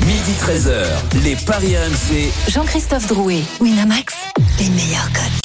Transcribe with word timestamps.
Midi 0.00 0.32
13h, 0.38 1.22
les 1.22 1.36
Paris 1.36 1.76
RMC. 1.76 2.30
Jean-Christophe 2.52 3.06
Drouet, 3.06 3.42
Winamax, 3.60 4.14
les 4.58 4.68
meilleurs 4.68 5.10
codes. 5.12 5.44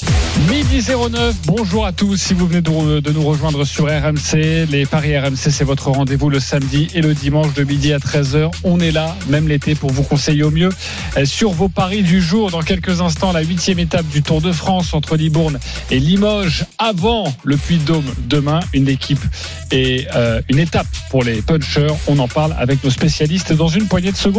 Midi 0.49 0.81
09, 0.81 1.35
bonjour 1.45 1.85
à 1.85 1.91
tous. 1.91 2.15
Si 2.15 2.33
vous 2.33 2.47
venez 2.47 2.61
de, 2.61 3.11
nous 3.11 3.23
rejoindre 3.23 3.65
sur 3.65 3.85
RMC, 3.85 4.65
les 4.69 4.85
Paris 4.85 5.17
RMC, 5.17 5.35
c'est 5.35 5.63
votre 5.63 5.91
rendez-vous 5.91 6.29
le 6.29 6.39
samedi 6.39 6.87
et 6.93 7.01
le 7.01 7.13
dimanche 7.13 7.53
de 7.53 7.63
midi 7.63 7.93
à 7.93 7.99
13h. 7.99 8.49
On 8.63 8.79
est 8.79 8.91
là, 8.91 9.15
même 9.27 9.47
l'été, 9.47 9.75
pour 9.75 9.91
vous 9.91 10.03
conseiller 10.03 10.43
au 10.43 10.51
mieux 10.51 10.69
euh, 11.17 11.25
sur 11.25 11.51
vos 11.51 11.67
paris 11.69 12.01
du 12.01 12.21
jour. 12.21 12.51
Dans 12.51 12.61
quelques 12.61 13.01
instants, 13.01 13.31
la 13.31 13.41
huitième 13.41 13.79
étape 13.79 14.07
du 14.07 14.23
Tour 14.23 14.41
de 14.41 14.51
France 14.51 14.93
entre 14.93 15.17
Libourne 15.17 15.59
et 15.91 15.99
Limoges 15.99 16.65
avant 16.77 17.31
le 17.43 17.57
Puy-de-Dôme 17.57 18.11
demain. 18.27 18.61
Une 18.73 18.87
équipe 18.87 19.23
et 19.71 20.07
euh, 20.15 20.41
une 20.49 20.59
étape 20.59 20.87
pour 21.09 21.23
les 21.23 21.41
punchers. 21.41 21.93
On 22.07 22.17
en 22.17 22.27
parle 22.27 22.55
avec 22.57 22.83
nos 22.83 22.89
spécialistes 22.89 23.53
dans 23.53 23.67
une 23.67 23.87
poignée 23.87 24.11
de 24.11 24.17
secondes 24.17 24.38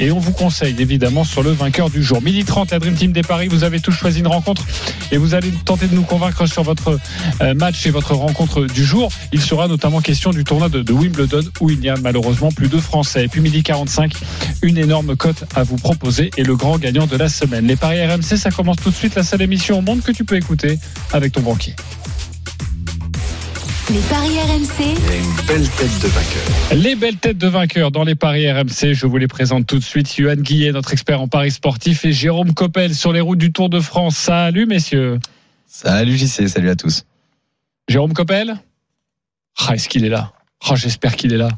et 0.00 0.10
on 0.10 0.18
vous 0.18 0.32
conseille 0.32 0.74
évidemment 0.78 1.24
sur 1.24 1.42
le 1.42 1.50
vainqueur 1.50 1.90
du 1.90 2.02
jour. 2.02 2.20
Midi 2.22 2.44
30, 2.44 2.70
la 2.70 2.78
Dream 2.78 2.94
Team 2.94 3.12
des 3.12 3.22
Paris, 3.22 3.48
vous 3.48 3.64
avez 3.64 3.80
tous 3.80 3.92
choisi 3.92 4.20
une 4.20 4.26
rencontre 4.26 4.64
et 5.12 5.16
vous 5.16 5.34
allez 5.34 5.50
tenter 5.64 5.86
de 5.86 5.94
nous 5.94 6.02
convaincre 6.02 6.46
sur 6.46 6.62
votre 6.62 6.98
euh, 7.40 7.54
match 7.54 7.86
et 7.86 7.90
votre 7.90 8.14
rencontre 8.14 8.66
du 8.66 8.84
jour. 8.84 9.10
Il 9.32 9.40
sera 9.40 9.68
notamment 9.68 10.00
question 10.00 10.30
du 10.30 10.44
tournoi 10.44 10.68
de, 10.68 10.92
Wimbledon 10.92 11.42
où 11.60 11.70
il 11.70 11.78
n'y 11.78 11.88
a 11.88 11.96
malheureusement 11.96 12.50
plus 12.50 12.68
de 12.68 12.78
Français. 12.78 13.24
Et 13.24 13.28
puis 13.28 13.40
midi 13.40 13.62
45, 13.62 14.12
une 14.62 14.78
énorme 14.78 15.16
cote 15.16 15.44
à 15.54 15.62
vous 15.62 15.76
proposer 15.76 16.30
et 16.36 16.42
le 16.42 16.56
grand 16.56 16.78
gagnant 16.78 17.06
de 17.06 17.16
la 17.16 17.28
semaine. 17.28 17.66
Les 17.66 17.76
Paris 17.76 18.04
RMC, 18.04 18.36
ça 18.36 18.50
commence 18.50 18.78
tout 18.78 18.90
de 18.90 18.94
suite, 18.94 19.14
la 19.14 19.22
seule 19.22 19.42
émission 19.42 19.78
au 19.78 19.82
monde 19.82 20.02
que 20.02 20.12
tu 20.12 20.24
peux 20.24 20.36
écouter 20.36 20.78
avec 21.12 21.32
ton 21.32 21.42
banquier. 21.42 21.74
Les 23.88 24.00
paris 24.00 24.38
RMC, 24.40 24.96
une 25.16 25.46
belle 25.46 25.68
tête 25.70 26.02
de 26.02 26.08
vainqueur. 26.08 26.82
Les 26.82 26.96
belles 26.96 27.16
têtes 27.16 27.38
de 27.38 27.46
vainqueurs 27.46 27.90
dans 27.92 28.02
les 28.02 28.16
paris 28.16 28.50
RMC, 28.50 28.94
je 28.94 29.06
vous 29.06 29.16
les 29.16 29.28
présente 29.28 29.66
tout 29.66 29.78
de 29.78 29.84
suite. 29.84 30.12
Johan 30.16 30.34
Guillet, 30.34 30.72
notre 30.72 30.92
expert 30.92 31.20
en 31.20 31.28
paris 31.28 31.52
sportif, 31.52 32.04
et 32.04 32.12
Jérôme 32.12 32.52
Coppel 32.52 32.94
sur 32.96 33.12
les 33.12 33.20
routes 33.20 33.38
du 33.38 33.52
Tour 33.52 33.68
de 33.68 33.78
France. 33.78 34.16
Salut 34.16 34.66
messieurs. 34.66 35.20
Salut 35.66 36.16
JC, 36.16 36.48
salut 36.48 36.68
à 36.70 36.74
tous. 36.74 37.04
Jérôme 37.88 38.12
Coppel? 38.12 38.56
Ah, 39.66 39.74
Est-ce 39.74 39.88
qu'il 39.88 40.04
est 40.04 40.08
là? 40.10 40.32
Ah, 40.68 40.74
J'espère 40.74 41.14
qu'il 41.14 41.32
est 41.32 41.38
là. 41.38 41.50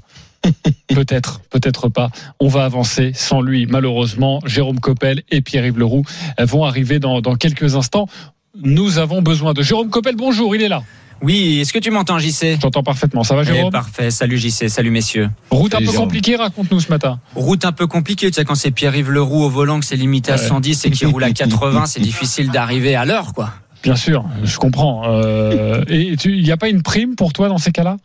peut-être, 0.88 1.40
peut-être 1.50 1.88
pas. 1.88 2.10
On 2.40 2.48
va 2.48 2.64
avancer 2.64 3.12
sans 3.14 3.40
lui, 3.40 3.64
malheureusement. 3.66 4.40
Jérôme 4.44 4.80
Coppel 4.80 5.22
et 5.30 5.40
Pierre-Yves 5.40 5.78
Leroux 5.78 6.04
vont 6.38 6.64
arriver 6.64 6.98
dans, 6.98 7.22
dans 7.22 7.36
quelques 7.36 7.74
instants. 7.74 8.06
Nous 8.54 8.98
avons 8.98 9.22
besoin 9.22 9.54
de 9.54 9.62
Jérôme 9.62 9.88
Coppel. 9.88 10.14
Bonjour, 10.16 10.54
il 10.54 10.62
est 10.62 10.68
là. 10.68 10.82
Oui, 11.20 11.58
est-ce 11.60 11.72
que 11.72 11.78
tu 11.78 11.90
m'entends, 11.90 12.18
JC 12.18 12.58
J'entends 12.62 12.82
parfaitement. 12.82 13.24
Ça 13.24 13.34
va, 13.34 13.42
Eh, 13.42 13.46
Jérôme? 13.46 13.72
Parfait. 13.72 14.10
Salut, 14.10 14.38
JC. 14.38 14.68
Salut, 14.68 14.90
messieurs. 14.90 15.28
Route 15.50 15.74
un 15.74 15.78
peu 15.78 15.84
Jérôme. 15.84 16.00
compliquée, 16.06 16.36
raconte-nous 16.36 16.80
ce 16.80 16.88
matin. 16.90 17.18
Route 17.34 17.64
un 17.64 17.72
peu 17.72 17.86
compliquée, 17.86 18.28
tu 18.30 18.34
sais, 18.34 18.44
quand 18.44 18.54
c'est 18.54 18.70
Pierre-Yves 18.70 19.10
Leroux 19.10 19.42
au 19.42 19.48
volant, 19.50 19.80
que 19.80 19.86
c'est 19.86 19.96
limité 19.96 20.30
à 20.30 20.36
Ouais. 20.36 20.40
110 20.46 20.84
et 20.84 20.90
qu'il 20.90 21.08
roule 21.08 21.24
à 21.24 21.30
80, 21.32 21.86
c'est 21.86 22.00
difficile 22.00 22.50
d'arriver 22.50 22.94
à 22.94 23.04
l'heure, 23.04 23.32
quoi. 23.34 23.50
Bien 23.82 23.96
sûr, 23.96 24.24
je 24.44 24.58
comprends. 24.58 25.02
Euh, 25.06 25.84
et 25.88 26.16
tu- 26.16 26.36
il 26.36 26.42
n'y 26.44 26.50
a 26.52 26.56
pas 26.56 26.68
une 26.68 26.82
prime 26.82 27.14
pour 27.16 27.32
toi 27.32 27.48
dans 27.48 27.58
ces 27.58 27.70
cas-là? 27.72 27.96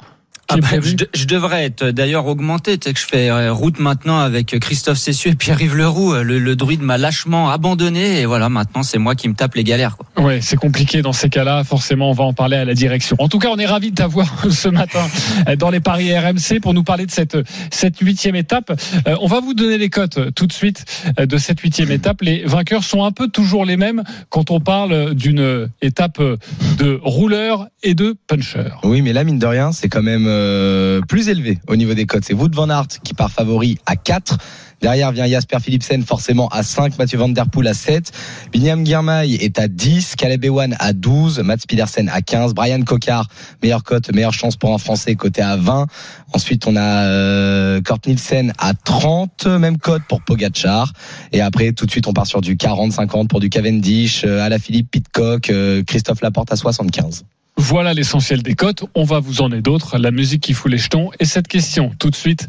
Ah 0.50 0.58
bah, 0.58 0.68
je, 0.82 0.96
de- 0.96 1.10
je 1.14 1.26
devrais 1.26 1.64
être 1.66 1.86
d'ailleurs 1.86 2.28
augmenté. 2.28 2.78
Tu 2.78 2.90
sais 2.90 2.94
que 2.94 3.00
je 3.00 3.06
fais 3.06 3.30
euh, 3.30 3.54
route 3.54 3.80
maintenant 3.80 4.20
avec 4.20 4.60
Christophe 4.60 4.98
Cessieux 4.98 5.32
et 5.32 5.36
Pierre-Yves 5.36 5.76
Leroux. 5.76 6.14
Le, 6.16 6.38
le 6.38 6.56
druide 6.56 6.82
m'a 6.82 6.98
lâchement 6.98 7.50
abandonné 7.50 8.20
et 8.22 8.26
voilà, 8.26 8.50
maintenant 8.50 8.84
c'est 8.84 8.98
moi 9.00 9.16
qui 9.16 9.30
me 9.30 9.34
tape 9.36 9.56
les 9.56 9.64
galères. 9.64 9.98
Quoi. 9.98 10.26
Ouais, 10.26 10.42
c'est 10.42 10.58
compliqué 10.58 11.02
dans 11.02 11.14
ces 11.14 11.30
cas-là. 11.30 11.64
Forcément, 11.64 12.10
on 12.10 12.14
va 12.14 12.26
en 12.26 12.34
parler 12.34 12.58
à 12.58 12.66
la 12.66 12.74
direction. 12.74 13.16
En 13.20 13.30
tout 13.30 13.40
cas, 13.40 13.50
on 13.52 13.58
est 13.58 13.66
ravis 13.66 13.92
de 13.92 13.96
t'avoir 13.96 14.46
ce 14.52 14.68
matin 14.68 15.08
euh, 15.48 15.56
dans 15.56 15.70
les 15.70 15.80
paris 15.80 16.16
RMC 16.16 16.60
pour 16.62 16.74
nous 16.74 16.84
parler 16.84 17.06
de 17.06 17.12
cette 17.12 17.38
cette 17.72 17.98
huitième 18.00 18.36
étape. 18.36 18.72
Euh, 19.08 19.16
on 19.22 19.28
va 19.28 19.40
vous 19.40 19.54
donner 19.54 19.78
les 19.78 19.90
cotes 19.90 20.18
euh, 20.18 20.32
tout 20.32 20.46
de 20.46 20.54
suite 20.54 20.84
euh, 21.20 21.26
de 21.26 21.38
cette 21.38 21.62
huitième 21.62 21.90
étape. 21.92 22.22
Les 22.22 22.44
vainqueurs 22.46 22.84
sont 22.84 23.04
un 23.06 23.12
peu 23.12 23.28
toujours 23.30 23.66
les 23.66 23.78
mêmes 23.78 24.04
quand 24.30 24.52
on 24.52 24.60
parle 24.60 25.16
d'une 25.16 25.70
étape 25.82 26.20
euh, 26.20 26.38
de 26.78 27.00
rouleur 27.02 27.68
et 27.82 27.96
de 27.96 28.16
puncher. 28.28 28.66
Oui, 28.84 29.02
mais 29.02 29.14
là, 29.14 29.24
mine 29.24 29.40
de 29.40 29.46
rien, 29.46 29.72
c'est 29.72 29.90
quand 29.90 30.04
même 30.04 30.28
euh, 30.34 31.02
plus 31.02 31.30
élevé 31.30 31.60
au 31.68 31.76
niveau 31.76 31.94
des 31.94 32.06
cotes. 32.06 32.24
C'est 32.26 32.34
Wout 32.34 32.50
van 32.54 32.70
Aert 32.70 32.88
qui 33.04 33.14
part 33.14 33.32
favori 33.32 33.78
à 33.86 33.96
4. 33.96 34.38
Derrière 34.84 35.14
vient 35.14 35.28
Jasper 35.28 35.60
Philipsen 35.62 36.04
forcément 36.04 36.50
à 36.50 36.62
5, 36.62 36.98
Mathieu 37.00 37.18
Van 37.18 37.30
Der 37.30 37.48
Poel 37.48 37.68
à 37.68 37.74
7, 37.74 38.12
Binyam 38.52 38.86
Girmay 38.86 39.32
est 39.32 39.58
à 39.58 39.70
10, 39.70 40.16
Caleb 40.18 40.44
Ewan 40.44 40.76
à 40.78 40.92
12, 40.92 41.40
Mats 41.40 41.56
Pedersen 41.66 42.10
à 42.10 42.22
15, 42.22 42.54
Brian 42.54 42.82
Cocard, 42.82 43.30
meilleure 43.62 43.84
cote, 43.84 44.14
meilleure 44.14 44.34
chance 44.34 44.58
pour 44.58 44.74
un 44.74 44.78
Français, 44.78 45.16
côté 45.16 45.42
à 45.42 45.56
20. 45.56 45.88
Ensuite, 46.34 46.68
on 46.68 46.76
a 46.76 47.06
euh, 47.06 47.82
Kort 47.82 48.00
Nielsen 48.06 48.52
à 48.58 48.74
30, 48.74 49.46
même 49.46 49.78
cote 49.78 50.02
pour 50.10 50.22
Pogachar. 50.22 50.92
Et 51.32 51.40
après, 51.40 51.72
tout 51.72 51.86
de 51.86 51.92
suite, 51.92 52.08
on 52.08 52.14
part 52.14 52.28
sur 52.28 52.42
du 52.42 52.58
40-50 52.58 53.28
pour 53.28 53.40
du 53.40 53.50
Cavendish, 53.50 54.26
euh, 54.26 54.44
Alaphilippe, 54.44 54.92
Pitcock, 54.92 55.50
euh, 55.50 55.82
Christophe 55.84 56.20
Laporte 56.20 56.52
à 56.52 56.58
75. 56.58 57.24
Voilà 57.58 57.94
l'essentiel 57.94 58.42
des 58.42 58.56
cotes. 58.56 58.84
On 58.96 59.04
va 59.04 59.20
vous 59.20 59.42
en 59.42 59.50
donner 59.50 59.62
d'autres. 59.62 59.98
La 59.98 60.12
musique 60.12 60.42
qui 60.42 60.54
fout 60.54 60.72
les 60.72 60.78
jetons. 60.78 61.12
Et 61.20 61.26
cette 61.26 61.48
question, 61.48 61.92
tout 62.00 62.10
de 62.10 62.16
suite, 62.16 62.48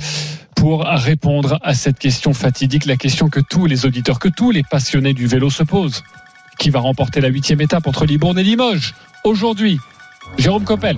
pour 0.54 0.84
répondre 0.84 1.58
à 1.62 1.74
cette 1.74 1.98
question 1.98 2.32
fatidique, 2.32 2.86
la 2.86 2.96
question 2.96 3.28
que 3.28 3.40
tous 3.40 3.66
les 3.66 3.86
auditeurs, 3.86 4.18
que 4.18 4.28
tous 4.28 4.50
les 4.50 4.62
passionnés 4.62 5.12
du 5.12 5.26
vélo 5.26 5.50
se 5.50 5.62
posent. 5.62 6.02
Qui 6.58 6.70
va 6.70 6.80
remporter 6.80 7.20
la 7.20 7.28
huitième 7.28 7.60
étape 7.60 7.86
entre 7.86 8.06
Libourne 8.06 8.38
et 8.38 8.42
Limoges? 8.42 8.94
Aujourd'hui, 9.24 9.78
Jérôme 10.38 10.64
Coppel, 10.64 10.96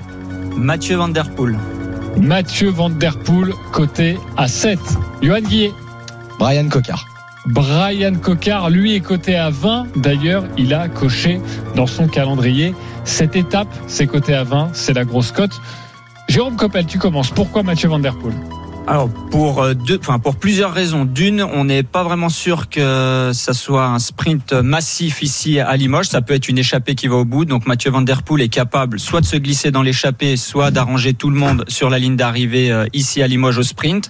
Mathieu 0.56 0.96
Van 0.96 1.08
Der 1.08 1.30
Poel. 1.30 1.58
Mathieu 2.20 2.68
Van 2.68 2.90
Der 2.90 3.18
Poel, 3.18 3.52
coté 3.72 4.18
à 4.36 4.48
7. 4.48 4.78
Johan 5.22 5.40
Guillet, 5.40 5.72
Brian 6.38 6.68
Cocard. 6.68 7.06
Brian 7.46 8.16
Cocard, 8.16 8.70
lui, 8.70 8.94
est 8.94 9.00
coté 9.00 9.36
à 9.36 9.50
20. 9.50 9.86
D'ailleurs, 9.96 10.44
il 10.58 10.74
a 10.74 10.88
coché 10.88 11.40
dans 11.74 11.86
son 11.86 12.08
calendrier. 12.08 12.74
Cette 13.06 13.36
étape, 13.36 13.68
c'est 13.86 14.06
coté 14.06 14.34
à 14.34 14.44
20, 14.44 14.70
c'est 14.74 14.92
la 14.92 15.04
grosse 15.04 15.32
cote. 15.32 15.62
Jérôme 16.28 16.56
Coppel, 16.56 16.86
tu 16.86 16.98
commences. 16.98 17.30
Pourquoi 17.30 17.62
Mathieu 17.62 17.88
Van 17.88 18.00
Alors 18.88 19.08
pour 19.32 19.62
euh, 19.62 19.74
deux, 19.74 19.98
enfin 19.98 20.20
pour 20.20 20.36
plusieurs 20.36 20.72
raisons. 20.72 21.04
D'une, 21.04 21.42
on 21.42 21.64
n'est 21.64 21.82
pas 21.82 22.04
vraiment 22.04 22.28
sûr 22.28 22.68
que 22.68 23.32
ça 23.34 23.52
soit 23.52 23.84
un 23.84 23.98
sprint 23.98 24.52
massif 24.52 25.22
ici 25.22 25.58
à 25.58 25.76
Limoges. 25.76 26.06
Ça 26.06 26.22
peut 26.22 26.34
être 26.34 26.48
une 26.48 26.58
échappée 26.58 26.94
qui 26.94 27.08
va 27.08 27.16
au 27.16 27.24
bout. 27.24 27.44
Donc 27.44 27.66
Mathieu 27.66 27.90
Van 27.90 28.00
Der 28.00 28.22
Poel 28.22 28.42
est 28.42 28.48
capable 28.48 29.00
soit 29.00 29.20
de 29.20 29.26
se 29.26 29.36
glisser 29.36 29.72
dans 29.72 29.82
l'échappée, 29.82 30.36
soit 30.36 30.70
d'arranger 30.70 31.14
tout 31.14 31.30
le 31.30 31.36
monde 31.36 31.64
sur 31.66 31.90
la 31.90 31.98
ligne 31.98 32.14
d'arrivée 32.14 32.70
euh, 32.70 32.86
ici 32.92 33.22
à 33.22 33.26
Limoges 33.26 33.58
au 33.58 33.64
sprint. 33.64 34.08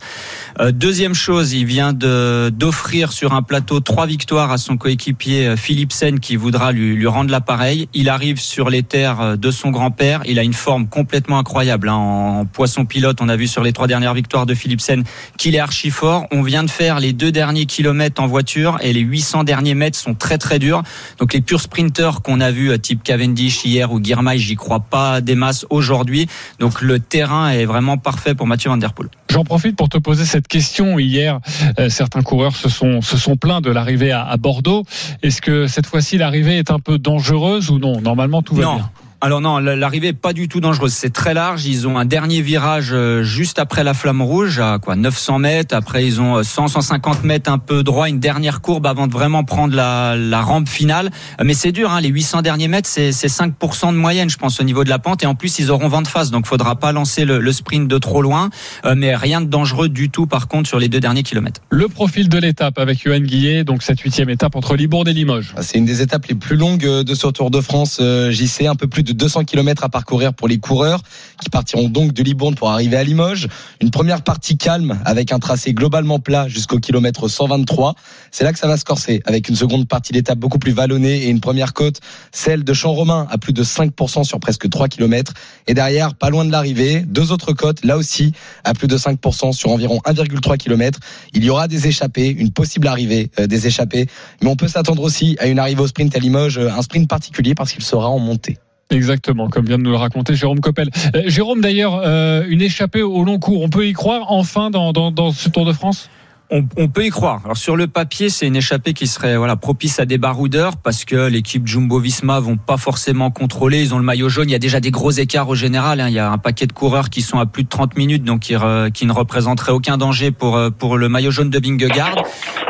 Euh, 0.60 0.72
deuxième 0.72 1.14
chose, 1.14 1.54
il 1.54 1.64
vient 1.64 1.94
de 1.94 2.50
d'offrir 2.50 3.12
sur 3.12 3.32
un 3.32 3.42
plateau 3.42 3.80
trois 3.80 4.06
victoires 4.06 4.52
à 4.52 4.58
son 4.58 4.76
coéquipier 4.76 5.46
euh, 5.46 5.56
Philipsen 5.56 6.20
qui 6.20 6.36
voudra 6.36 6.72
lui, 6.72 6.94
lui 6.94 7.06
rendre 7.06 7.30
l'appareil. 7.30 7.88
Il 7.94 8.10
arrive 8.10 8.38
sur 8.38 8.68
les 8.68 8.82
terres 8.82 9.38
de 9.38 9.50
son 9.50 9.70
grand-père. 9.70 10.20
Il 10.26 10.38
a 10.38 10.42
une 10.42 10.52
forme 10.52 10.86
complètement 10.86 11.38
incroyable. 11.38 11.88
hein. 11.88 11.94
En 11.94 12.44
poisson 12.44 12.84
pilote, 12.84 13.22
on 13.22 13.30
a 13.30 13.36
vu 13.36 13.46
sur 13.46 13.62
les 13.62 13.72
trois 13.72 13.86
dernières 13.86 14.12
victoires 14.12 14.44
de 14.44 14.54
Philipsen 14.66 15.04
qu'il 15.38 15.54
est 15.54 15.60
archi 15.60 15.90
fort. 15.90 16.26
On 16.32 16.42
vient 16.42 16.64
de 16.64 16.70
faire 16.70 16.98
les 16.98 17.12
deux 17.12 17.30
derniers 17.30 17.66
kilomètres 17.66 18.20
en 18.20 18.26
voiture 18.26 18.78
et 18.80 18.92
les 18.92 19.00
800 19.00 19.44
derniers 19.44 19.74
mètres 19.74 19.96
sont 19.96 20.14
très 20.14 20.38
très 20.38 20.58
durs. 20.58 20.82
Donc 21.18 21.32
les 21.34 21.40
purs 21.40 21.60
sprinters 21.60 22.20
qu'on 22.22 22.40
a 22.40 22.50
vus, 22.50 22.70
euh, 22.72 22.78
type 22.78 23.04
Cavendish 23.04 23.64
hier 23.64 23.92
ou 23.92 24.02
Girmay, 24.02 24.38
j'y 24.38 24.56
crois 24.56 24.80
pas 24.80 25.20
des 25.20 25.36
masses 25.36 25.66
aujourd'hui. 25.70 26.26
Donc 26.58 26.80
le 26.82 26.98
terrain 26.98 27.50
est 27.50 27.64
vraiment 27.64 27.96
parfait 27.96 28.34
pour 28.34 28.48
Mathieu 28.48 28.70
Van 28.70 28.76
Der 28.76 28.92
Poel. 28.92 29.08
J'en 29.30 29.44
profite 29.44 29.76
pour 29.76 29.88
te 29.88 29.98
poser 29.98 30.24
cette 30.24 30.48
question. 30.48 30.98
Hier, 30.98 31.38
euh, 31.78 31.88
certains 31.88 32.22
coureurs 32.22 32.56
se 32.56 32.68
sont, 32.68 33.02
se 33.02 33.16
sont 33.16 33.36
plaints 33.36 33.60
de 33.60 33.70
l'arrivée 33.70 34.10
à, 34.10 34.24
à 34.24 34.36
Bordeaux. 34.36 34.82
Est-ce 35.22 35.40
que 35.40 35.68
cette 35.68 35.86
fois-ci, 35.86 36.18
l'arrivée 36.18 36.58
est 36.58 36.70
un 36.72 36.80
peu 36.80 36.98
dangereuse 36.98 37.70
ou 37.70 37.78
non? 37.78 38.00
Normalement, 38.00 38.42
tout 38.42 38.56
va 38.56 38.62
Non. 38.64 38.74
bien. 38.76 38.90
Alors 39.20 39.40
non, 39.40 39.58
l'arrivée 39.58 40.08
est 40.08 40.12
pas 40.12 40.32
du 40.32 40.48
tout 40.48 40.60
dangereuse. 40.60 40.92
C'est 40.92 41.12
très 41.12 41.34
large. 41.34 41.66
Ils 41.66 41.86
ont 41.86 41.98
un 41.98 42.04
dernier 42.04 42.40
virage 42.42 42.90
euh, 42.92 43.22
juste 43.22 43.58
après 43.58 43.84
la 43.84 43.94
flamme 43.94 44.22
rouge, 44.22 44.58
à 44.58 44.78
quoi 44.78 44.96
900 44.96 45.38
mètres. 45.38 45.74
Après, 45.74 46.04
ils 46.06 46.20
ont 46.20 46.38
euh, 46.38 46.42
100, 46.42 46.68
150 46.68 47.24
mètres 47.24 47.50
un 47.50 47.58
peu 47.58 47.82
droit, 47.82 48.08
une 48.08 48.20
dernière 48.20 48.60
courbe 48.60 48.86
avant 48.86 49.06
de 49.06 49.12
vraiment 49.12 49.44
prendre 49.44 49.74
la, 49.74 50.16
la 50.16 50.40
rampe 50.40 50.68
finale. 50.68 51.10
Euh, 51.40 51.44
Mais 51.44 51.54
c'est 51.54 51.72
dur, 51.72 51.90
hein, 51.92 52.00
les 52.00 52.08
800 52.08 52.42
derniers 52.42 52.68
mètres, 52.68 52.88
c'est 52.88 53.12
c'est 53.12 53.28
5% 53.28 53.92
de 53.92 53.96
moyenne, 53.96 54.28
je 54.30 54.36
pense, 54.36 54.60
au 54.60 54.64
niveau 54.64 54.84
de 54.84 54.88
la 54.88 54.98
pente. 54.98 55.22
Et 55.22 55.26
en 55.26 55.34
plus, 55.34 55.58
ils 55.58 55.70
auront 55.70 55.88
vent 55.88 56.02
de 56.02 56.08
face, 56.08 56.30
donc 56.30 56.46
faudra 56.46 56.76
pas 56.76 56.92
lancer 56.92 57.24
le, 57.24 57.38
le 57.38 57.52
sprint 57.52 57.88
de 57.88 57.98
trop 57.98 58.22
loin. 58.22 58.50
Euh, 58.84 58.94
Mais 58.96 59.14
rien 59.14 59.40
de 59.40 59.46
dangereux 59.46 59.88
du 59.88 60.10
tout, 60.10 60.26
par 60.26 60.48
contre, 60.48 60.68
sur 60.68 60.78
les 60.78 60.88
deux 60.88 61.00
derniers 61.00 61.22
kilomètres. 61.22 61.60
Le 61.70 61.88
profil 61.88 62.28
de 62.28 62.38
l'étape 62.38 62.78
avec 62.78 63.02
Johan 63.02 63.20
Guillet, 63.20 63.64
donc 63.64 63.82
cette 63.82 64.00
huitième 64.00 64.30
étape 64.30 64.56
entre 64.56 64.76
Libourne 64.76 65.08
et 65.08 65.12
Limoges. 65.12 65.54
C'est 65.60 65.78
une 65.78 65.84
des 65.84 66.02
étapes 66.02 66.26
les 66.26 66.34
plus 66.34 66.56
longues 66.56 66.86
de 66.86 67.14
ce 67.14 67.26
Tour 67.36 67.50
de 67.50 67.60
France, 67.60 67.98
euh, 68.00 68.30
JC, 68.30 68.66
un 68.66 68.76
peu 68.76 68.86
plus 68.86 69.02
de 69.06 69.12
200 69.12 69.44
km 69.44 69.84
à 69.84 69.88
parcourir 69.88 70.34
pour 70.34 70.48
les 70.48 70.58
coureurs 70.58 71.00
qui 71.42 71.48
partiront 71.48 71.88
donc 71.88 72.12
de 72.12 72.22
Libourne 72.22 72.54
pour 72.54 72.70
arriver 72.70 72.96
à 72.96 73.04
Limoges. 73.04 73.48
Une 73.80 73.90
première 73.90 74.22
partie 74.22 74.58
calme 74.58 74.98
avec 75.04 75.32
un 75.32 75.38
tracé 75.38 75.72
globalement 75.72 76.18
plat 76.18 76.48
jusqu'au 76.48 76.78
kilomètre 76.78 77.28
123. 77.28 77.94
C'est 78.30 78.44
là 78.44 78.52
que 78.52 78.58
ça 78.58 78.66
va 78.66 78.76
se 78.76 78.84
corser 78.84 79.22
avec 79.24 79.48
une 79.48 79.56
seconde 79.56 79.88
partie 79.88 80.12
d'étape 80.12 80.38
beaucoup 80.38 80.58
plus 80.58 80.72
vallonnée 80.72 81.24
et 81.24 81.28
une 81.28 81.40
première 81.40 81.72
côte, 81.72 82.00
celle 82.32 82.64
de 82.64 82.72
Champ-Romain 82.72 83.26
à 83.30 83.38
plus 83.38 83.52
de 83.52 83.64
5% 83.64 84.24
sur 84.24 84.40
presque 84.40 84.68
3 84.68 84.88
km. 84.88 85.32
Et 85.66 85.74
derrière, 85.74 86.14
pas 86.14 86.30
loin 86.30 86.44
de 86.44 86.50
l'arrivée, 86.50 87.00
deux 87.00 87.32
autres 87.32 87.52
côtes, 87.52 87.84
là 87.84 87.96
aussi 87.96 88.32
à 88.64 88.74
plus 88.74 88.88
de 88.88 88.98
5% 88.98 89.52
sur 89.52 89.70
environ 89.70 90.00
1,3 90.04 90.56
km. 90.56 90.98
Il 91.32 91.44
y 91.44 91.50
aura 91.50 91.68
des 91.68 91.86
échappées, 91.86 92.28
une 92.28 92.50
possible 92.50 92.88
arrivée 92.88 93.30
euh, 93.38 93.46
des 93.46 93.66
échappées. 93.66 94.06
Mais 94.42 94.48
on 94.48 94.56
peut 94.56 94.68
s'attendre 94.68 95.02
aussi 95.02 95.36
à 95.38 95.46
une 95.46 95.58
arrivée 95.58 95.82
au 95.82 95.86
sprint 95.86 96.14
à 96.16 96.18
Limoges, 96.18 96.58
euh, 96.58 96.70
un 96.70 96.82
sprint 96.82 97.08
particulier 97.08 97.54
parce 97.54 97.72
qu'il 97.72 97.84
sera 97.84 98.08
en 98.08 98.18
montée. 98.18 98.58
Exactement, 98.90 99.48
comme 99.48 99.66
vient 99.66 99.78
de 99.78 99.82
nous 99.82 99.90
le 99.90 99.96
raconter 99.96 100.36
Jérôme 100.36 100.60
Coppel. 100.60 100.90
Euh, 101.14 101.22
Jérôme, 101.26 101.60
d'ailleurs, 101.60 102.00
euh, 102.04 102.44
une 102.48 102.62
échappée 102.62 103.02
au 103.02 103.24
long 103.24 103.38
cours, 103.38 103.62
on 103.62 103.68
peut 103.68 103.86
y 103.86 103.92
croire 103.92 104.30
enfin 104.30 104.70
dans, 104.70 104.92
dans, 104.92 105.10
dans 105.10 105.32
ce 105.32 105.48
Tour 105.48 105.64
de 105.66 105.72
France? 105.72 106.08
On, 106.50 106.64
on, 106.76 106.88
peut 106.88 107.04
y 107.04 107.10
croire. 107.10 107.40
Alors 107.44 107.56
sur 107.56 107.76
le 107.76 107.86
papier, 107.86 108.30
c'est 108.30 108.46
une 108.46 108.56
échappée 108.56 108.92
qui 108.92 109.06
serait 109.06 109.36
voilà 109.36 109.56
propice 109.56 109.98
à 109.98 110.06
des 110.06 110.18
baroudeurs 110.18 110.76
parce 110.76 111.04
que 111.04 111.28
l'équipe 111.28 111.66
Jumbo-Visma 111.66 112.38
vont 112.40 112.56
pas 112.56 112.76
forcément 112.76 113.30
contrôler. 113.30 113.82
Ils 113.82 113.94
ont 113.94 113.98
le 113.98 114.04
maillot 114.04 114.28
jaune. 114.28 114.48
Il 114.48 114.52
y 114.52 114.56
a 114.56 114.60
déjà 114.60 114.80
des 114.80 114.90
gros 114.90 115.10
écarts 115.10 115.48
au 115.48 115.54
général. 115.54 116.00
Hein. 116.00 116.08
Il 116.08 116.14
y 116.14 116.18
a 116.18 116.30
un 116.30 116.38
paquet 116.38 116.66
de 116.66 116.72
coureurs 116.72 117.10
qui 117.10 117.22
sont 117.22 117.38
à 117.38 117.46
plus 117.46 117.64
de 117.64 117.68
30 117.68 117.96
minutes, 117.96 118.22
donc 118.22 118.40
qui, 118.40 118.54
qui 118.94 119.06
ne 119.06 119.12
représenteraient 119.12 119.72
aucun 119.72 119.96
danger 119.96 120.30
pour 120.30 120.56
euh, 120.56 120.70
pour 120.70 120.96
le 120.98 121.08
maillot 121.08 121.30
jaune 121.30 121.50
de 121.50 121.58
Bingegaard. 121.58 122.22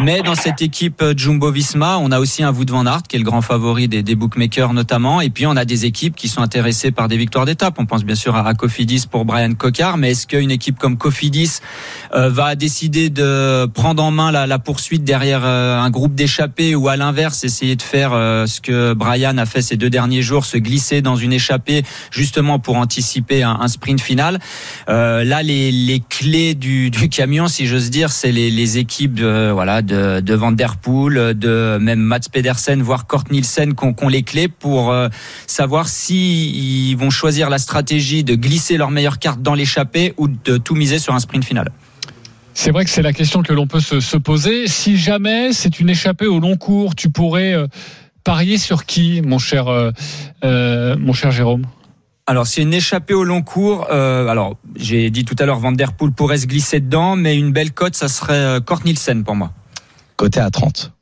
Mais 0.03 0.23
dans 0.23 0.35
cette 0.35 0.63
équipe 0.63 1.03
Jumbo-Visma, 1.17 1.99
on 1.99 2.11
a 2.13 2.19
aussi 2.19 2.43
un 2.43 2.53
Wout 2.53 2.71
van 2.71 2.87
Aert 2.87 3.03
qui 3.09 3.17
est 3.17 3.19
le 3.19 3.25
grand 3.25 3.43
favori 3.43 3.89
des, 3.89 4.03
des, 4.03 4.15
bookmakers 4.15 4.73
notamment. 4.73 5.21
Et 5.21 5.31
puis 5.31 5.47
on 5.47 5.57
a 5.57 5.65
des 5.65 5.85
équipes 5.85 6.17
qui 6.17 6.29
sont 6.29 6.41
intéressées 6.41 6.93
par 6.93 7.09
des 7.09 7.17
victoires 7.17 7.45
d'étape. 7.45 7.75
On 7.79 7.87
pense 7.87 8.05
bien 8.05 8.15
sûr 8.15 8.37
à, 8.37 8.47
à 8.47 8.55
Cofidis 8.55 9.07
pour 9.11 9.25
Brian 9.25 9.53
Cocard. 9.55 9.99
Mais 9.99 10.13
est-ce 10.13 10.27
qu'une 10.27 10.51
équipe 10.51 10.79
comme 10.79 10.97
Cofidis 10.97 11.61
euh, 12.15 12.31
va 12.31 12.55
décider 12.55 13.11
de 13.11 13.66
prendre 13.67 14.03
en 14.03 14.11
main 14.11 14.33
la, 14.33 14.47
la 14.47 14.59
poursuite 14.59 15.05
derrière 15.05 15.43
euh, 15.45 15.79
un 15.79 15.91
groupe 15.91 16.15
d'échappés 16.15 16.75
ou 16.75 16.89
à 16.89 16.97
l'inverse 16.97 17.45
essayer 17.45 17.77
de 17.77 17.83
faire 17.83 18.13
euh, 18.13 18.47
ce 18.47 18.61
que 18.61 18.95
Brian 18.95 19.39
a 19.39 19.47
fait 19.47 19.63
ces 19.63 19.77
deux 19.77 19.91
derniers 19.91 20.23
jours, 20.23 20.45
se 20.45 20.57
glisser 20.57 21.03
dans 21.03 21.17
une 21.17 21.33
échappée 21.33 21.83
justement 22.11 22.59
pour 22.59 22.77
anticiper 22.77 23.43
un, 23.43 23.59
un 23.61 23.69
sprint 23.69 24.01
final. 24.01 24.39
Euh, 24.89 25.25
là, 25.25 25.43
les, 25.43 25.73
les 25.73 26.01
clés 26.01 26.55
du, 26.55 26.91
du, 26.91 27.09
camion, 27.09 27.49
si 27.49 27.67
j'ose 27.67 27.91
dire, 27.91 28.11
c'est 28.11 28.33
les, 28.33 28.51
les, 28.51 28.79
équipes 28.79 29.15
de, 29.15 29.51
voilà 29.51 29.83
de, 29.83 30.21
de 30.21 30.35
Van 30.35 30.53
Der 30.53 30.77
Poel, 30.77 31.39
de 31.39 31.79
même 31.81 32.01
Mats 32.01 32.29
Pedersen, 32.33 32.83
voire 32.83 33.07
Kort 33.07 33.25
Nielsen, 33.31 33.75
qui 33.75 33.85
ont, 33.85 34.09
les 34.09 34.23
clés 34.23 34.49
pour 34.49 34.95
savoir 35.47 35.89
si 35.89 36.95
vont 36.97 37.11
choisir 37.11 37.51
la 37.51 37.59
stratégie 37.59 38.25
de 38.25 38.35
glisser 38.35 38.77
leur 38.77 38.91
meilleure 38.91 39.19
carte 39.19 39.43
dans 39.43 39.55
l'échappée 39.55 40.15
ou 40.17 40.29
de 40.29 40.57
tout 40.57 40.75
miser 40.75 40.99
sur 40.99 41.15
un 41.15 41.21
sprint 41.21 41.45
final. 41.45 41.71
C'est 42.59 42.71
vrai 42.71 42.87
que 42.87 42.91
c'est 42.91 43.03
la 43.03 43.13
question 43.13 43.43
que 43.43 43.53
l'on 43.53 43.67
peut 43.67 43.81
se, 43.81 44.01
se, 44.01 44.17
poser. 44.17 44.67
Si 44.67 44.97
jamais 44.97 45.53
c'est 45.53 45.79
une 45.79 45.91
échappée 45.91 46.27
au 46.27 46.41
long 46.41 46.57
cours, 46.57 46.95
tu 46.95 47.11
pourrais 47.11 47.53
euh, 47.53 47.67
parier 48.25 48.57
sur 48.57 48.87
qui, 48.87 49.21
mon 49.21 49.39
cher, 49.39 49.69
euh, 49.69 49.91
euh, 50.43 50.97
mon 50.99 51.13
cher 51.13 51.31
Jérôme? 51.31 51.67
Alors 52.27 52.47
c'est 52.47 52.63
une 52.63 52.73
échappée 52.73 53.13
au 53.13 53.25
long 53.25 53.43
cours. 53.43 53.89
Euh, 53.91 54.27
alors 54.29 54.57
j'ai 54.75 55.11
dit 55.11 55.27
tout 55.27 55.37
à 55.39 55.45
l'heure 55.45 55.59
Van 55.59 55.71
Der 55.71 55.93
Poel 55.93 56.13
pourrait 56.13 56.39
se 56.39 56.47
glisser 56.47 56.81
dedans, 56.81 57.15
mais 57.15 57.37
une 57.37 57.53
belle 57.53 57.73
cote, 57.73 57.95
ça 57.95 58.09
serait 58.09 58.59
Kort 58.65 58.81
Nielsen 58.87 59.23
pour 59.23 59.37
moi. 59.37 59.53
Côté 60.17 60.41
à 60.41 60.51
30. 60.51 60.96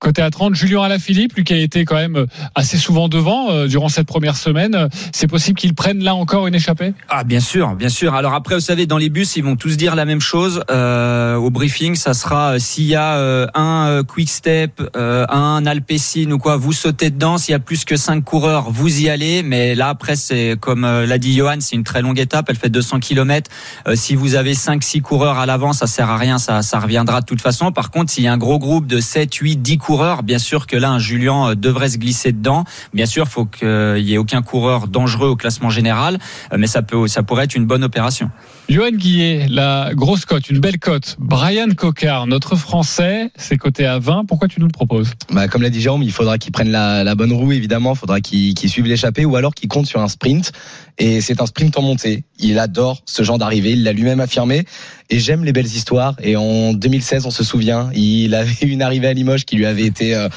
Côté 0.00 0.22
à 0.22 0.30
30, 0.30 0.54
Julien 0.54 0.80
Alaphilippe, 0.80 1.34
lui 1.34 1.44
qui 1.44 1.52
a 1.52 1.58
été 1.58 1.84
quand 1.84 1.96
même 1.96 2.24
assez 2.54 2.78
souvent 2.78 3.10
devant 3.10 3.50
euh, 3.50 3.66
durant 3.66 3.90
cette 3.90 4.06
première 4.06 4.34
semaine, 4.34 4.88
c'est 5.12 5.26
possible 5.26 5.58
qu'il 5.58 5.74
prenne 5.74 6.02
là 6.02 6.14
encore 6.14 6.46
une 6.46 6.54
échappée? 6.54 6.94
Ah 7.10 7.22
bien 7.22 7.40
sûr, 7.40 7.74
bien 7.74 7.90
sûr. 7.90 8.14
Alors 8.14 8.32
après, 8.32 8.54
vous 8.54 8.62
savez, 8.62 8.86
dans 8.86 8.96
les 8.96 9.10
bus, 9.10 9.36
ils 9.36 9.44
vont 9.44 9.56
tous 9.56 9.76
dire 9.76 9.94
la 9.94 10.06
même 10.06 10.22
chose. 10.22 10.62
Euh, 10.70 11.36
au 11.36 11.50
briefing, 11.50 11.96
ça 11.96 12.14
sera 12.14 12.54
euh, 12.54 12.58
s'il 12.58 12.84
y 12.84 12.94
a 12.94 13.16
euh, 13.16 13.46
un 13.54 13.88
euh, 13.88 14.02
quick 14.02 14.30
step, 14.30 14.80
un 14.94 15.66
Alpecin 15.66 16.30
ou 16.30 16.38
quoi, 16.38 16.56
vous 16.56 16.72
sautez 16.72 17.10
dedans. 17.10 17.36
S'il 17.36 17.52
y 17.52 17.54
a 17.54 17.58
plus 17.58 17.84
que 17.84 17.96
cinq 17.96 18.24
coureurs, 18.24 18.70
vous 18.70 19.02
y 19.02 19.10
allez. 19.10 19.42
Mais 19.42 19.74
là, 19.74 19.90
après, 19.90 20.16
c'est 20.16 20.56
comme 20.58 20.82
l'a 20.82 21.18
dit 21.18 21.34
Johan, 21.34 21.56
c'est 21.60 21.76
une 21.76 21.84
très 21.84 22.00
longue 22.00 22.18
étape. 22.18 22.46
Elle 22.48 22.56
fait 22.56 22.70
200 22.70 23.00
km. 23.00 23.50
si 23.96 24.14
vous 24.14 24.34
avez 24.34 24.54
5-6 24.54 25.02
coureurs 25.02 25.38
à 25.38 25.44
l'avant, 25.44 25.74
ça 25.74 25.86
sert 25.86 26.08
à 26.08 26.16
rien. 26.16 26.38
Ça, 26.38 26.62
ça 26.62 26.80
reviendra 26.80 27.20
de 27.20 27.26
toute 27.26 27.42
façon. 27.42 27.70
Par 27.70 27.90
contre, 27.90 28.10
s'il 28.10 28.24
y 28.24 28.28
a 28.28 28.32
un 28.32 28.38
gros 28.38 28.58
groupe 28.58 28.86
de 28.86 28.98
7, 28.98 29.34
8, 29.34 29.56
10 29.58 29.76
coureurs, 29.76 29.89
coureurs. 29.90 30.22
Bien 30.22 30.38
sûr 30.38 30.68
que 30.68 30.76
là, 30.76 30.88
un 30.90 31.00
Julien 31.00 31.48
euh, 31.48 31.54
devrait 31.56 31.88
se 31.88 31.98
glisser 31.98 32.30
dedans. 32.30 32.62
Bien 32.94 33.06
sûr, 33.06 33.24
il 33.26 33.28
faut 33.28 33.44
qu'il 33.44 33.98
y 33.98 34.14
ait 34.14 34.18
aucun 34.18 34.40
coureur 34.40 34.86
dangereux 34.86 35.30
au 35.30 35.34
classement 35.34 35.68
général, 35.68 36.20
euh, 36.52 36.56
mais 36.60 36.68
ça 36.68 36.82
peut, 36.82 37.08
ça 37.08 37.24
pourrait 37.24 37.46
être 37.46 37.56
une 37.56 37.66
bonne 37.66 37.82
opération. 37.82 38.30
Johan 38.68 38.92
Guillet, 38.92 39.48
la 39.50 39.90
grosse 39.94 40.26
cote, 40.26 40.48
une 40.48 40.60
belle 40.60 40.78
cote. 40.78 41.16
Brian 41.18 41.70
Cocard, 41.76 42.28
notre 42.28 42.54
Français, 42.54 43.32
c'est 43.34 43.56
coté 43.56 43.84
à 43.84 43.98
20. 43.98 44.26
Pourquoi 44.26 44.46
tu 44.46 44.60
nous 44.60 44.66
le 44.66 44.72
proposes? 44.72 45.10
Bah, 45.32 45.48
Comme 45.48 45.62
l'a 45.62 45.70
dit 45.70 45.80
Jérôme, 45.80 46.04
il 46.04 46.12
faudra 46.12 46.38
qu'il 46.38 46.52
prenne 46.52 46.70
la, 46.70 47.02
la, 47.02 47.16
bonne 47.16 47.32
roue, 47.32 47.50
évidemment. 47.50 47.94
Il 47.94 47.98
faudra 47.98 48.20
qu'il 48.20 48.54
qu 48.54 48.68
suive 48.68 48.86
l'échappée 48.86 49.24
ou 49.24 49.34
alors 49.34 49.56
qu'il 49.56 49.68
compte 49.68 49.86
sur 49.86 50.00
un 50.00 50.06
sprint. 50.06 50.52
Et 50.98 51.20
c'est 51.20 51.40
un 51.40 51.46
sprint 51.46 51.76
en 51.78 51.82
montée. 51.82 52.22
Il 52.38 52.60
adore 52.60 53.02
ce 53.06 53.24
genre 53.24 53.38
d'arrivée. 53.38 53.72
Il 53.72 53.82
l'a 53.82 53.92
lui-même 53.92 54.20
affirmé. 54.20 54.64
Et 55.08 55.18
j'aime 55.18 55.44
les 55.44 55.52
belles 55.52 55.66
histoires. 55.66 56.14
Et 56.22 56.36
en 56.36 56.72
2016, 56.72 57.26
on 57.26 57.30
se 57.30 57.42
souvient, 57.42 57.90
il 57.92 58.36
avait 58.36 58.54
une 58.62 58.82
arrivée 58.82 59.08
à 59.08 59.12
Limoges 59.12 59.44
qui 59.44 59.56
lui 59.56 59.66
avait 59.66 59.79
été... 59.84 60.14
Euh, 60.14 60.28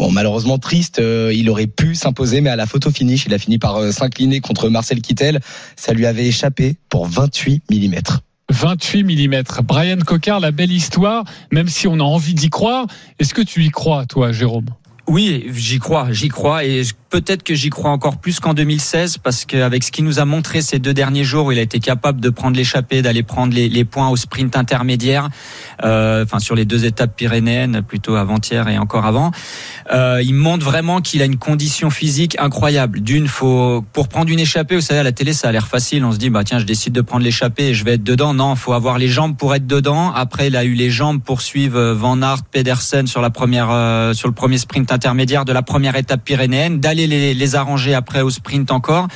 Bon, 0.00 0.10
malheureusement 0.10 0.56
triste, 0.56 0.98
euh, 0.98 1.30
il 1.34 1.50
aurait 1.50 1.66
pu 1.66 1.94
s'imposer, 1.94 2.40
mais 2.40 2.48
à 2.48 2.56
la 2.56 2.64
photo 2.64 2.90
finish, 2.90 3.26
il 3.26 3.34
a 3.34 3.38
fini 3.38 3.58
par 3.58 3.76
euh, 3.76 3.92
s'incliner 3.92 4.40
contre 4.40 4.70
Marcel 4.70 5.02
Kittel. 5.02 5.40
Ça 5.76 5.92
lui 5.92 6.06
avait 6.06 6.24
échappé 6.24 6.76
pour 6.88 7.06
28 7.06 7.64
mm. 7.70 7.96
28 8.50 9.04
mm. 9.04 9.42
Brian 9.62 9.98
Cocard, 9.98 10.40
la 10.40 10.52
belle 10.52 10.72
histoire, 10.72 11.24
même 11.52 11.68
si 11.68 11.86
on 11.86 12.00
a 12.00 12.02
envie 12.02 12.32
d'y 12.32 12.48
croire. 12.48 12.86
Est-ce 13.18 13.34
que 13.34 13.42
tu 13.42 13.62
y 13.62 13.68
crois, 13.68 14.06
toi, 14.06 14.32
Jérôme? 14.32 14.70
Oui, 15.08 15.46
j'y 15.54 15.78
crois, 15.78 16.12
j'y 16.12 16.28
crois 16.28 16.64
et 16.64 16.82
peut-être 17.10 17.42
que 17.42 17.54
j'y 17.54 17.70
crois 17.70 17.90
encore 17.90 18.18
plus 18.18 18.38
qu'en 18.38 18.54
2016 18.54 19.18
parce 19.18 19.44
qu'avec 19.44 19.82
ce 19.82 19.90
qu'il 19.90 20.04
nous 20.04 20.20
a 20.20 20.24
montré 20.24 20.62
ces 20.62 20.78
deux 20.78 20.94
derniers 20.94 21.24
jours 21.24 21.46
où 21.46 21.52
il 21.52 21.58
a 21.58 21.62
été 21.62 21.80
capable 21.80 22.20
de 22.20 22.30
prendre 22.30 22.56
l'échappée, 22.56 23.02
d'aller 23.02 23.24
prendre 23.24 23.52
les, 23.52 23.84
points 23.84 24.08
au 24.08 24.16
sprint 24.16 24.56
intermédiaire, 24.56 25.28
euh, 25.82 26.24
enfin 26.24 26.38
sur 26.38 26.54
les 26.54 26.64
deux 26.64 26.84
étapes 26.84 27.16
pyrénéennes 27.16 27.82
plutôt 27.82 28.14
avant-hier 28.14 28.68
et 28.68 28.78
encore 28.78 29.06
avant, 29.06 29.32
euh, 29.92 30.22
il 30.22 30.34
montre 30.34 30.64
vraiment 30.64 31.00
qu'il 31.00 31.22
a 31.22 31.24
une 31.24 31.38
condition 31.38 31.90
physique 31.90 32.36
incroyable. 32.38 33.00
D'une, 33.00 33.26
faut 33.26 33.84
pour 33.92 34.08
prendre 34.08 34.30
une 34.30 34.38
échappée, 34.38 34.76
vous 34.76 34.80
savez 34.80 35.00
à 35.00 35.04
la 35.04 35.12
télé 35.12 35.32
ça 35.32 35.48
a 35.48 35.52
l'air 35.52 35.66
facile, 35.66 36.04
on 36.04 36.12
se 36.12 36.18
dit 36.18 36.30
bah 36.30 36.44
tiens 36.44 36.60
je 36.60 36.66
décide 36.66 36.92
de 36.92 37.00
prendre 37.00 37.24
l'échappée 37.24 37.68
et 37.68 37.74
je 37.74 37.84
vais 37.84 37.94
être 37.94 38.04
dedans. 38.04 38.34
Non, 38.34 38.54
faut 38.54 38.72
avoir 38.72 38.98
les 38.98 39.08
jambes 39.08 39.36
pour 39.36 39.54
être 39.54 39.66
dedans. 39.66 40.12
Après 40.12 40.46
il 40.46 40.56
a 40.56 40.64
eu 40.64 40.74
les 40.74 40.90
jambes 40.90 41.20
pour 41.20 41.40
suivre 41.40 41.92
Van 41.92 42.22
Aert, 42.22 42.44
Pedersen 42.44 43.08
sur 43.08 43.20
la 43.20 43.30
première 43.30 43.70
euh, 43.70 44.12
sur 44.12 44.28
le 44.28 44.34
premier 44.34 44.58
sprint 44.58 44.89
intermédiaire 44.92 45.44
de 45.44 45.52
la 45.52 45.62
première 45.62 45.96
étape 45.96 46.24
pyrénéenne, 46.24 46.80
d'aller 46.80 47.06
les, 47.06 47.34
les, 47.34 47.54
arranger 47.54 47.94
après 47.94 48.20
au 48.20 48.30
sprint 48.30 48.70
encore. 48.70 49.08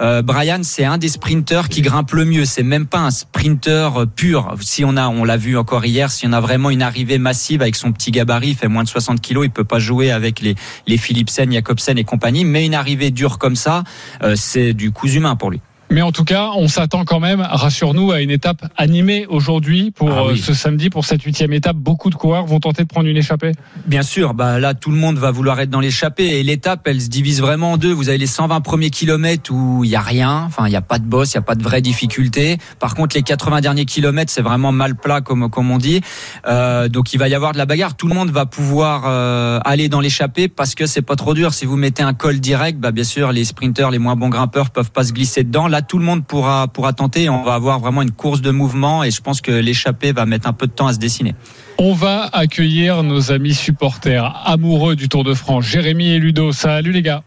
Euh, 0.00 0.22
Brian, 0.22 0.60
c'est 0.62 0.84
un 0.84 0.98
des 0.98 1.08
sprinteurs 1.08 1.68
qui 1.68 1.82
grimpe 1.82 2.12
le 2.12 2.24
mieux. 2.24 2.44
C'est 2.44 2.62
même 2.62 2.86
pas 2.86 2.98
un 2.98 3.10
sprinter 3.10 3.96
euh, 3.96 4.06
pur. 4.06 4.54
Si 4.60 4.84
on 4.84 4.96
a, 4.96 5.08
on 5.08 5.24
l'a 5.24 5.36
vu 5.36 5.56
encore 5.56 5.84
hier, 5.84 6.10
si 6.10 6.26
on 6.26 6.32
a 6.32 6.40
vraiment 6.40 6.70
une 6.70 6.82
arrivée 6.82 7.18
massive 7.18 7.62
avec 7.62 7.76
son 7.76 7.92
petit 7.92 8.10
gabarit, 8.10 8.48
il 8.50 8.56
fait 8.56 8.68
moins 8.68 8.84
de 8.84 8.88
60 8.88 9.20
kilos, 9.20 9.44
il 9.44 9.50
peut 9.50 9.64
pas 9.64 9.78
jouer 9.78 10.10
avec 10.10 10.40
les, 10.40 10.54
les 10.86 10.96
Philipsen, 10.96 11.52
Jacobsen 11.52 11.98
et 11.98 12.04
compagnie. 12.04 12.44
Mais 12.44 12.66
une 12.66 12.74
arrivée 12.74 13.10
dure 13.10 13.38
comme 13.38 13.56
ça, 13.56 13.84
euh, 14.22 14.34
c'est 14.36 14.72
du 14.72 14.90
coup 14.90 15.08
humain 15.08 15.36
pour 15.36 15.50
lui. 15.50 15.60
Mais 15.90 16.02
en 16.02 16.10
tout 16.10 16.24
cas, 16.24 16.50
on 16.56 16.66
s'attend 16.68 17.04
quand 17.04 17.20
même, 17.20 17.40
rassure-nous, 17.40 18.10
à 18.10 18.20
une 18.20 18.30
étape 18.30 18.66
animée 18.76 19.26
aujourd'hui 19.28 19.92
pour 19.92 20.10
ah 20.10 20.26
oui. 20.26 20.32
Euh, 20.32 20.36
ce 20.36 20.52
samedi, 20.52 20.90
pour 20.90 21.04
cette 21.04 21.22
huitième 21.22 21.52
étape. 21.52 21.76
Beaucoup 21.76 22.10
de 22.10 22.16
coureurs 22.16 22.44
vont 22.46 22.58
tenter 22.58 22.82
de 22.82 22.88
prendre 22.88 23.08
une 23.08 23.16
échappée. 23.16 23.52
Bien 23.86 24.02
sûr, 24.02 24.34
bah 24.34 24.58
là 24.58 24.74
tout 24.74 24.90
le 24.90 24.96
monde 24.96 25.16
va 25.18 25.30
vouloir 25.30 25.60
être 25.60 25.70
dans 25.70 25.80
l'échappée 25.80 26.38
et 26.38 26.42
l'étape, 26.42 26.86
elle 26.86 27.00
se 27.00 27.08
divise 27.08 27.40
vraiment 27.40 27.72
en 27.72 27.76
deux. 27.76 27.92
Vous 27.92 28.08
avez 28.08 28.18
les 28.18 28.26
120 28.26 28.60
premiers 28.62 28.90
kilomètres 28.90 29.52
où 29.52 29.84
il 29.84 29.90
y 29.90 29.96
a 29.96 30.00
rien, 30.00 30.44
enfin 30.46 30.66
il 30.66 30.72
y 30.72 30.76
a 30.76 30.82
pas 30.82 30.98
de 30.98 31.04
boss, 31.04 31.32
il 31.32 31.34
y 31.36 31.38
a 31.38 31.42
pas 31.42 31.54
de 31.54 31.62
vraie 31.62 31.82
difficulté. 31.82 32.58
Par 32.80 32.94
contre, 32.94 33.16
les 33.16 33.22
80 33.22 33.60
derniers 33.60 33.84
kilomètres, 33.84 34.32
c'est 34.32 34.42
vraiment 34.42 34.72
mal 34.72 34.96
plat 34.96 35.20
comme 35.20 35.48
comme 35.50 35.70
on 35.70 35.78
dit. 35.78 36.00
Euh, 36.46 36.88
donc 36.88 37.12
il 37.14 37.18
va 37.18 37.28
y 37.28 37.34
avoir 37.34 37.52
de 37.52 37.58
la 37.58 37.66
bagarre. 37.66 37.96
Tout 37.96 38.08
le 38.08 38.14
monde 38.14 38.30
va 38.30 38.46
pouvoir 38.46 39.04
euh, 39.06 39.60
aller 39.64 39.88
dans 39.88 40.00
l'échappée 40.00 40.48
parce 40.48 40.74
que 40.74 40.86
c'est 40.86 41.02
pas 41.02 41.16
trop 41.16 41.34
dur. 41.34 41.54
Si 41.54 41.64
vous 41.64 41.76
mettez 41.76 42.02
un 42.02 42.14
col 42.14 42.40
direct, 42.40 42.78
bah 42.80 42.90
bien 42.90 43.04
sûr 43.04 43.32
les 43.32 43.44
sprinteurs, 43.44 43.90
les 43.90 43.98
moins 43.98 44.16
bons 44.16 44.30
grimpeurs 44.30 44.70
peuvent 44.70 44.90
pas 44.90 45.04
se 45.04 45.12
glisser 45.12 45.44
dedans. 45.44 45.68
Là, 45.68 45.75
tout 45.82 45.98
le 45.98 46.04
monde 46.04 46.24
pourra 46.24 46.68
pourra 46.68 46.92
tenter. 46.92 47.28
On 47.28 47.42
va 47.42 47.54
avoir 47.54 47.78
vraiment 47.80 48.02
une 48.02 48.10
course 48.10 48.40
de 48.40 48.50
mouvement 48.50 49.04
et 49.04 49.10
je 49.10 49.20
pense 49.20 49.40
que 49.40 49.52
l'échappée 49.52 50.12
va 50.12 50.26
mettre 50.26 50.48
un 50.48 50.52
peu 50.52 50.66
de 50.66 50.72
temps 50.72 50.86
à 50.86 50.92
se 50.92 50.98
dessiner. 50.98 51.34
On 51.78 51.92
va 51.92 52.28
accueillir 52.32 53.02
nos 53.02 53.32
amis 53.32 53.54
supporters 53.54 54.42
amoureux 54.44 54.96
du 54.96 55.08
Tour 55.08 55.24
de 55.24 55.34
France, 55.34 55.64
Jérémy 55.64 56.08
et 56.08 56.18
Ludo. 56.18 56.52
Salut 56.52 56.92
les 56.92 57.02
gars. 57.02 57.22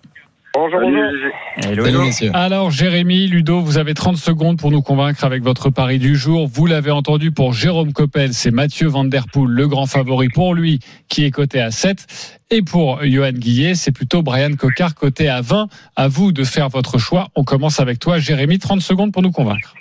Bonjour, 0.60 0.82
bonjour. 0.82 1.00
Hello, 1.00 1.32
Salut 1.62 1.88
hello. 1.88 2.02
messieurs. 2.02 2.32
Alors 2.34 2.70
Jérémy, 2.70 3.28
Ludo, 3.28 3.62
vous 3.62 3.78
avez 3.78 3.94
30 3.94 4.18
secondes 4.18 4.60
pour 4.60 4.72
nous 4.72 4.82
convaincre 4.82 5.24
avec 5.24 5.42
votre 5.42 5.70
pari 5.70 6.00
du 6.00 6.18
jour. 6.18 6.48
Vous 6.52 6.66
l'avez 6.66 6.92
entendu 6.92 7.32
pour 7.32 7.54
Jérôme 7.54 7.94
Coppel, 7.94 8.34
c'est 8.34 8.52
Mathieu 8.52 8.90
Van 8.90 9.06
Der 9.06 9.24
Poel, 9.32 9.52
le 9.52 9.68
grand 9.70 9.86
favori 9.86 10.28
pour 10.28 10.54
lui, 10.54 10.80
qui 11.08 11.24
est 11.24 11.32
coté 11.32 11.62
à 11.62 11.72
7. 11.72 12.42
Et 12.52 12.62
pour 12.62 13.00
Johan 13.06 13.32
Guillet, 13.32 13.74
c'est 13.74 13.94
plutôt 13.94 14.22
Brian 14.22 14.54
Cocard 14.60 14.96
coté 14.96 15.30
à 15.30 15.40
20. 15.40 15.68
À 15.96 16.10
vous 16.10 16.34
de 16.34 16.44
faire 16.44 16.68
votre 16.68 16.98
choix. 16.98 17.28
On 17.38 17.46
commence 17.46 17.80
avec 17.80 18.00
toi, 18.00 18.18
Jérémy, 18.18 18.60
30 18.60 18.82
secondes 18.82 19.14
pour 19.14 19.22
nous 19.22 19.32
convaincre. 19.32 19.76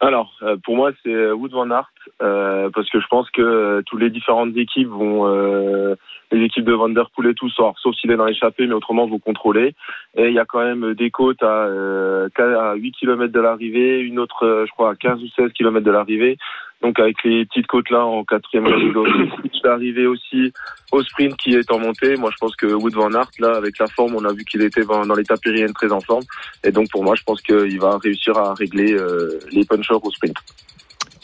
Alors, 0.00 0.32
euh, 0.42 0.56
pour 0.64 0.74
moi, 0.74 0.90
c'est 1.04 1.30
Wood 1.30 1.52
Van 1.52 1.70
Aert, 1.70 1.88
euh, 2.20 2.68
parce 2.74 2.90
que 2.90 2.98
je 3.00 3.06
pense 3.06 3.30
que 3.30 3.40
euh, 3.40 3.82
toutes 3.86 4.00
les 4.00 4.10
différentes 4.10 4.56
équipes 4.56 4.88
vont, 4.88 5.28
euh, 5.28 5.94
les 6.34 6.44
équipes 6.44 6.64
de 6.64 6.72
Van 6.72 6.88
Der 6.88 7.10
Poel 7.10 7.30
et 7.30 7.34
tout, 7.34 7.48
sauf, 7.50 7.76
sauf 7.78 7.94
s'il 7.96 8.10
est 8.10 8.16
dans 8.16 8.24
l'échappée, 8.24 8.66
mais 8.66 8.74
autrement 8.74 9.06
vont 9.06 9.18
contrôler. 9.18 9.74
Et 10.16 10.28
il 10.28 10.34
y 10.34 10.38
a 10.38 10.44
quand 10.44 10.64
même 10.64 10.94
des 10.94 11.10
côtes 11.10 11.42
à, 11.42 11.66
euh, 11.66 12.28
à 12.38 12.74
8 12.74 12.92
km 12.92 13.32
de 13.32 13.40
l'arrivée, 13.40 14.00
une 14.00 14.18
autre, 14.18 14.44
euh, 14.44 14.66
je 14.66 14.72
crois, 14.72 14.90
à 14.90 14.94
15 14.94 15.22
ou 15.22 15.28
16 15.36 15.52
km 15.52 15.84
de 15.84 15.90
l'arrivée. 15.90 16.36
Donc 16.82 16.98
avec 16.98 17.22
les 17.24 17.46
petites 17.46 17.66
côtes 17.66 17.88
là 17.88 18.04
en 18.04 18.24
quatrième 18.24 18.66
switch 19.40 19.60
d'arrivée 19.64 20.06
aussi 20.06 20.52
au 20.92 21.02
sprint 21.02 21.34
qui 21.36 21.54
est 21.54 21.72
en 21.72 21.78
montée. 21.78 22.16
Moi, 22.16 22.30
je 22.30 22.36
pense 22.38 22.54
que 22.56 22.66
Wood 22.66 22.92
Van 22.92 23.10
Aert, 23.12 23.30
là, 23.38 23.56
avec 23.56 23.78
la 23.78 23.86
forme, 23.86 24.16
on 24.16 24.24
a 24.26 24.32
vu 24.34 24.44
qu'il 24.44 24.60
était 24.60 24.84
dans, 24.84 25.02
l'étape 25.14 25.40
pyrénéenne 25.40 25.72
très 25.72 25.90
en 25.90 26.00
forme. 26.00 26.24
Et 26.62 26.70
donc, 26.70 26.90
pour 26.90 27.02
moi, 27.02 27.14
je 27.14 27.22
pense 27.22 27.40
qu'il 27.40 27.80
va 27.80 27.96
réussir 27.96 28.36
à 28.36 28.52
régler 28.52 28.92
euh, 28.92 29.38
les 29.50 29.64
punchers 29.64 29.94
au 29.94 30.10
sprint. 30.10 30.36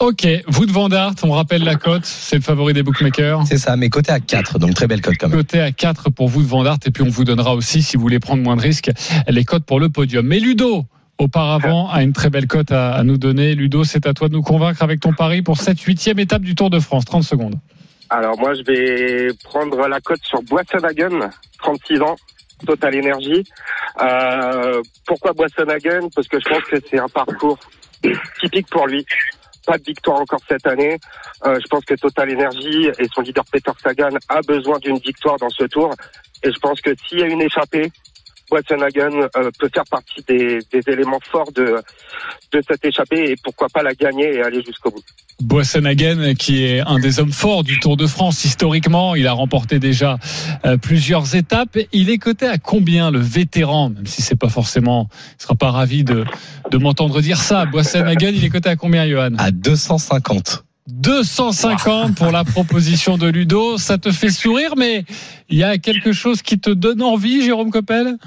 Ok, 0.01 0.25
vous 0.47 0.65
de 0.65 0.71
Van 0.71 0.89
Aert, 0.89 1.13
on 1.21 1.29
rappelle 1.29 1.63
la 1.63 1.75
cote, 1.75 2.05
c'est 2.05 2.37
le 2.37 2.41
favori 2.41 2.73
des 2.73 2.81
bookmakers. 2.81 3.45
C'est 3.45 3.59
ça, 3.59 3.75
mais 3.75 3.89
côté 3.89 4.11
à 4.11 4.19
4, 4.19 4.57
donc 4.57 4.73
très 4.73 4.87
belle 4.87 4.99
cote 4.99 5.13
quand 5.19 5.29
même. 5.29 5.37
Coté 5.37 5.61
à 5.61 5.71
4 5.71 6.09
pour 6.09 6.27
vous 6.27 6.41
de 6.41 6.47
Van 6.47 6.65
Aert, 6.65 6.79
et 6.87 6.89
puis 6.89 7.03
on 7.03 7.09
vous 7.09 7.23
donnera 7.23 7.53
aussi, 7.53 7.83
si 7.83 7.97
vous 7.97 8.01
voulez 8.01 8.17
prendre 8.17 8.41
moins 8.41 8.55
de 8.55 8.63
risques, 8.63 8.89
les 9.27 9.45
cotes 9.45 9.63
pour 9.63 9.79
le 9.79 9.89
podium. 9.89 10.25
Mais 10.25 10.39
Ludo, 10.39 10.85
auparavant, 11.19 11.87
a 11.91 12.01
une 12.01 12.13
très 12.13 12.31
belle 12.31 12.47
cote 12.47 12.71
à, 12.71 12.93
à 12.93 13.03
nous 13.03 13.19
donner. 13.19 13.53
Ludo, 13.53 13.83
c'est 13.83 14.07
à 14.07 14.15
toi 14.15 14.27
de 14.27 14.33
nous 14.33 14.41
convaincre 14.41 14.81
avec 14.81 15.01
ton 15.01 15.13
pari 15.13 15.43
pour 15.43 15.57
cette 15.57 15.79
huitième 15.81 16.17
étape 16.17 16.41
du 16.41 16.55
Tour 16.55 16.71
de 16.71 16.79
France. 16.79 17.05
30 17.05 17.21
secondes. 17.21 17.59
Alors 18.09 18.39
moi, 18.39 18.55
je 18.55 18.63
vais 18.63 19.27
prendre 19.43 19.87
la 19.87 20.01
cote 20.01 20.23
sur 20.23 20.41
Boissonhagen, 20.41 21.29
36 21.59 22.01
ans, 22.01 22.15
Total 22.65 22.95
Energy. 22.95 23.43
Euh, 24.01 24.81
pourquoi 25.05 25.33
Boissonhagen 25.33 26.09
Parce 26.15 26.27
que 26.27 26.39
je 26.39 26.49
pense 26.49 26.63
que 26.63 26.77
c'est 26.89 26.99
un 26.99 27.07
parcours 27.07 27.59
typique 28.41 28.67
pour 28.71 28.87
lui. 28.87 29.05
Pas 29.65 29.77
de 29.77 29.83
victoire 29.83 30.19
encore 30.19 30.41
cette 30.47 30.65
année. 30.65 30.97
Euh, 31.45 31.59
je 31.61 31.67
pense 31.67 31.85
que 31.85 31.93
Total 31.93 32.33
Energy 32.33 32.89
et 32.97 33.07
son 33.13 33.21
leader 33.21 33.43
Peter 33.51 33.71
Sagan 33.81 34.17
a 34.27 34.41
besoin 34.41 34.79
d'une 34.79 34.97
victoire 34.97 35.37
dans 35.37 35.49
ce 35.49 35.63
tour. 35.65 35.93
Et 36.43 36.51
je 36.51 36.59
pense 36.59 36.81
que 36.81 36.91
s'il 37.07 37.19
y 37.19 37.23
a 37.23 37.27
une 37.27 37.41
échappée, 37.41 37.91
Boissonhagen 38.51 39.29
euh, 39.37 39.49
peut 39.57 39.69
faire 39.73 39.85
partie 39.89 40.21
des, 40.27 40.59
des 40.71 40.91
éléments 40.91 41.21
forts 41.31 41.51
de, 41.53 41.77
de 42.51 42.61
cette 42.67 42.83
échappée 42.83 43.31
et 43.31 43.35
pourquoi 43.41 43.67
pas 43.73 43.81
la 43.81 43.93
gagner 43.93 44.35
et 44.35 44.41
aller 44.41 44.61
jusqu'au 44.61 44.91
bout. 44.91 45.03
Boissonhagen, 45.39 46.33
qui 46.35 46.65
est 46.65 46.81
un 46.81 46.99
des 46.99 47.19
hommes 47.19 47.31
forts 47.31 47.63
du 47.63 47.79
Tour 47.79 47.95
de 47.95 48.05
France 48.05 48.43
historiquement, 48.43 49.15
il 49.15 49.25
a 49.25 49.31
remporté 49.31 49.79
déjà 49.79 50.19
euh, 50.65 50.75
plusieurs 50.77 51.33
étapes. 51.35 51.77
Il 51.93 52.09
est 52.09 52.17
coté 52.17 52.45
à 52.45 52.57
combien 52.57 53.09
le 53.09 53.19
vétéran, 53.19 53.89
même 53.89 54.05
si 54.05 54.21
c'est 54.21 54.35
pas 54.35 54.49
forcément, 54.49 55.07
il 55.39 55.43
sera 55.43 55.55
pas 55.55 55.71
ravi 55.71 56.03
de, 56.03 56.25
de 56.69 56.77
m'entendre 56.77 57.21
dire 57.21 57.37
ça. 57.37 57.65
Boissonhagen, 57.65 58.31
il 58.33 58.43
est 58.43 58.49
coté 58.49 58.69
à 58.69 58.75
combien, 58.75 59.07
Johan? 59.07 59.31
À 59.37 59.51
250. 59.51 60.65
250 60.91 62.15
pour 62.15 62.31
la 62.31 62.43
proposition 62.43 63.17
de 63.17 63.27
Ludo. 63.27 63.77
Ça 63.77 63.97
te 63.97 64.11
fait 64.11 64.29
sourire, 64.29 64.73
mais 64.77 65.05
il 65.49 65.57
y 65.57 65.63
a 65.63 65.77
quelque 65.77 66.11
chose 66.11 66.41
qui 66.41 66.59
te 66.59 66.69
donne 66.69 67.01
envie, 67.01 67.43
Jérôme 67.43 67.71
Coppel? 67.71 68.17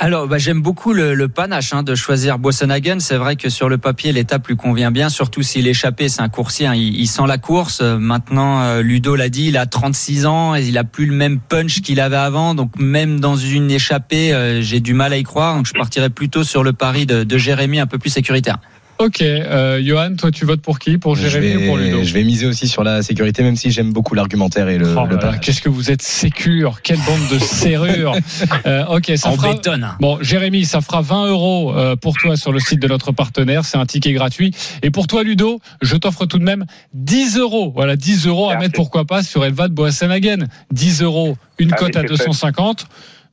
Alors, 0.00 0.26
bah, 0.26 0.38
j'aime 0.38 0.60
beaucoup 0.60 0.92
le, 0.92 1.28
panache 1.28 1.72
hein, 1.72 1.84
de 1.84 1.94
choisir 1.94 2.38
Boissonhagen. 2.38 2.98
C'est 2.98 3.16
vrai 3.16 3.36
que 3.36 3.48
sur 3.48 3.68
le 3.68 3.78
papier, 3.78 4.12
l'étape 4.12 4.46
lui 4.48 4.56
convient 4.56 4.90
bien, 4.90 5.08
surtout 5.08 5.42
s'il 5.42 5.68
échappé, 5.68 6.08
c'est 6.08 6.20
un 6.20 6.28
coursier, 6.28 6.66
hein, 6.66 6.74
il, 6.74 6.96
il 7.00 7.06
sent 7.06 7.22
la 7.28 7.38
course. 7.38 7.80
Euh, 7.80 7.96
Maintenant, 7.96 8.60
euh, 8.60 8.82
Ludo 8.82 9.14
l'a 9.14 9.28
dit, 9.28 9.46
il 9.46 9.56
a 9.56 9.66
36 9.66 10.26
ans, 10.26 10.56
et 10.56 10.66
il 10.66 10.76
a 10.78 10.84
plus 10.84 11.06
le 11.06 11.14
même 11.14 11.38
punch 11.38 11.80
qu'il 11.80 12.00
avait 12.00 12.16
avant. 12.16 12.54
Donc 12.54 12.72
même 12.76 13.20
dans 13.20 13.36
une 13.36 13.70
échappée, 13.70 14.34
euh, 14.34 14.60
j'ai 14.62 14.80
du 14.80 14.94
mal 14.94 15.12
à 15.12 15.16
y 15.16 15.22
croire. 15.22 15.56
Donc 15.56 15.66
je 15.66 15.72
partirais 15.72 16.10
plutôt 16.10 16.42
sur 16.42 16.64
le 16.64 16.72
pari 16.72 17.06
de, 17.06 17.22
de 17.22 17.38
Jérémy, 17.38 17.78
un 17.78 17.86
peu 17.86 17.98
plus 17.98 18.10
sécuritaire. 18.10 18.58
Ok, 18.98 19.22
euh, 19.22 19.82
Johan, 19.84 20.14
toi 20.16 20.30
tu 20.30 20.44
votes 20.44 20.60
pour 20.60 20.78
qui 20.78 20.98
Pour 20.98 21.16
Jérémy 21.16 21.56
ou 21.64 21.66
pour 21.66 21.76
Ludo? 21.78 22.04
je 22.04 22.14
vais 22.14 22.22
miser 22.22 22.46
aussi 22.46 22.68
sur 22.68 22.84
la 22.84 23.02
sécurité, 23.02 23.42
même 23.42 23.56
si 23.56 23.72
j'aime 23.72 23.92
beaucoup 23.92 24.14
l'argumentaire 24.14 24.68
et 24.68 24.78
le, 24.78 24.86
Oh 24.96 25.00
le 25.04 25.08
là 25.08 25.12
là, 25.14 25.16
panache. 25.18 25.40
Qu'est-ce 25.40 25.60
que 25.60 25.68
vous 25.68 25.90
êtes 25.90 26.00
sécure 26.02 26.80
Quelle 26.80 26.98
bande 26.98 27.28
de 27.32 27.38
serrure 27.38 28.14
Euh, 28.66 28.84
Ok, 28.88 29.12
ça 29.16 29.30
En 29.30 29.36
fera... 29.36 29.52
bétonne. 29.54 29.88
Bon, 30.00 30.18
Jérémy, 30.22 30.64
ça 30.64 30.80
fera 30.80 31.00
20 31.02 31.26
euros 31.26 31.74
euh, 31.76 31.96
pour 31.96 32.14
toi 32.16 32.36
sur 32.36 32.52
le 32.52 32.60
site 32.60 32.80
de 32.80 32.86
notre 32.86 33.10
partenaire. 33.10 33.64
C'est 33.64 33.78
un 33.78 33.86
ticket 33.86 34.12
gratuit. 34.12 34.54
Et 34.82 34.90
pour 34.90 35.06
toi, 35.08 35.24
Ludo, 35.24 35.58
je 35.82 35.96
t'offre 35.96 36.24
tout 36.26 36.38
de 36.38 36.44
même 36.44 36.64
10 36.94 37.38
euros. 37.38 37.72
Voilà, 37.74 37.96
10 37.96 38.26
euros 38.28 38.46
à 38.48 38.52
Merci. 38.52 38.66
mettre 38.66 38.76
pourquoi 38.76 39.04
pas 39.06 39.22
sur 39.24 39.44
Elva 39.44 39.66
de 39.68 39.74
Boassenhagen. 39.74 40.46
10 40.72 41.02
euros, 41.02 41.36
une 41.58 41.72
Ah 41.72 41.76
cote 41.76 41.96
à 41.96 42.02
c'est 42.02 42.06
fait. 42.16 42.24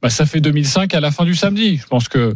250. 0.02 0.04
Bah, 0.04 0.10
ça 0.10 0.26
fait 0.26 0.42
2005 0.42 0.94
à 0.94 1.00
la 1.00 1.12
fin 1.12 1.26
du 1.26 1.36
samedi. 1.36 1.78
Je 1.78 1.86
pense 1.88 2.08
que 2.08 2.34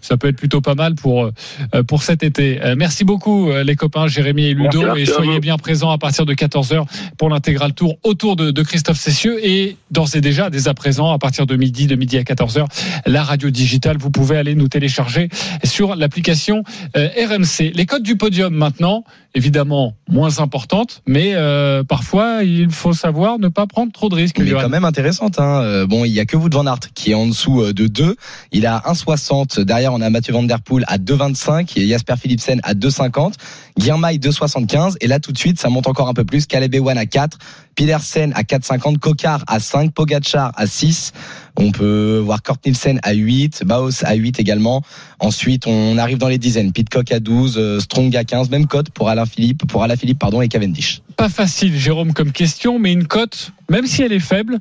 ça 0.00 0.16
peut 0.16 0.28
être 0.28 0.36
plutôt 0.36 0.60
pas 0.60 0.74
mal 0.74 0.94
pour 0.94 1.24
euh, 1.24 1.82
pour 1.82 2.02
cet 2.02 2.22
été. 2.22 2.60
Euh, 2.62 2.74
merci 2.76 3.04
beaucoup 3.04 3.50
euh, 3.50 3.64
les 3.64 3.76
copains 3.76 4.06
Jérémy 4.06 4.46
et 4.46 4.54
Ludo 4.54 4.80
Merci, 4.80 4.98
merci 4.98 5.02
et 5.02 5.06
soyez 5.06 5.40
bien 5.40 5.56
présents 5.56 5.90
à 5.90 5.98
partir 5.98 6.26
de 6.26 6.34
14h 6.34 6.84
pour 7.16 7.28
l'intégral 7.28 7.72
tour 7.72 7.96
autour 8.02 8.36
de, 8.36 8.50
de 8.50 8.62
Christophe 8.62 8.98
Cessieux 8.98 9.44
et 9.46 9.76
d'ores 9.90 10.14
et 10.14 10.20
déjà 10.20 10.50
dès 10.50 10.68
à 10.68 10.74
présent 10.74 11.12
à 11.12 11.18
partir 11.18 11.46
de 11.46 11.56
midi 11.56 11.86
de 11.86 11.96
midi 11.96 12.18
à 12.18 12.22
14h 12.22 12.66
la 13.06 13.22
radio 13.22 13.50
digitale 13.50 13.96
vous 13.98 14.10
pouvez 14.10 14.36
aller 14.36 14.54
nous 14.54 14.68
télécharger 14.68 15.28
sur 15.64 15.96
l'application 15.96 16.62
euh, 16.96 17.08
RMC. 17.16 17.72
Les 17.74 17.86
codes 17.86 18.02
du 18.02 18.16
podium 18.16 18.54
maintenant 18.54 19.04
évidemment 19.34 19.94
moins 20.08 20.38
importantes 20.38 21.02
mais 21.06 21.34
euh, 21.34 21.82
parfois 21.84 22.44
il 22.44 22.70
faut 22.70 22.92
savoir 22.92 23.38
ne 23.38 23.48
pas 23.48 23.66
prendre 23.66 23.92
trop 23.92 24.08
de 24.08 24.14
risques. 24.14 24.40
Mais 24.40 24.50
quand 24.50 24.68
même 24.68 24.84
intéressante. 24.84 25.38
Hein. 25.38 25.62
Euh, 25.62 25.86
Bon, 25.86 26.04
il 26.04 26.12
y 26.12 26.20
a 26.20 26.24
que 26.24 26.36
vous 26.36 26.48
de 26.48 26.54
Van 26.54 26.66
Aert 26.66 26.80
qui 26.94 27.10
est 27.10 27.14
en 27.14 27.26
dessous 27.26 27.62
euh, 27.62 27.72
de 27.72 27.86
2. 27.86 28.16
Il 28.52 28.66
a 28.66 28.82
1,60. 28.86 29.60
Derrière, 29.60 29.92
on 29.92 30.00
a 30.00 30.10
Mathieu 30.10 30.32
Van 30.32 30.42
Der 30.42 30.60
Poel 30.60 30.84
à 30.88 30.98
2,25 30.98 31.78
et 31.78 31.86
Jasper 31.86 32.14
Philipsen 32.16 32.60
à 32.62 32.74
2,50. 32.74 33.34
Guirmail 33.78 34.18
2,75. 34.18 34.94
Et 35.00 35.06
là, 35.06 35.20
tout 35.20 35.32
de 35.32 35.38
suite, 35.38 35.60
ça 35.60 35.68
monte 35.68 35.86
encore 35.86 36.08
un 36.08 36.14
peu 36.14 36.24
plus. 36.24 36.46
Caleb 36.46 36.74
Ewan 36.74 36.96
à 36.96 37.06
4. 37.06 37.38
Petersen 37.74 38.32
à 38.34 38.42
4,50. 38.42 38.98
Kokar 38.98 39.44
à 39.46 39.60
5. 39.60 39.92
Pogacar 39.92 40.52
à 40.56 40.66
6. 40.66 41.12
On 41.56 41.70
peut 41.70 42.18
voir 42.24 42.42
Kort 42.42 42.58
Nielsen 42.64 42.98
à 43.02 43.12
8. 43.12 43.62
Baos 43.64 44.04
à 44.04 44.14
8 44.14 44.40
également. 44.40 44.82
Ensuite, 45.20 45.66
on 45.66 45.98
arrive 45.98 46.18
dans 46.18 46.28
les 46.28 46.38
dizaines. 46.38 46.72
Pitcock 46.72 47.12
à 47.12 47.20
12. 47.20 47.54
euh, 47.58 47.80
Strong 47.80 48.14
à 48.16 48.24
15. 48.24 48.50
Même 48.50 48.66
cote 48.66 48.90
pour 48.90 49.08
Alain 49.08 49.26
Philippe, 49.26 49.66
pour 49.66 49.82
Alain 49.82 49.96
Philippe, 49.96 50.18
pardon, 50.18 50.40
et 50.42 50.48
Cavendish. 50.48 51.02
pas 51.16 51.28
facile, 51.28 51.76
Jérôme, 51.78 52.12
comme 52.12 52.32
question, 52.32 52.78
mais 52.78 52.92
une 52.92 53.06
cote, 53.06 53.52
même 53.70 53.86
si 53.86 54.02
elle 54.02 54.12
est 54.12 54.20
faible, 54.20 54.58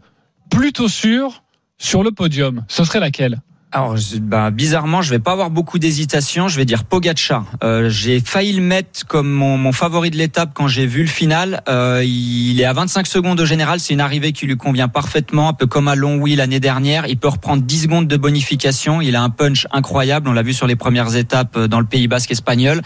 plutôt 0.49 0.87
sûre 0.87 1.43
sur 1.77 2.03
le 2.03 2.11
podium. 2.11 2.63
Ce 2.67 2.83
serait 2.83 2.99
laquelle? 2.99 3.41
Alors, 3.75 3.95
bah, 4.21 4.51
bizarrement, 4.51 5.01
je 5.01 5.09
vais 5.09 5.17
pas 5.17 5.31
avoir 5.31 5.49
beaucoup 5.49 5.79
d'hésitation. 5.79 6.47
Je 6.47 6.57
vais 6.57 6.65
dire 6.65 6.83
Pogacar. 6.83 7.43
Euh, 7.63 7.89
j'ai 7.89 8.19
failli 8.19 8.53
le 8.53 8.61
mettre 8.61 9.07
comme 9.07 9.27
mon, 9.27 9.57
mon 9.57 9.71
favori 9.71 10.11
de 10.11 10.15
l'étape 10.15 10.51
quand 10.53 10.67
j'ai 10.67 10.85
vu 10.85 11.01
le 11.01 11.07
final. 11.07 11.63
Euh, 11.67 12.03
il 12.05 12.61
est 12.61 12.65
à 12.65 12.73
25 12.73 13.07
secondes 13.07 13.39
au 13.39 13.45
général. 13.45 13.79
C'est 13.79 13.93
une 13.93 13.99
arrivée 13.99 14.31
qui 14.31 14.45
lui 14.45 14.57
convient 14.57 14.89
parfaitement, 14.89 15.49
un 15.49 15.53
peu 15.53 15.65
comme 15.65 15.87
à 15.87 15.95
Longwy 15.95 16.35
l'année 16.35 16.59
dernière. 16.59 17.07
Il 17.07 17.17
peut 17.17 17.29
reprendre 17.29 17.63
10 17.63 17.81
secondes 17.81 18.07
de 18.07 18.15
bonification. 18.15 19.01
Il 19.01 19.15
a 19.15 19.23
un 19.23 19.31
punch 19.31 19.65
incroyable. 19.71 20.29
On 20.29 20.33
l'a 20.33 20.43
vu 20.43 20.53
sur 20.53 20.67
les 20.67 20.75
premières 20.75 21.15
étapes 21.15 21.57
euh, 21.57 21.67
dans 21.67 21.79
le 21.79 21.87
Pays 21.87 22.07
Basque 22.07 22.29
espagnol. 22.29 22.83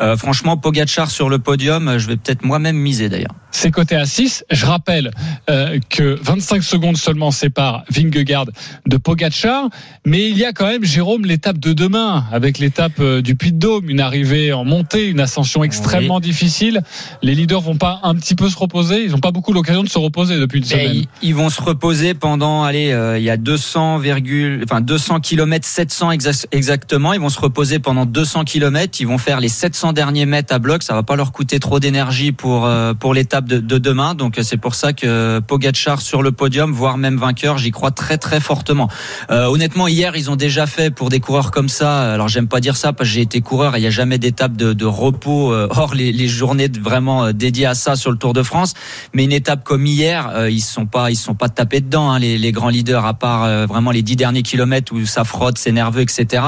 Euh, 0.00 0.16
franchement, 0.16 0.56
Pogacar 0.56 1.10
sur 1.10 1.28
le 1.28 1.38
podium, 1.38 1.88
euh, 1.88 1.98
je 1.98 2.08
vais 2.08 2.16
peut-être 2.16 2.42
moi-même 2.42 2.76
miser 2.76 3.10
d'ailleurs. 3.10 3.34
C'est 3.50 3.70
coté 3.70 3.96
à 3.96 4.06
6. 4.06 4.44
Je 4.50 4.66
rappelle 4.66 5.10
euh, 5.50 5.78
que 5.90 6.18
25 6.22 6.62
secondes 6.62 6.96
seulement 6.96 7.30
séparent 7.30 7.84
Vingegaard 7.90 8.46
de 8.86 8.96
Pogacar, 8.96 9.68
mais 10.06 10.21
il 10.28 10.38
y 10.38 10.44
a 10.44 10.52
quand 10.52 10.66
même, 10.66 10.84
Jérôme, 10.84 11.24
l'étape 11.24 11.58
de 11.58 11.72
demain, 11.72 12.24
avec 12.32 12.58
l'étape 12.58 12.92
euh, 13.00 13.22
du 13.22 13.34
Puy-de-Dôme, 13.34 13.88
une 13.88 14.00
arrivée 14.00 14.52
en 14.52 14.64
montée, 14.64 15.06
une 15.08 15.20
ascension 15.20 15.64
extrêmement 15.64 16.20
difficile. 16.20 16.82
Les 17.22 17.34
leaders 17.34 17.60
vont 17.60 17.76
pas 17.76 18.00
un 18.02 18.14
petit 18.14 18.34
peu 18.34 18.48
se 18.48 18.56
reposer 18.58 19.04
Ils 19.04 19.10
n'ont 19.12 19.18
pas 19.18 19.30
beaucoup 19.30 19.52
l'occasion 19.52 19.82
de 19.82 19.88
se 19.88 19.98
reposer 19.98 20.38
depuis 20.38 20.58
une 20.58 20.64
semaine. 20.64 20.90
ils, 21.22 21.28
ils 21.28 21.34
vont 21.34 21.50
se 21.50 21.60
reposer 21.62 22.14
pendant, 22.14 22.64
allez, 22.64 22.92
euh, 22.92 23.18
il 23.18 23.24
y 23.24 23.30
a 23.30 23.36
200, 23.36 23.98
virgule- 23.98 24.62
enfin 24.64 24.80
200 24.80 25.20
km, 25.20 25.66
700 25.66 26.12
exa- 26.12 26.46
exactement. 26.52 27.12
Ils 27.12 27.20
vont 27.20 27.28
se 27.28 27.40
reposer 27.40 27.78
pendant 27.78 28.04
200 28.06 28.44
km. 28.44 29.00
Ils 29.00 29.06
vont 29.06 29.18
faire 29.18 29.40
les 29.40 29.48
700 29.48 29.92
derniers 29.92 30.26
mètres 30.26 30.54
à 30.54 30.58
bloc. 30.58 30.82
Ça 30.82 30.94
va 30.94 31.02
pas 31.02 31.16
leur 31.16 31.32
coûter 31.32 31.58
trop 31.60 31.80
d'énergie 31.80 32.32
pour 32.32 32.66
euh, 32.66 32.94
pour 32.94 33.14
l'étape 33.14 33.46
de, 33.46 33.58
de 33.58 33.78
demain. 33.78 34.14
Donc 34.14 34.38
c'est 34.42 34.56
pour 34.56 34.74
ça 34.74 34.92
que 34.92 35.38
Pogacar 35.40 36.00
sur 36.02 36.22
le 36.22 36.32
podium, 36.32 36.72
voire 36.72 36.98
même 36.98 37.16
vainqueur, 37.16 37.58
j'y 37.58 37.70
crois 37.70 37.90
très 37.90 38.18
très 38.18 38.40
fortement. 38.40 38.88
Euh, 39.30 39.46
honnêtement, 39.46 39.88
hier 39.88 40.11
ils 40.16 40.30
ont 40.30 40.36
déjà 40.36 40.66
fait 40.66 40.90
pour 40.90 41.08
des 41.08 41.20
coureurs 41.20 41.50
comme 41.50 41.68
ça. 41.68 42.12
Alors 42.12 42.28
j'aime 42.28 42.48
pas 42.48 42.60
dire 42.60 42.76
ça 42.76 42.92
parce 42.92 43.08
que 43.08 43.14
j'ai 43.14 43.20
été 43.20 43.40
coureur 43.40 43.74
et 43.74 43.78
il 43.78 43.82
n'y 43.82 43.86
a 43.86 43.90
jamais 43.90 44.18
d'étape 44.18 44.56
de, 44.56 44.84
repos 44.84 45.52
euh, 45.52 45.68
hors 45.70 45.94
les, 45.94 46.28
journées 46.28 46.68
vraiment 46.68 47.24
euh, 47.26 47.32
dédiées 47.32 47.66
à 47.66 47.74
ça 47.74 47.96
sur 47.96 48.10
le 48.10 48.16
Tour 48.16 48.32
de 48.32 48.42
France. 48.42 48.74
Mais 49.14 49.24
une 49.24 49.32
étape 49.32 49.64
comme 49.64 49.86
hier, 49.86 50.30
euh, 50.34 50.50
ils 50.50 50.60
sont 50.60 50.86
pas 50.86 51.10
ils 51.10 51.16
sont 51.16 51.34
pas 51.34 51.48
tapés 51.48 51.80
dedans 51.80 52.10
hein, 52.10 52.18
les, 52.18 52.52
grands 52.52 52.68
leaders 52.68 53.06
à 53.06 53.14
part 53.14 53.66
vraiment 53.66 53.90
les 53.90 54.02
dix 54.02 54.16
derniers 54.16 54.42
kilomètres 54.42 54.92
où 54.92 55.04
ça 55.06 55.24
frotte, 55.24 55.58
c'est 55.58 55.72
nerveux, 55.72 56.02
etc. 56.02 56.42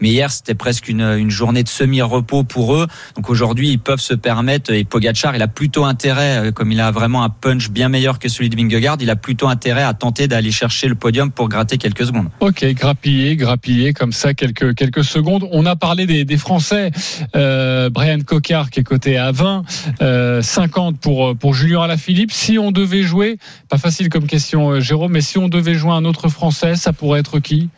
Mais 0.00 0.08
hier 0.08 0.30
c'était 0.30 0.54
presque 0.54 0.88
une, 0.88 1.02
une 1.02 1.30
journée 1.30 1.62
de 1.62 1.68
semi-repos 1.68 2.44
pour 2.44 2.74
eux. 2.74 2.86
Donc 3.16 3.30
aujourd'hui 3.30 3.70
ils 3.70 3.78
peuvent 3.78 4.00
se 4.00 4.14
permettre 4.14 4.72
et 4.72 4.84
Pogacar 4.84 5.34
il 5.34 5.42
a 5.42 5.48
plutôt 5.48 5.84
intérêt 5.84 6.52
comme 6.54 6.72
il 6.72 6.80
a 6.80 6.90
vraiment 6.90 7.22
un 7.22 7.28
punch 7.28 7.70
bien 7.70 7.88
meilleur 7.88 8.18
que 8.18 8.28
celui 8.28 8.48
de 8.48 8.56
Vingegaard, 8.56 8.98
il 9.00 9.10
a 9.10 9.16
plutôt 9.16 9.48
intérêt 9.48 9.82
à 9.82 9.94
tenter 9.94 10.28
d'aller 10.28 10.50
chercher 10.50 10.88
le 10.88 10.94
podium 10.94 11.30
pour 11.30 11.48
gratter 11.48 11.78
quelques 11.78 12.06
secondes. 12.06 12.28
Ok, 12.40 12.64
grappiller, 12.98 13.36
grappiller 13.36 13.92
comme 13.92 14.12
ça 14.12 14.34
quelques 14.34 14.74
quelques 14.74 15.04
secondes. 15.04 15.48
On 15.52 15.66
a 15.66 15.76
parlé 15.76 16.06
des, 16.06 16.36
Français. 16.36 16.90
Euh, 17.36 17.90
Brian 17.90 18.18
Cocard 18.20 18.70
qui 18.70 18.80
est 18.80 18.84
coté 18.84 19.16
à 19.16 19.30
20, 19.30 19.62
euh, 20.02 20.42
50 20.42 20.98
pour 20.98 21.36
pour 21.36 21.54
Julien 21.54 21.82
Alaphilippe. 21.82 22.32
Si 22.32 22.58
on 22.58 22.72
devait 22.72 23.02
jouer, 23.02 23.38
pas 23.68 23.78
facile 23.78 24.08
comme 24.08 24.26
question, 24.26 24.70
euh, 24.70 24.80
Jérôme, 24.80 25.12
mais 25.12 25.20
si 25.20 25.38
on 25.38 25.48
devait 25.48 25.74
jouer 25.74 25.92
un 25.92 26.04
autre 26.04 26.28
Français, 26.28 26.74
ça 26.74 26.92
pourrait 26.92 27.20
être 27.20 27.38
qui? 27.38 27.68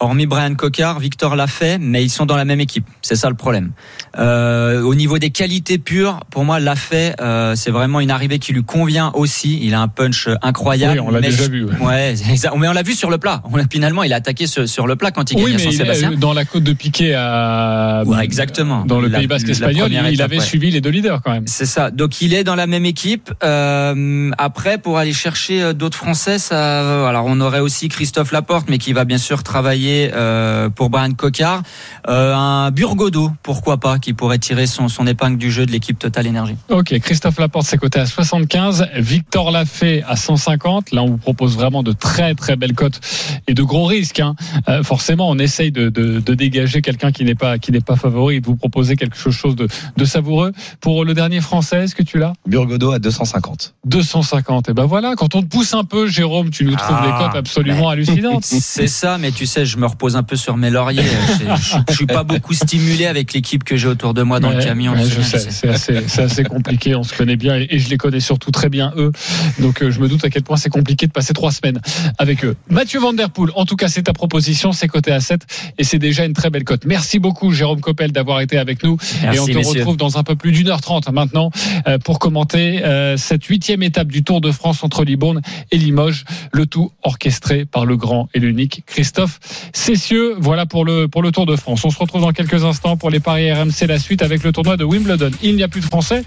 Hormis 0.00 0.26
Brian 0.26 0.54
Cocard, 0.54 0.98
Victor 0.98 1.36
l'a 1.36 1.46
fait, 1.46 1.78
mais 1.78 2.02
ils 2.02 2.08
sont 2.08 2.26
dans 2.26 2.36
la 2.36 2.46
même 2.46 2.60
équipe. 2.60 2.86
C'est 3.02 3.16
ça 3.16 3.28
le 3.28 3.36
problème. 3.36 3.72
Euh, 4.18 4.82
au 4.82 4.94
niveau 4.94 5.18
des 5.18 5.30
qualités 5.30 5.78
pures, 5.78 6.20
pour 6.30 6.44
moi, 6.44 6.58
l'a 6.58 6.74
fait. 6.74 7.14
Euh, 7.20 7.54
c'est 7.54 7.70
vraiment 7.70 8.00
une 8.00 8.10
arrivée 8.10 8.38
qui 8.38 8.52
lui 8.52 8.64
convient 8.64 9.12
aussi. 9.14 9.60
Il 9.62 9.74
a 9.74 9.80
un 9.80 9.88
punch 9.88 10.28
incroyable. 10.42 11.00
Oui, 11.00 11.06
on 11.06 11.10
l'a 11.10 11.20
déjà 11.20 11.46
vu. 11.46 11.66
Ouais, 11.80 12.14
mais 12.58 12.68
on 12.68 12.72
l'a 12.72 12.82
vu 12.82 12.94
sur 12.94 13.10
le 13.10 13.18
plat. 13.18 13.42
On 13.44 13.60
finalement, 13.70 14.02
il 14.02 14.12
a 14.12 14.16
attaqué 14.16 14.46
sur, 14.46 14.68
sur 14.68 14.86
le 14.86 14.96
plat 14.96 15.10
quand 15.10 15.30
il 15.30 15.42
oui, 15.42 15.52
mais 15.52 15.70
Sébastien. 15.70 16.12
Dans 16.12 16.32
la 16.32 16.44
côte 16.44 16.64
de 16.64 16.72
Piquet 16.72 17.14
à 17.14 18.02
ouais, 18.06 18.24
exactement. 18.24 18.84
Dans 18.86 19.00
le 19.00 19.10
Pays 19.10 19.26
Basque 19.26 19.48
espagnol, 19.48 19.90
il, 19.92 20.12
il 20.12 20.22
avait 20.22 20.38
ouais. 20.38 20.44
suivi 20.44 20.70
les 20.70 20.80
deux 20.80 20.90
leaders 20.90 21.20
quand 21.22 21.32
même. 21.32 21.46
C'est 21.46 21.66
ça. 21.66 21.90
Donc 21.90 22.22
il 22.22 22.32
est 22.32 22.42
dans 22.42 22.54
la 22.54 22.66
même 22.66 22.86
équipe. 22.86 23.30
Euh, 23.44 24.30
après, 24.38 24.78
pour 24.78 24.98
aller 24.98 25.12
chercher 25.12 25.74
d'autres 25.74 25.98
Français, 25.98 26.38
ça. 26.38 27.06
Alors 27.08 27.26
on 27.26 27.40
aurait 27.40 27.60
aussi 27.60 27.88
Christophe 27.88 28.32
Laporte, 28.32 28.68
mais 28.70 28.78
qui 28.78 28.94
va 28.94 29.04
bien 29.04 29.18
sûr 29.18 29.42
travailler 29.42 29.89
euh, 30.12 30.68
pour 30.68 30.90
Brian 30.90 31.12
Cocard. 31.12 31.62
Euh, 32.08 32.34
un 32.34 32.70
Burgodo, 32.70 33.30
pourquoi 33.42 33.78
pas, 33.78 33.98
qui 33.98 34.12
pourrait 34.12 34.38
tirer 34.38 34.66
son, 34.66 34.88
son 34.88 35.06
épingle 35.06 35.36
du 35.38 35.50
jeu 35.50 35.66
de 35.66 35.72
l'équipe 35.72 35.98
Total 35.98 36.26
Énergie. 36.26 36.56
Ok, 36.68 36.98
Christophe 37.00 37.38
Laporte, 37.38 37.66
c'est 37.66 37.78
coté 37.78 38.00
à 38.00 38.06
75. 38.06 38.88
Victor 38.96 39.50
Lafay 39.50 40.02
à 40.06 40.16
150. 40.16 40.92
Là, 40.92 41.02
on 41.02 41.10
vous 41.10 41.18
propose 41.18 41.56
vraiment 41.56 41.82
de 41.82 41.92
très 41.92 42.34
très 42.34 42.56
belles 42.56 42.74
cotes 42.74 43.00
et 43.46 43.54
de 43.54 43.62
gros 43.62 43.84
risques. 43.84 44.20
Hein. 44.20 44.34
Euh, 44.68 44.82
forcément, 44.82 45.28
on 45.28 45.38
essaye 45.38 45.72
de, 45.72 45.88
de, 45.88 46.20
de 46.20 46.34
dégager 46.34 46.82
quelqu'un 46.82 47.12
qui 47.12 47.24
n'est 47.24 47.34
pas 47.34 47.58
qui 47.58 47.72
n'est 47.72 47.80
pas 47.80 47.96
favori 47.96 48.36
et 48.36 48.40
de 48.40 48.46
vous 48.46 48.56
proposer 48.56 48.96
quelque 48.96 49.16
chose 49.16 49.56
de, 49.56 49.68
de 49.96 50.04
savoureux. 50.04 50.52
Pour 50.80 51.04
le 51.04 51.14
dernier 51.14 51.40
français, 51.40 51.84
est-ce 51.84 51.94
que 51.94 52.02
tu 52.02 52.18
l'as? 52.18 52.32
Burgodo 52.46 52.92
à 52.92 52.98
250. 52.98 53.74
250. 53.84 54.68
Et 54.68 54.72
ben 54.72 54.86
voilà, 54.86 55.14
quand 55.16 55.34
on 55.34 55.42
te 55.42 55.46
pousse 55.46 55.74
un 55.74 55.84
peu, 55.84 56.06
Jérôme, 56.06 56.50
tu 56.50 56.64
nous 56.64 56.76
trouves 56.76 56.96
Ah, 56.98 57.06
des 57.06 57.24
cotes 57.24 57.36
absolument 57.36 57.88
hallucinantes. 57.88 58.44
C'est 58.44 58.86
ça, 58.86 59.18
mais 59.18 59.30
tu 59.30 59.46
sais, 59.46 59.66
je 59.66 59.78
me 59.80 59.86
repose 59.86 60.16
un 60.16 60.22
peu 60.22 60.36
sur 60.36 60.56
mes 60.56 60.70
lauriers. 60.70 61.02
Je, 61.02 61.76
je, 61.88 61.94
suis 61.94 62.06
pas 62.06 62.22
beaucoup 62.22 62.54
stimulé 62.54 63.06
avec 63.06 63.32
l'équipe 63.32 63.64
que 63.64 63.76
j'ai 63.76 63.88
autour 63.88 64.14
de 64.14 64.22
moi 64.22 64.38
dans 64.40 64.50
Ouais, 64.50 64.56
le 64.56 64.62
camion. 64.64 64.92
ouais, 64.92 65.04
c'est 65.04 66.20
assez, 66.22 66.44
compliqué. 66.44 66.94
On 66.94 67.02
se 67.02 67.14
connaît 67.16 67.36
bien 67.36 67.56
et, 67.56 67.66
et 67.70 67.78
je 67.78 67.88
les 67.88 67.96
connais 67.96 68.20
surtout 68.20 68.50
très 68.50 68.68
bien 68.68 68.92
eux. 68.96 69.12
Donc 69.58 69.82
euh, 69.82 69.90
je 69.90 70.00
me 70.00 70.08
doute 70.08 70.24
à 70.24 70.30
quel 70.30 70.42
point 70.42 70.56
c'est 70.56 70.70
compliqué 70.70 71.06
de 71.06 71.12
passer 71.12 71.32
trois 71.32 71.52
semaines 71.52 71.80
avec 72.18 72.44
eux. 72.44 72.56
Mathieu 72.68 73.00
Van 73.00 73.12
Der 73.12 73.30
Poel, 73.30 73.50
en 73.54 73.64
tout 73.64 73.76
cas 73.76 73.88
c'est 73.88 74.02
ta 74.02 74.12
proposition, 74.12 74.72
c'est 74.72 74.88
coté 74.88 75.12
à 75.12 75.20
7 75.20 75.42
et 75.78 75.84
c'est 75.84 75.98
déjà 75.98 76.24
une 76.24 76.32
très 76.34 76.50
belle 76.50 76.64
cote. 76.64 76.84
Merci 76.84 77.18
beaucoup 77.18 77.52
Jérôme 77.52 77.80
Coppel 77.80 78.12
d'avoir 78.12 78.40
été 78.40 78.58
avec 78.58 78.82
nous 78.84 78.96
Merci, 79.22 79.36
et 79.36 79.40
on 79.40 79.46
te 79.46 79.52
messieurs. 79.52 79.78
retrouve 79.80 79.96
dans 79.96 80.18
un 80.18 80.22
peu 80.22 80.36
plus 80.36 80.52
d'une 80.52 80.68
heure 80.68 80.80
trente 80.80 81.08
maintenant 81.10 81.50
euh, 81.86 81.98
pour 81.98 82.18
commenter 82.18 82.84
euh, 82.84 83.16
cette 83.16 83.44
huitième 83.44 83.82
étape 83.82 84.08
du 84.08 84.22
Tour 84.24 84.40
de 84.40 84.50
France 84.52 84.82
entre 84.84 85.04
Libourne 85.04 85.40
et 85.70 85.78
Limoges, 85.78 86.24
le 86.52 86.66
tout 86.66 86.92
orchestré 87.02 87.64
par 87.64 87.86
le 87.86 87.96
grand 87.96 88.28
et 88.34 88.38
l'unique 88.40 88.82
Christophe 88.86 89.38
Cessieux. 89.72 90.34
Voilà 90.38 90.66
pour 90.66 90.84
le 90.84 91.08
pour 91.08 91.22
le 91.22 91.32
Tour 91.32 91.46
de 91.46 91.56
France. 91.56 91.84
On 91.84 91.90
se 91.90 91.98
retrouve 91.98 92.22
dans 92.22 92.32
quelques 92.32 92.64
instants 92.64 92.96
pour 92.96 93.10
les 93.10 93.20
paris 93.20 93.52
RMC 93.52 93.86
la 93.86 93.98
suite 93.98 94.22
avec 94.22 94.42
le 94.42 94.52
tournoi 94.52 94.76
de 94.76 94.84
Wimbledon. 94.84 95.30
Il 95.42 95.56
n'y 95.56 95.62
a 95.62 95.68
plus 95.68 95.80
de 95.80 95.86
Français, 95.86 96.24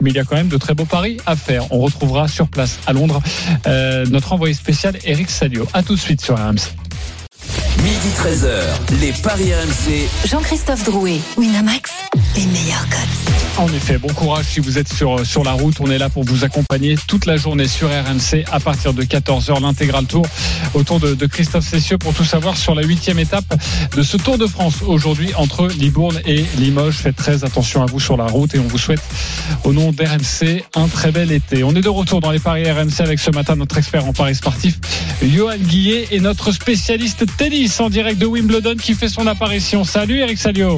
mais 0.00 0.10
il 0.10 0.16
y 0.16 0.18
a 0.18 0.24
quand 0.24 0.36
même 0.36 0.48
de 0.48 0.56
très 0.56 0.74
beaux 0.74 0.84
paris 0.84 1.18
à 1.26 1.36
faire. 1.36 1.70
On 1.72 1.80
retrouvera 1.80 2.28
sur 2.28 2.48
place 2.48 2.78
à 2.86 2.92
Londres 2.92 3.20
euh, 3.66 4.04
notre 4.06 4.32
envoyé 4.32 4.54
spécial 4.54 4.96
Eric 5.04 5.30
Salio. 5.30 5.66
À 5.72 5.82
tout 5.82 5.94
de 5.94 6.00
suite 6.00 6.20
sur 6.20 6.36
RMC. 6.36 6.72
Midi 7.82 8.08
13h, 8.16 9.00
les 9.00 9.12
Paris 9.22 9.52
RMC. 9.54 10.08
Jean-Christophe 10.28 10.84
Drouet, 10.84 11.20
Winamax, 11.36 11.92
les 12.36 12.46
meilleurs 12.46 12.88
cotes. 12.88 13.45
En 13.58 13.68
effet, 13.68 13.96
bon 13.96 14.12
courage 14.12 14.44
si 14.44 14.60
vous 14.60 14.76
êtes 14.76 14.92
sur, 14.92 15.24
sur 15.24 15.42
la 15.42 15.52
route. 15.52 15.76
On 15.80 15.90
est 15.90 15.96
là 15.96 16.10
pour 16.10 16.24
vous 16.24 16.44
accompagner 16.44 16.94
toute 17.06 17.24
la 17.24 17.38
journée 17.38 17.66
sur 17.66 17.88
RMC 17.88 18.44
à 18.52 18.60
partir 18.60 18.92
de 18.92 19.02
14h, 19.02 19.62
l'intégral 19.62 20.04
tour 20.04 20.26
autour 20.74 21.00
de, 21.00 21.14
de 21.14 21.26
Christophe 21.26 21.66
Cessieux 21.66 21.96
pour 21.96 22.12
tout 22.12 22.24
savoir 22.24 22.58
sur 22.58 22.74
la 22.74 22.82
huitième 22.82 23.18
étape 23.18 23.46
de 23.96 24.02
ce 24.02 24.18
Tour 24.18 24.36
de 24.36 24.46
France 24.46 24.82
aujourd'hui 24.86 25.30
entre 25.36 25.68
Libourne 25.68 26.20
et 26.26 26.44
Limoges. 26.58 26.96
Faites 26.96 27.16
très 27.16 27.44
attention 27.44 27.82
à 27.82 27.86
vous 27.86 27.98
sur 27.98 28.18
la 28.18 28.26
route 28.26 28.54
et 28.54 28.58
on 28.58 28.66
vous 28.66 28.78
souhaite 28.78 29.02
au 29.64 29.72
nom 29.72 29.90
d'RMC 29.90 30.62
un 30.74 30.88
très 30.88 31.10
bel 31.10 31.32
été. 31.32 31.64
On 31.64 31.74
est 31.74 31.80
de 31.80 31.88
retour 31.88 32.20
dans 32.20 32.32
les 32.32 32.40
paris 32.40 32.70
RMC 32.70 33.00
avec 33.00 33.18
ce 33.18 33.30
matin 33.30 33.56
notre 33.56 33.78
expert 33.78 34.04
en 34.04 34.12
paris 34.12 34.34
sportif, 34.34 34.78
Johan 35.22 35.56
Guillet 35.58 36.08
et 36.10 36.20
notre 36.20 36.52
spécialiste 36.52 37.24
tennis 37.38 37.80
en 37.80 37.88
direct 37.88 38.18
de 38.18 38.26
Wimbledon 38.26 38.76
qui 38.76 38.92
fait 38.92 39.08
son 39.08 39.26
apparition. 39.26 39.82
Salut 39.84 40.18
Eric 40.18 40.36
Salio. 40.36 40.76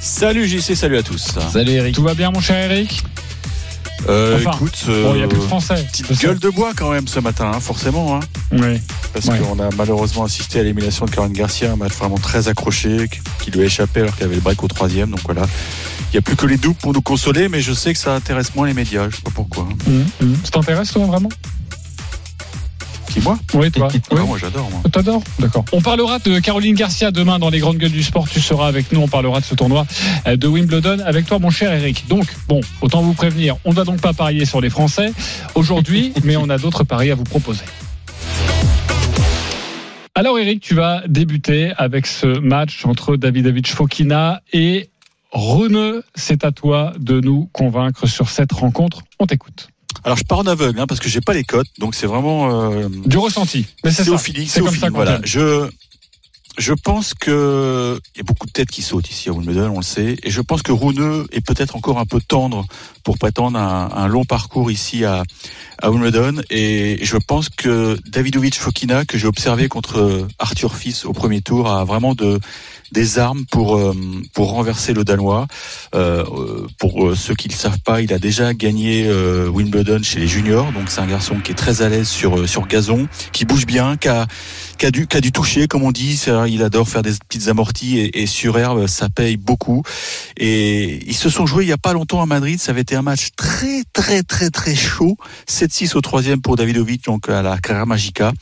Salut 0.00 0.46
JC, 0.46 0.74
salut 0.76 0.96
à 0.98 1.02
tous. 1.02 1.34
Salut 1.52 1.72
Eric. 1.72 1.94
Tout 1.94 2.02
va 2.02 2.14
bien 2.14 2.30
mon 2.30 2.40
cher 2.40 2.70
Eric? 2.70 3.02
Euh, 4.08 4.38
Enfin, 4.38 4.52
écoute, 4.56 4.84
Bon, 4.86 5.12
il 5.14 5.16
n'y 5.16 5.22
a 5.22 5.24
euh, 5.24 5.28
plus 5.28 5.38
de 5.38 5.42
français. 5.44 5.84
petite 5.90 6.22
gueule 6.22 6.38
de 6.38 6.48
bois 6.50 6.70
quand 6.76 6.90
même 6.92 7.08
ce 7.08 7.18
matin, 7.18 7.50
hein, 7.54 7.60
forcément, 7.60 8.14
hein, 8.16 8.20
Oui. 8.52 8.80
parce 9.12 9.26
Ouais. 9.26 9.38
qu'on 9.38 9.58
a 9.58 9.68
malheureusement 9.76 10.24
assisté 10.24 10.60
à 10.60 10.62
l'élimination 10.62 11.04
de 11.04 11.10
Caroline 11.10 11.34
Garcia, 11.34 11.72
un 11.72 11.76
match 11.76 11.92
vraiment 11.94 12.16
très 12.16 12.46
accroché, 12.48 13.08
qui- 13.42 13.50
lui 13.50 13.62
a 13.62 13.64
échappé 13.64 14.00
alors 14.02 14.14
qu'elle 14.14 14.26
avait 14.26 14.36
le 14.36 14.40
break 14.42 14.62
au 14.62 14.68
troisième. 14.68 15.10
Donc 15.10 15.20
voilà, 15.24 15.42
il 15.42 16.12
n'y 16.12 16.18
a 16.18 16.22
plus 16.22 16.36
que 16.36 16.44
les 16.46 16.58
doubles 16.58 16.76
pour 16.76 16.92
nous 16.92 17.00
consoler, 17.02 17.48
mais 17.48 17.60
je 17.62 17.72
sais 17.72 17.92
que 17.94 17.98
ça 17.98 18.14
intéresse 18.14 18.54
moins 18.54 18.66
les 18.68 18.74
médias, 18.74 19.08
je 19.10 19.16
sais 19.16 19.22
pas 19.22 19.30
pourquoi. 19.34 19.64
Hum, 19.86 20.04
hum. 20.22 20.36
Ça 20.44 20.50
t'intéresse 20.50 20.92
toi 20.92 21.04
vraiment? 21.06 21.30
Moi 23.22 23.38
Oui, 23.54 23.70
toi. 23.70 23.88
Oui. 24.10 24.20
Moi 24.26 24.38
j'adore. 24.38 24.70
Moi. 24.70 24.82
T'adores 24.90 25.22
D'accord. 25.38 25.64
On 25.72 25.80
parlera 25.80 26.18
de 26.18 26.38
Caroline 26.38 26.74
Garcia 26.74 27.10
demain 27.10 27.38
dans 27.38 27.50
les 27.50 27.58
grandes 27.58 27.78
gueules 27.78 27.92
du 27.92 28.02
sport. 28.02 28.28
Tu 28.28 28.40
seras 28.40 28.66
avec 28.68 28.92
nous. 28.92 29.00
On 29.00 29.08
parlera 29.08 29.40
de 29.40 29.44
ce 29.44 29.54
tournoi 29.54 29.86
euh, 30.26 30.36
de 30.36 30.46
Wimbledon 30.46 30.98
avec 31.04 31.26
toi, 31.26 31.38
mon 31.38 31.50
cher 31.50 31.72
Eric. 31.72 32.06
Donc, 32.08 32.26
bon, 32.48 32.60
autant 32.80 33.02
vous 33.02 33.14
prévenir, 33.14 33.56
on 33.64 33.70
ne 33.70 33.74
va 33.74 33.84
donc 33.84 34.00
pas 34.00 34.12
parier 34.12 34.44
sur 34.44 34.60
les 34.60 34.70
Français 34.70 35.12
aujourd'hui, 35.54 36.12
mais 36.24 36.36
on 36.36 36.48
a 36.48 36.58
d'autres 36.58 36.84
paris 36.84 37.10
à 37.10 37.14
vous 37.14 37.24
proposer. 37.24 37.64
Alors, 40.14 40.38
Eric, 40.38 40.60
tu 40.60 40.74
vas 40.74 41.02
débuter 41.06 41.72
avec 41.76 42.06
ce 42.06 42.26
match 42.26 42.84
entre 42.84 43.16
Davidovich 43.16 43.70
Fokina 43.72 44.42
et 44.52 44.90
Rune. 45.32 46.02
C'est 46.14 46.44
à 46.44 46.50
toi 46.50 46.92
de 46.98 47.20
nous 47.20 47.48
convaincre 47.52 48.06
sur 48.06 48.28
cette 48.28 48.52
rencontre. 48.52 49.02
On 49.20 49.26
t'écoute. 49.26 49.68
Alors 50.04 50.16
je 50.16 50.24
pars 50.24 50.38
en 50.38 50.46
aveugle 50.46 50.80
hein, 50.80 50.86
parce 50.86 51.00
que 51.00 51.08
j'ai 51.08 51.20
pas 51.20 51.34
les 51.34 51.44
cotes, 51.44 51.68
donc 51.78 51.94
c'est 51.94 52.06
vraiment 52.06 52.70
euh, 52.70 52.88
Du 53.06 53.18
ressenti. 53.18 53.66
Mais 53.84 53.90
c'est 53.90 54.08
au 54.08 54.18
feeling, 54.18 54.46
C'est 54.46 54.60
au 54.60 54.68
feeling. 54.68 54.90
Voilà. 54.92 55.20
Je 55.24 55.68
je 56.58 56.72
pense 56.72 57.14
que 57.14 58.00
il 58.14 58.18
y 58.18 58.20
a 58.20 58.24
beaucoup 58.24 58.46
de 58.46 58.50
têtes 58.50 58.70
qui 58.70 58.82
sautent 58.82 59.08
ici 59.08 59.28
à 59.28 59.32
Wimbledon, 59.32 59.70
on 59.72 59.78
le 59.78 59.84
sait, 59.84 60.16
et 60.22 60.30
je 60.30 60.40
pense 60.40 60.62
que 60.62 60.72
Rouneux 60.72 61.26
est 61.30 61.40
peut-être 61.40 61.76
encore 61.76 61.98
un 62.00 62.04
peu 62.04 62.20
tendre 62.20 62.66
pour 63.04 63.16
prétendre 63.16 63.58
un, 63.58 63.90
un 63.94 64.08
long 64.08 64.24
parcours 64.24 64.70
ici 64.70 65.04
à, 65.04 65.22
à 65.80 65.90
Wimbledon, 65.90 66.42
et 66.50 66.98
je 67.02 67.16
pense 67.16 67.48
que 67.48 67.96
Davidovic 68.08 68.56
Fokina 68.58 69.04
que 69.04 69.16
j'ai 69.16 69.28
observé 69.28 69.68
contre 69.68 70.26
Arthur 70.40 70.74
Fils 70.74 71.04
au 71.04 71.12
premier 71.12 71.42
tour 71.42 71.68
a 71.70 71.84
vraiment 71.84 72.14
de 72.14 72.40
des 72.92 73.18
armes 73.18 73.44
pour 73.50 73.76
euh, 73.76 73.94
pour 74.34 74.50
renverser 74.50 74.92
le 74.92 75.04
danois. 75.04 75.46
Euh, 75.94 76.24
euh, 76.24 76.66
pour 76.78 77.16
ceux 77.16 77.34
qui 77.34 77.48
ne 77.48 77.54
savent 77.54 77.80
pas, 77.80 78.00
il 78.00 78.12
a 78.12 78.18
déjà 78.18 78.54
gagné 78.54 79.08
Wimbledon 79.48 80.02
chez 80.02 80.20
les 80.20 80.28
juniors, 80.28 80.72
donc 80.72 80.90
c'est 80.90 81.00
un 81.00 81.06
garçon 81.06 81.36
qui 81.42 81.52
est 81.52 81.54
très 81.54 81.82
à 81.82 81.88
l'aise 81.88 82.08
sur 82.08 82.48
sur 82.48 82.66
gazon, 82.66 83.08
qui 83.32 83.44
bouge 83.44 83.66
bien, 83.66 83.96
qui 83.96 84.08
a 84.08 84.26
qui 84.78 84.86
a 84.86 84.90
du 84.90 85.06
qui 85.06 85.16
a 85.16 85.20
du 85.20 85.32
toucher 85.32 85.66
comme 85.66 85.82
on 85.82 85.92
dit. 85.92 86.20
Il 86.48 86.62
adore 86.62 86.88
faire 86.88 87.02
des 87.02 87.12
petites 87.28 87.48
amorties 87.48 87.98
et, 87.98 88.22
et 88.22 88.26
sur 88.26 88.58
herbe, 88.58 88.86
ça 88.86 89.08
paye 89.08 89.36
beaucoup. 89.36 89.82
Et 90.36 91.00
ils 91.06 91.16
se 91.16 91.30
sont 91.30 91.46
joués 91.46 91.64
il 91.64 91.68
y 91.68 91.72
a 91.72 91.78
pas 91.78 91.92
longtemps 91.92 92.22
à 92.22 92.26
Madrid. 92.26 92.58
Ça 92.60 92.72
avait 92.72 92.82
été 92.82 92.96
un 92.96 93.02
match 93.02 93.28
très 93.36 93.82
très 93.92 94.22
très 94.22 94.50
très 94.50 94.74
chaud. 94.74 95.16
7-6 95.48 95.96
au 95.96 96.00
troisième 96.00 96.40
pour 96.40 96.56
Davidovic, 96.56 97.04
donc 97.04 97.28
à 97.28 97.42
la 97.42 97.58
Carrera 97.58 97.86
Magica. 97.86 98.32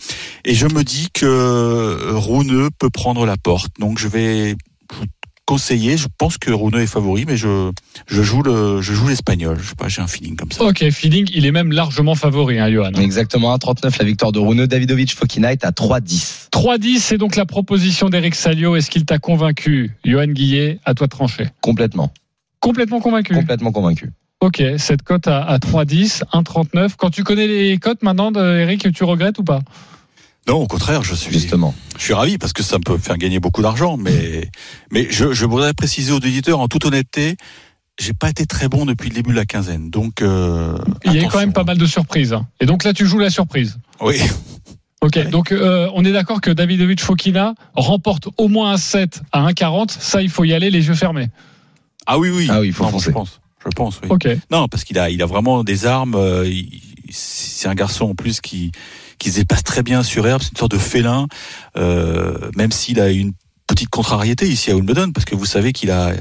Et 0.45 0.55
je 0.55 0.67
me 0.67 0.85
dis 0.85 1.09
que 1.13 2.13
Rouneux 2.15 2.71
peut 2.79 2.91
prendre 2.91 3.27
la 3.27 3.37
porte. 3.37 3.73
Donc 3.79 3.99
je 3.99 4.09
vais 4.09 4.36
conseiller. 5.47 5.97
Je 5.97 6.09
pense 6.19 6.37
que 6.37 6.51
Rune 6.51 6.75
est 6.75 6.87
favori, 6.87 7.25
mais 7.27 7.37
je, 7.37 7.71
je 8.07 8.23
joue 8.23 8.43
le, 8.43 8.83
je 8.83 8.93
joue 8.93 9.09
l'espagnol. 9.09 9.57
Je 9.61 9.69
sais 9.69 9.75
pas, 9.77 9.89
j'ai 9.89 10.03
un 10.03 10.09
feeling 10.09 10.37
comme 10.37 10.53
ça. 10.53 10.65
Ok, 10.65 10.91
feeling, 10.91 11.31
il 11.33 11.47
est 11.47 11.53
même 11.53 11.73
largement 11.73 12.15
favori, 12.15 12.59
hein, 12.59 12.71
Johan. 12.71 12.93
Exactement, 12.93 13.57
1,39 13.57 13.97
la 13.99 14.05
victoire 14.05 14.33
de 14.33 14.41
Rune. 14.41 14.67
Davidovic 14.67 15.15
Fokina 15.15 15.53
est 15.53 15.65
à 15.65 15.71
3,10. 15.71 16.49
3-10, 16.51 16.99
c'est 16.99 17.19
donc 17.19 17.37
la 17.37 17.47
proposition 17.47 18.11
d'Eric 18.11 18.35
Salio. 18.35 18.77
Est-ce 18.77 18.91
qu'il 18.91 19.05
t'a 19.05 19.19
convaincu 19.19 19.93
Johan 20.05 20.27
Guillet, 20.27 20.81
à 20.85 20.95
toi 20.95 21.07
de 21.07 21.13
trancher? 21.13 21.47
Complètement. 21.61 22.13
Complètement 22.61 23.01
convaincu. 23.01 23.35
Complètement 23.35 23.73
convaincu. 23.73 24.11
Ok, 24.41 24.63
cette 24.77 25.03
cote 25.03 25.29
à, 25.29 25.43
à 25.43 25.59
3-10, 25.59 26.25
1,39. 26.33 26.93
Quand 26.99 27.11
tu 27.11 27.25
connais 27.25 27.47
les 27.47 27.79
cotes 27.79 28.03
maintenant, 28.03 28.33
de 28.33 28.59
Eric, 28.59 28.93
tu 28.93 29.05
regrettes 29.05 29.39
ou 29.39 29.45
pas? 29.45 29.61
Non, 30.49 30.57
au 30.63 30.67
contraire, 30.67 31.03
je 31.03 31.15
suis, 31.15 31.33
Justement. 31.33 31.75
je 31.99 32.03
suis 32.05 32.15
ravi 32.15 32.39
parce 32.39 32.53
que 32.53 32.63
ça 32.63 32.79
me 32.79 32.83
peut 32.85 32.99
faire 32.99 33.19
gagner 33.19 33.41
beaucoup 33.41 33.63
d'argent, 33.63 33.97
mais, 33.97 34.49
mais 34.93 35.09
je, 35.11 35.33
je 35.33 35.45
voudrais 35.47 35.73
préciser 35.75 36.13
aux 36.13 36.17
auditeurs 36.17 36.61
en 36.61 36.69
toute 36.69 36.85
honnêteté, 36.85 37.37
j'ai 37.99 38.13
pas 38.13 38.31
été 38.31 38.47
très 38.47 38.69
bon 38.69 38.87
depuis 38.87 39.09
le 39.09 39.15
début 39.15 39.31
de 39.31 39.37
la 39.37 39.45
quinzaine, 39.47 39.91
donc 39.91 40.23
euh, 40.23 40.77
Il 41.05 41.15
y 41.15 41.19
a 41.19 41.23
eu 41.23 41.27
quand 41.29 41.39
même 41.41 41.53
pas 41.53 41.65
mal 41.65 41.79
de 41.79 41.87
surprises. 41.87 42.33
hein. 42.33 42.47
Et 42.61 42.67
donc 42.67 42.85
là, 42.85 42.93
tu 42.93 43.07
joues 43.07 43.19
la 43.19 43.31
surprise. 43.31 43.79
Oui, 44.01 44.21
Ok, 45.03 45.19
donc 45.31 45.53
euh, 45.53 45.89
on 45.95 46.05
est 46.05 46.13
d'accord 46.13 46.41
que 46.41 46.51
Davidovic 46.51 47.01
Fokina 47.01 47.55
remporte 47.75 48.29
au 48.39 48.49
moins 48.49 48.73
un 48.73 48.77
7 48.77 49.21
à 49.31 49.47
1,40. 49.47 49.91
Ça, 49.99 50.23
il 50.23 50.31
faut 50.31 50.43
y 50.45 50.53
aller 50.53 50.71
les 50.71 50.87
yeux 50.89 50.95
fermés. 50.95 51.29
ah 52.07 52.19
oui, 52.19 52.31
oui, 52.31 52.47
Ah 52.51 52.61
oui, 52.61 52.69
il 52.69 52.73
faut 52.73 52.85
Non, 52.85 52.91
foncer. 52.91 53.07
Je 53.07 53.11
pense, 53.13 53.41
je 53.65 53.71
pense, 53.77 54.01
oui. 54.03 54.09
Ok. 54.11 54.27
Non, 54.51 54.69
parce 54.69 54.85
qu'il 54.85 54.99
a, 54.99 55.11
il 55.11 55.23
a 55.23 55.27
vraiment 55.27 55.65
des 55.65 55.87
armes. 55.87 56.15
euh, 56.17 56.49
il- 56.49 56.81
C'est 57.11 57.69
un 57.69 57.75
garçon 57.75 58.07
en 58.07 58.15
plus 58.17 58.41
qui, 58.41 58.73
qui 59.19 59.31
se 59.31 59.37
dépasse 59.37 59.65
très 59.65 59.83
bien 59.83 60.03
sur 60.03 60.27
herbe. 60.27 60.43
C'est 60.43 60.51
une 60.53 60.59
sorte 60.59 60.73
de 60.73 60.79
félin, 60.79 61.27
euh, 61.77 62.37
même 62.57 62.73
s'il 62.73 63.01
a 63.01 63.11
une 63.11 63.33
petite 63.67 63.91
contrariété 63.91 64.47
ici 64.49 64.71
à 64.71 64.77
Wimbledon, 64.77 65.11
parce 65.13 65.25
que 65.25 65.35
vous 65.35 65.47
savez 65.47 65.73
qu'il 65.73 65.91
a, 65.91 66.13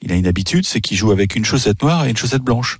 il 0.00 0.12
a 0.12 0.14
une 0.14 0.26
habitude, 0.26 0.64
c'est 0.66 0.80
qu'il 0.80 0.96
joue 0.96 1.10
avec 1.12 1.36
une 1.36 1.44
chaussette 1.44 1.82
noire 1.82 2.06
et 2.06 2.10
une 2.10 2.16
chaussette 2.16 2.42
blanche. 2.42 2.78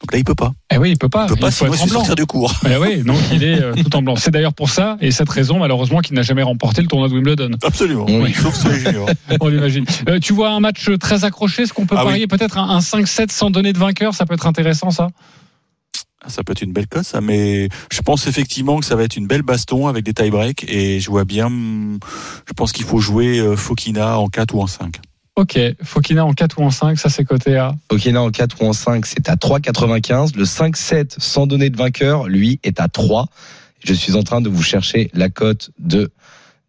Donc 0.00 0.12
là, 0.12 0.18
il 0.18 0.24
peut 0.24 0.34
pas. 0.34 0.52
Eh 0.70 0.76
oui, 0.76 0.90
il 0.90 0.98
peut 0.98 1.08
pas. 1.08 1.24
Il 1.28 1.34
peut 1.34 1.40
pas, 1.40 1.50
faut 1.50 1.64
sinon 1.64 1.72
il 1.72 1.74
être 1.76 1.82
en 1.82 1.86
blanc. 1.86 1.94
sortir 2.00 2.14
du 2.14 2.26
cours. 2.26 2.52
Eh 2.68 2.76
oui, 2.76 3.02
donc 3.04 3.16
il 3.32 3.42
est 3.42 3.62
euh, 3.62 3.72
tout 3.74 3.96
en 3.96 4.02
blanc. 4.02 4.16
C'est 4.16 4.30
d'ailleurs 4.30 4.52
pour 4.52 4.68
ça 4.68 4.98
et 5.00 5.10
cette 5.10 5.30
raison, 5.30 5.58
malheureusement, 5.60 6.00
qu'il 6.00 6.14
n'a 6.14 6.22
jamais 6.22 6.42
remporté 6.42 6.82
le 6.82 6.88
tournoi 6.88 7.08
de 7.08 7.14
Wimbledon. 7.14 7.52
Absolument. 7.62 8.04
Oui. 8.08 8.34
Sauf. 8.34 8.54
On 9.40 9.48
l'imagine. 9.48 9.86
Euh, 10.08 10.18
tu 10.18 10.34
vois 10.34 10.50
un 10.50 10.60
match 10.60 10.90
très 11.00 11.24
accroché, 11.24 11.62
est-ce 11.62 11.72
qu'on 11.72 11.86
peut 11.86 11.94
Ah 11.96 12.02
oui. 12.04 12.10
parier 12.10 12.26
peut-être 12.26 12.58
un, 12.58 12.68
un 12.68 12.80
5-7 12.80 13.30
sans 13.30 13.50
donner 13.50 13.72
de 13.72 13.78
vainqueur? 13.78 14.14
Ça 14.14 14.26
peut 14.26 14.34
être 14.34 14.46
intéressant, 14.46 14.90
ça? 14.90 15.08
Ça 16.28 16.42
peut 16.42 16.52
être 16.52 16.62
une 16.62 16.72
belle 16.72 16.86
cote, 16.86 17.04
ça, 17.04 17.20
mais 17.20 17.68
je 17.92 18.00
pense 18.00 18.26
effectivement 18.26 18.78
que 18.80 18.86
ça 18.86 18.96
va 18.96 19.04
être 19.04 19.16
une 19.16 19.26
belle 19.26 19.42
baston 19.42 19.88
avec 19.88 20.04
des 20.04 20.14
tie-breaks 20.14 20.64
et 20.68 21.00
je 21.00 21.10
vois 21.10 21.24
bien, 21.24 21.46
hum, 21.46 21.98
je 22.46 22.52
pense 22.52 22.72
qu'il 22.72 22.84
faut 22.84 22.98
jouer 22.98 23.38
euh, 23.38 23.56
Fokina 23.56 24.18
en 24.18 24.28
4 24.28 24.54
ou 24.54 24.62
en 24.62 24.66
5. 24.66 25.00
Ok, 25.36 25.58
Fokina 25.82 26.24
en 26.24 26.32
4 26.32 26.60
ou 26.60 26.62
en 26.62 26.70
5, 26.70 26.96
ça 26.96 27.08
c'est 27.08 27.24
coté 27.24 27.56
à? 27.56 27.74
Fokina 27.90 28.22
en 28.22 28.30
4 28.30 28.62
ou 28.62 28.66
en 28.66 28.72
5, 28.72 29.04
c'est 29.04 29.28
à 29.28 29.34
3,95. 29.34 30.36
Le 30.36 30.44
5-7 30.44 31.16
sans 31.18 31.48
donner 31.48 31.70
de 31.70 31.76
vainqueur, 31.76 32.28
lui, 32.28 32.60
est 32.62 32.78
à 32.78 32.86
3. 32.86 33.26
Je 33.84 33.92
suis 33.92 34.14
en 34.14 34.22
train 34.22 34.40
de 34.40 34.48
vous 34.48 34.62
chercher 34.62 35.10
la 35.12 35.28
cote 35.28 35.70
de 35.78 36.12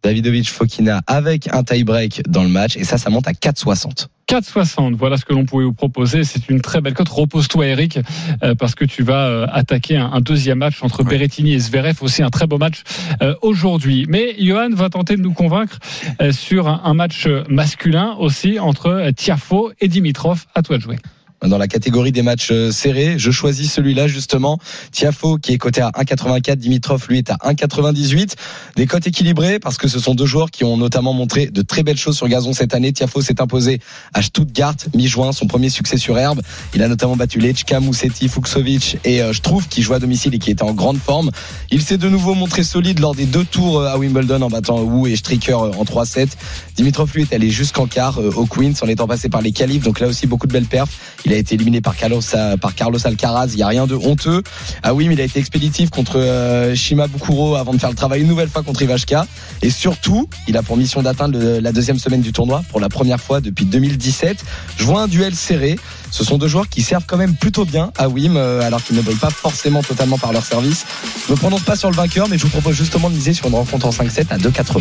Davidovic 0.06 0.48
Fokina 0.48 1.00
avec 1.08 1.52
un 1.52 1.64
tie-break 1.64 2.22
dans 2.28 2.44
le 2.44 2.48
match 2.48 2.76
et 2.76 2.84
ça, 2.84 2.96
ça 2.96 3.10
monte 3.10 3.26
à 3.26 3.32
4,60. 3.32 4.06
4,60, 4.28 4.94
voilà 4.94 5.16
ce 5.16 5.24
que 5.24 5.32
l'on 5.32 5.44
pouvait 5.44 5.64
vous 5.64 5.72
proposer. 5.72 6.22
C'est 6.22 6.48
une 6.48 6.60
très 6.60 6.80
belle 6.80 6.94
cote. 6.94 7.08
Repose-toi, 7.08 7.66
Eric, 7.66 7.98
euh, 8.44 8.54
parce 8.54 8.76
que 8.76 8.84
tu 8.84 9.02
vas 9.02 9.26
euh, 9.26 9.46
attaquer 9.52 9.96
un, 9.96 10.06
un 10.12 10.20
deuxième 10.20 10.58
match 10.58 10.82
entre 10.82 11.02
Ouais. 11.02 11.10
Berrettini 11.10 11.54
et 11.54 11.58
Zverev, 11.58 11.96
aussi 12.02 12.22
un 12.22 12.30
très 12.30 12.46
beau 12.46 12.58
match 12.58 12.82
euh, 13.20 13.34
aujourd'hui. 13.42 14.06
Mais 14.08 14.36
Johan 14.38 14.70
va 14.72 14.90
tenter 14.90 15.16
de 15.16 15.22
nous 15.22 15.32
convaincre 15.32 15.78
euh, 16.22 16.30
sur 16.32 16.68
un, 16.68 16.82
un 16.84 16.94
match 16.94 17.26
masculin 17.48 18.14
aussi 18.18 18.58
entre 18.60 18.86
euh, 18.86 19.10
Tiafo 19.12 19.72
et 19.80 19.88
Dimitrov. 19.88 20.44
À 20.54 20.62
toi 20.62 20.76
de 20.76 20.82
jouer. 20.82 20.96
Dans 21.44 21.58
la 21.58 21.68
catégorie 21.68 22.12
des 22.12 22.22
matchs 22.22 22.48
euh, 22.50 22.72
serrés, 22.72 23.18
je 23.18 23.30
choisis 23.30 23.70
celui-là 23.70 24.08
justement. 24.08 24.58
Tiafo 24.90 25.36
qui 25.36 25.52
est 25.52 25.58
coté 25.58 25.82
à 25.82 25.90
1,84, 25.90 26.56
Dimitrov 26.56 27.06
lui 27.10 27.18
est 27.18 27.30
à 27.30 27.36
1,98. 27.44 28.32
Des 28.76 28.86
cotes 28.86 29.06
équilibrées 29.06 29.58
parce 29.58 29.76
que 29.76 29.86
ce 29.86 29.98
sont 29.98 30.14
deux 30.14 30.24
joueurs 30.24 30.50
qui 30.50 30.64
ont 30.64 30.78
notamment 30.78 31.12
montré 31.12 31.46
de 31.46 31.60
très 31.60 31.82
belles 31.82 31.98
choses 31.98 32.16
sur 32.16 32.26
gazon 32.26 32.54
cette 32.54 32.74
année. 32.74 32.90
Tiafo 32.90 33.20
s'est 33.20 33.40
imposé 33.42 33.80
à 34.14 34.22
Stuttgart 34.22 34.76
mi-juin, 34.94 35.32
son 35.32 35.46
premier 35.46 35.68
succès 35.68 35.98
sur 35.98 36.18
herbe. 36.18 36.40
Il 36.74 36.82
a 36.82 36.88
notamment 36.88 37.16
battu 37.16 37.38
Lechka, 37.38 37.80
Musetti, 37.80 38.28
Fuxovic 38.28 38.96
et 39.04 39.20
euh, 39.20 39.34
trouve 39.42 39.68
qui 39.68 39.82
joue 39.82 39.92
à 39.92 39.98
domicile 39.98 40.34
et 40.34 40.38
qui 40.38 40.50
était 40.50 40.62
en 40.62 40.72
grande 40.72 40.98
forme. 40.98 41.30
Il 41.70 41.82
s'est 41.82 41.98
de 41.98 42.08
nouveau 42.08 42.32
montré 42.32 42.64
solide 42.64 42.98
lors 42.98 43.14
des 43.14 43.26
deux 43.26 43.44
tours 43.44 43.80
euh, 43.80 43.88
à 43.88 43.98
Wimbledon 43.98 44.40
en 44.40 44.48
battant 44.48 44.82
Wu 44.82 45.12
et 45.12 45.16
Stricker 45.16 45.54
en 45.54 45.84
3-7. 45.84 46.28
Dimitrov 46.76 47.12
lui 47.14 47.22
est 47.22 47.32
allé 47.34 47.50
jusqu'en 47.50 47.86
quart 47.86 48.18
au 48.18 48.46
Queens 48.46 48.72
en 48.80 48.88
étant 48.88 49.06
passé 49.06 49.28
par 49.28 49.42
les 49.42 49.52
qualifs. 49.52 49.82
Donc 49.82 50.00
là 50.00 50.06
aussi 50.06 50.26
beaucoup 50.26 50.46
de 50.46 50.52
belles 50.52 50.64
perfs. 50.64 50.98
Il 51.26 51.32
a 51.32 51.36
été 51.38 51.56
éliminé 51.56 51.80
par 51.80 51.96
Carlos, 51.96 52.20
par 52.60 52.76
Carlos 52.76 53.04
Alcaraz. 53.04 53.48
Il 53.50 53.56
n'y 53.56 53.62
a 53.64 53.66
rien 53.66 53.88
de 53.88 53.96
honteux. 53.96 54.44
Ah 54.84 54.94
oui, 54.94 55.08
il 55.10 55.20
a 55.20 55.24
été 55.24 55.40
expéditif 55.40 55.90
contre 55.90 56.20
euh, 56.20 56.76
Shima 56.76 57.08
Bukuro 57.08 57.56
avant 57.56 57.74
de 57.74 57.78
faire 57.78 57.90
le 57.90 57.96
travail 57.96 58.20
une 58.20 58.28
nouvelle 58.28 58.48
fois 58.48 58.62
contre 58.62 58.82
Ivashka. 58.82 59.26
Et 59.60 59.70
surtout, 59.70 60.28
il 60.46 60.56
a 60.56 60.62
pour 60.62 60.76
mission 60.76 61.02
d'atteindre 61.02 61.36
la 61.58 61.72
deuxième 61.72 61.98
semaine 61.98 62.20
du 62.20 62.32
tournoi 62.32 62.62
pour 62.70 62.78
la 62.78 62.88
première 62.88 63.20
fois 63.20 63.40
depuis 63.40 63.64
2017. 63.64 64.44
Je 64.76 64.84
vois 64.84 65.02
un 65.02 65.08
duel 65.08 65.34
serré. 65.34 65.76
Ce 66.12 66.22
sont 66.22 66.38
deux 66.38 66.46
joueurs 66.46 66.68
qui 66.68 66.82
servent 66.82 67.06
quand 67.08 67.16
même 67.16 67.34
plutôt 67.34 67.64
bien 67.64 67.90
à 67.98 68.08
Wim, 68.08 68.36
euh, 68.36 68.60
alors 68.62 68.80
qu'ils 68.84 68.94
ne 68.94 69.02
brillent 69.02 69.16
pas 69.16 69.30
forcément 69.30 69.82
totalement 69.82 70.18
par 70.18 70.32
leur 70.32 70.44
service. 70.44 70.86
Je 71.26 71.32
me 71.32 71.36
prononce 71.36 71.62
pas 71.62 71.74
sur 71.74 71.90
le 71.90 71.96
vainqueur, 71.96 72.28
mais 72.28 72.38
je 72.38 72.44
vous 72.44 72.50
propose 72.50 72.76
justement 72.76 73.10
de 73.10 73.16
miser 73.16 73.34
sur 73.34 73.48
une 73.48 73.56
rencontre 73.56 73.86
en 73.86 73.90
5-7 73.90 74.26
à 74.30 74.38
2,80. 74.38 74.80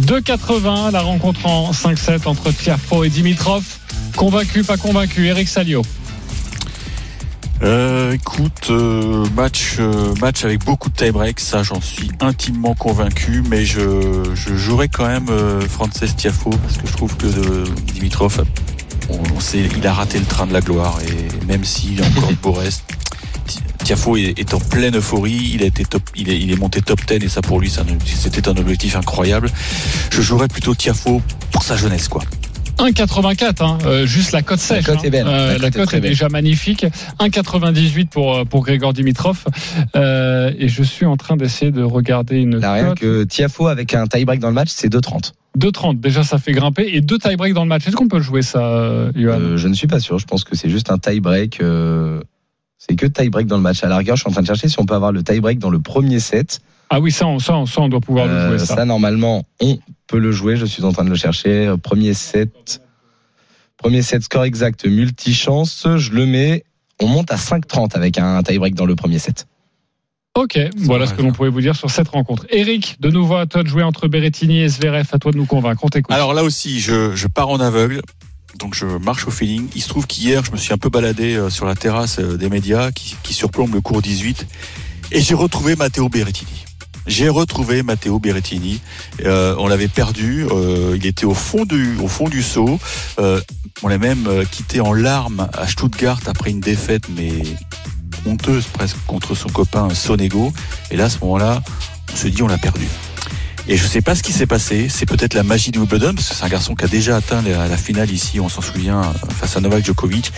2,80, 0.00 0.90
la 0.90 1.00
rencontre 1.00 1.46
en 1.46 1.72
5-7 1.72 2.26
entre 2.26 2.50
Tiafo 2.50 3.04
et 3.04 3.10
Dimitrov. 3.10 3.62
Convaincu, 4.16 4.64
pas 4.64 4.76
convaincu, 4.76 5.26
Eric 5.26 5.48
Salio. 5.48 5.82
Euh, 7.62 8.12
écoute, 8.12 8.70
euh, 8.70 9.24
match, 9.36 9.76
euh, 9.78 10.14
match 10.20 10.44
avec 10.44 10.64
beaucoup 10.64 10.88
de 10.88 10.96
tie-break, 10.96 11.38
ça 11.38 11.62
j'en 11.62 11.80
suis 11.80 12.10
intimement 12.18 12.74
convaincu, 12.74 13.44
mais 13.48 13.64
je, 13.64 14.24
je 14.34 14.56
jouerai 14.56 14.88
quand 14.88 15.06
même 15.06 15.28
Frances 15.68 16.02
Tiafo 16.16 16.50
parce 16.50 16.78
que 16.78 16.88
je 16.88 16.92
trouve 16.92 17.16
que 17.16 17.26
Dimitrov, 17.92 18.42
on, 19.10 19.18
on 19.36 19.40
sait, 19.40 19.60
il 19.76 19.86
a 19.86 19.92
raté 19.92 20.18
le 20.18 20.24
train 20.24 20.48
de 20.48 20.52
la 20.52 20.60
gloire 20.60 20.98
et 21.06 21.46
même 21.46 21.64
s'il 21.64 22.02
a 22.02 22.06
encore 22.06 22.32
beau 22.42 22.52
reste, 22.52 22.82
Tiafo 23.92 24.16
est, 24.16 24.38
est 24.38 24.54
en 24.54 24.58
pleine 24.58 24.96
euphorie, 24.96 25.50
il 25.52 25.62
a 25.62 25.66
été 25.66 25.84
top, 25.84 26.02
il 26.16 26.30
est, 26.30 26.40
il 26.40 26.50
est 26.50 26.56
monté 26.56 26.80
top 26.80 27.00
10 27.06 27.16
et 27.26 27.28
ça 27.28 27.42
pour 27.42 27.60
lui 27.60 27.70
un- 27.78 27.84
c'était 28.06 28.48
un 28.48 28.56
objectif 28.56 28.96
incroyable. 28.96 29.50
Je 30.10 30.22
jouerais 30.22 30.48
plutôt 30.48 30.74
Tiafo 30.74 31.20
pour 31.50 31.62
sa 31.62 31.76
jeunesse 31.76 32.08
quoi. 32.08 32.22
1,84, 32.78 33.62
hein, 33.62 33.78
euh, 33.84 34.06
juste 34.06 34.32
la 34.32 34.40
cote 34.40 34.60
sèche. 34.60 34.86
cote 34.86 35.04
est 35.04 35.10
belle. 35.10 35.26
Euh, 35.28 35.52
La 35.52 35.58
la 35.58 35.70
cote 35.70 35.92
est 35.92 36.00
déjà 36.00 36.30
magnifique. 36.30 36.86
1,98 37.20 38.08
pour, 38.08 38.34
euh, 38.34 38.44
pour 38.46 38.64
Grégor 38.64 38.94
Dimitrov. 38.94 39.44
Euh, 39.94 40.50
et 40.58 40.68
je 40.68 40.82
suis 40.82 41.04
en 41.04 41.18
train 41.18 41.36
d'essayer 41.36 41.70
de 41.70 41.82
regarder 41.82 42.38
une 42.38 42.56
Là, 42.60 42.72
rien 42.72 42.94
que 42.94 43.24
Tiafo 43.24 43.66
avec 43.66 43.92
un 43.94 44.06
tie-break 44.06 44.40
dans 44.40 44.48
le 44.48 44.54
match, 44.54 44.70
c'est 44.74 44.88
2,30. 44.88 45.32
2,30. 45.58 46.00
Déjà, 46.00 46.22
ça 46.24 46.38
fait 46.38 46.52
grimper. 46.52 46.88
Et 46.94 47.02
deux 47.02 47.18
tie-break 47.18 47.52
dans 47.52 47.62
le 47.62 47.68
match. 47.68 47.86
Est-ce 47.86 47.94
qu'on 47.94 48.08
peut 48.08 48.16
le 48.16 48.22
jouer, 48.22 48.40
ça, 48.40 49.10
Johan? 49.14 49.38
Euh, 49.38 49.56
je 49.58 49.68
ne 49.68 49.74
suis 49.74 49.86
pas 49.86 50.00
sûr. 50.00 50.18
Je 50.18 50.24
pense 50.24 50.44
que 50.44 50.56
c'est 50.56 50.70
juste 50.70 50.90
un 50.90 50.96
tie-break. 50.96 51.60
euh, 51.60 52.22
c'est 52.84 52.96
que 52.96 53.06
tie-break 53.06 53.46
dans 53.46 53.56
le 53.56 53.62
match. 53.62 53.84
À 53.84 53.88
la 53.88 53.96
rigueur, 53.98 54.16
je 54.16 54.22
suis 54.22 54.28
en 54.28 54.32
train 54.32 54.42
de 54.42 54.46
chercher 54.46 54.68
si 54.68 54.78
on 54.80 54.86
peut 54.86 54.94
avoir 54.94 55.12
le 55.12 55.22
tie-break 55.22 55.58
dans 55.58 55.70
le 55.70 55.78
premier 55.80 56.18
set. 56.18 56.60
Ah 56.90 57.00
oui, 57.00 57.12
ça, 57.12 57.26
on, 57.26 57.38
ça, 57.38 57.54
on, 57.54 57.66
ça, 57.66 57.80
on 57.80 57.88
doit 57.88 58.00
pouvoir 58.00 58.26
le 58.26 58.32
Euh, 58.32 58.48
jouer, 58.50 58.58
ça. 58.58 58.74
ça, 58.76 58.84
normalement, 58.84 59.44
on 59.60 59.78
peut 60.08 60.18
le 60.18 60.32
jouer. 60.32 60.56
Je 60.56 60.66
suis 60.66 60.82
en 60.84 60.92
train 60.92 61.04
de 61.04 61.10
le 61.10 61.16
chercher. 61.16 61.74
Premier 61.82 62.12
set. 62.12 62.82
Premier 63.76 64.02
set 64.02 64.22
score 64.24 64.44
exact, 64.44 64.84
multi-chance. 64.84 65.86
Je 65.96 66.10
le 66.12 66.26
mets. 66.26 66.64
On 67.00 67.06
monte 67.06 67.30
à 67.32 67.36
5,30 67.36 67.94
avec 67.96 68.18
un 68.18 68.42
tie-break 68.42 68.74
dans 68.74 68.84
le 68.86 68.94
premier 68.96 69.18
set. 69.18 69.46
Ok, 70.34 70.58
voilà 70.76 71.06
ce 71.06 71.12
que 71.12 71.20
l'on 71.20 71.30
pouvait 71.32 71.50
vous 71.50 71.60
dire 71.60 71.76
sur 71.76 71.90
cette 71.90 72.08
rencontre. 72.08 72.46
Eric, 72.48 72.96
de 73.00 73.10
nouveau 73.10 73.34
à 73.36 73.44
toi 73.46 73.62
de 73.62 73.68
jouer 73.68 73.82
entre 73.82 74.08
Berrettini 74.08 74.60
et 74.60 74.68
Zverev. 74.68 75.06
À 75.12 75.18
toi 75.18 75.30
de 75.30 75.36
nous 75.36 75.44
convaincre. 75.44 75.84
On 75.84 75.88
t'écoute. 75.88 76.10
Alors 76.14 76.32
là 76.32 76.42
aussi, 76.42 76.80
je, 76.80 77.14
je 77.14 77.26
pars 77.28 77.50
en 77.50 77.60
aveugle. 77.60 78.00
Donc 78.58 78.74
je 78.74 78.86
marche 78.86 79.26
au 79.26 79.30
feeling. 79.30 79.68
Il 79.74 79.82
se 79.82 79.88
trouve 79.88 80.06
qu'hier, 80.06 80.44
je 80.44 80.52
me 80.52 80.56
suis 80.56 80.72
un 80.72 80.78
peu 80.78 80.88
baladé 80.88 81.36
euh, 81.36 81.50
sur 81.50 81.66
la 81.66 81.74
terrasse 81.74 82.18
euh, 82.18 82.36
des 82.36 82.48
médias 82.48 82.90
qui, 82.92 83.34
surplombe 83.34 83.72
le 83.72 83.80
cours 83.80 84.02
18 84.02 84.46
et 85.10 85.20
j'ai 85.20 85.34
retrouvé 85.34 85.74
Matteo 85.74 86.08
Berrettini. 86.08 86.64
J'ai 87.06 87.28
retrouvé 87.28 87.82
Matteo 87.82 88.18
Berrettini. 88.18 88.80
Euh, 89.24 89.56
on 89.58 89.66
l'avait 89.66 89.88
perdu. 89.88 90.46
il 90.94 91.06
était 91.06 91.24
au 91.24 91.34
fond 91.34 91.64
du, 91.64 91.96
au 91.98 92.08
fond 92.08 92.28
du 92.28 92.42
seau. 92.42 92.78
On 93.18 93.88
l'a 93.88 93.98
même 93.98 94.28
quitté 94.50 94.80
en 94.80 94.92
larmes 94.92 95.48
à 95.54 95.66
Stuttgart 95.66 96.20
après 96.26 96.50
une 96.50 96.60
défaite, 96.60 97.04
mais 97.16 97.32
honteuse 98.26 98.66
presque 98.66 98.98
contre 99.06 99.34
son 99.34 99.48
copain 99.48 99.88
Sonego. 99.92 100.52
Et 100.90 100.96
là, 100.96 101.06
à 101.06 101.10
ce 101.10 101.18
moment-là, 101.22 101.62
on 102.12 102.16
se 102.16 102.28
dit 102.28 102.42
on 102.42 102.48
l'a 102.48 102.58
perdu. 102.58 102.86
Et 103.68 103.76
je 103.76 103.86
sais 103.86 104.02
pas 104.02 104.14
ce 104.14 104.22
qui 104.22 104.32
s'est 104.32 104.46
passé. 104.46 104.88
C'est 104.88 105.06
peut-être 105.06 105.34
la 105.34 105.42
magie 105.44 105.70
de 105.70 105.78
Wimbledon, 105.78 106.14
parce 106.14 106.28
que 106.28 106.34
c'est 106.34 106.44
un 106.44 106.48
garçon 106.48 106.74
qui 106.74 106.84
a 106.84 106.88
déjà 106.88 107.16
atteint 107.16 107.42
la, 107.42 107.68
la 107.68 107.76
finale 107.76 108.10
ici, 108.10 108.40
on 108.40 108.48
s'en 108.48 108.60
souvient, 108.60 109.02
face 109.40 109.56
à 109.56 109.60
Novak 109.60 109.84
Djokovic. 109.84 110.32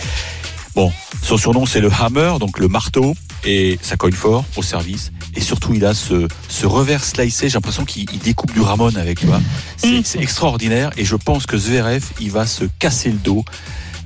Bon, 0.75 0.91
son 1.23 1.37
surnom 1.37 1.65
c'est 1.65 1.79
le 1.79 1.89
Hammer, 2.01 2.33
donc 2.39 2.59
le 2.59 2.67
marteau. 2.67 3.15
et 3.45 3.79
ça 3.81 3.95
cogne 3.95 4.11
fort 4.13 4.43
au 4.57 4.61
service. 4.63 5.11
Et 5.35 5.41
surtout, 5.41 5.73
il 5.73 5.85
a 5.85 5.93
ce, 5.93 6.27
ce 6.49 6.65
revers 6.65 7.03
slicé. 7.03 7.47
J'ai 7.49 7.53
l'impression 7.55 7.85
qu'il 7.85 8.05
il 8.11 8.19
découpe 8.19 8.51
du 8.53 8.61
Ramon 8.61 8.95
avec, 8.95 9.19
tu 9.19 9.25
vois. 9.25 9.41
C'est 9.77 10.05
c'est 10.05 10.19
extraordinaire. 10.19 10.91
Et 10.97 11.05
je 11.05 11.15
pense 11.15 11.45
que 11.45 11.57
Zverev, 11.57 12.03
il 12.19 12.31
va 12.31 12.45
se 12.45 12.65
casser 12.79 13.09
le 13.09 13.17
dos. 13.17 13.43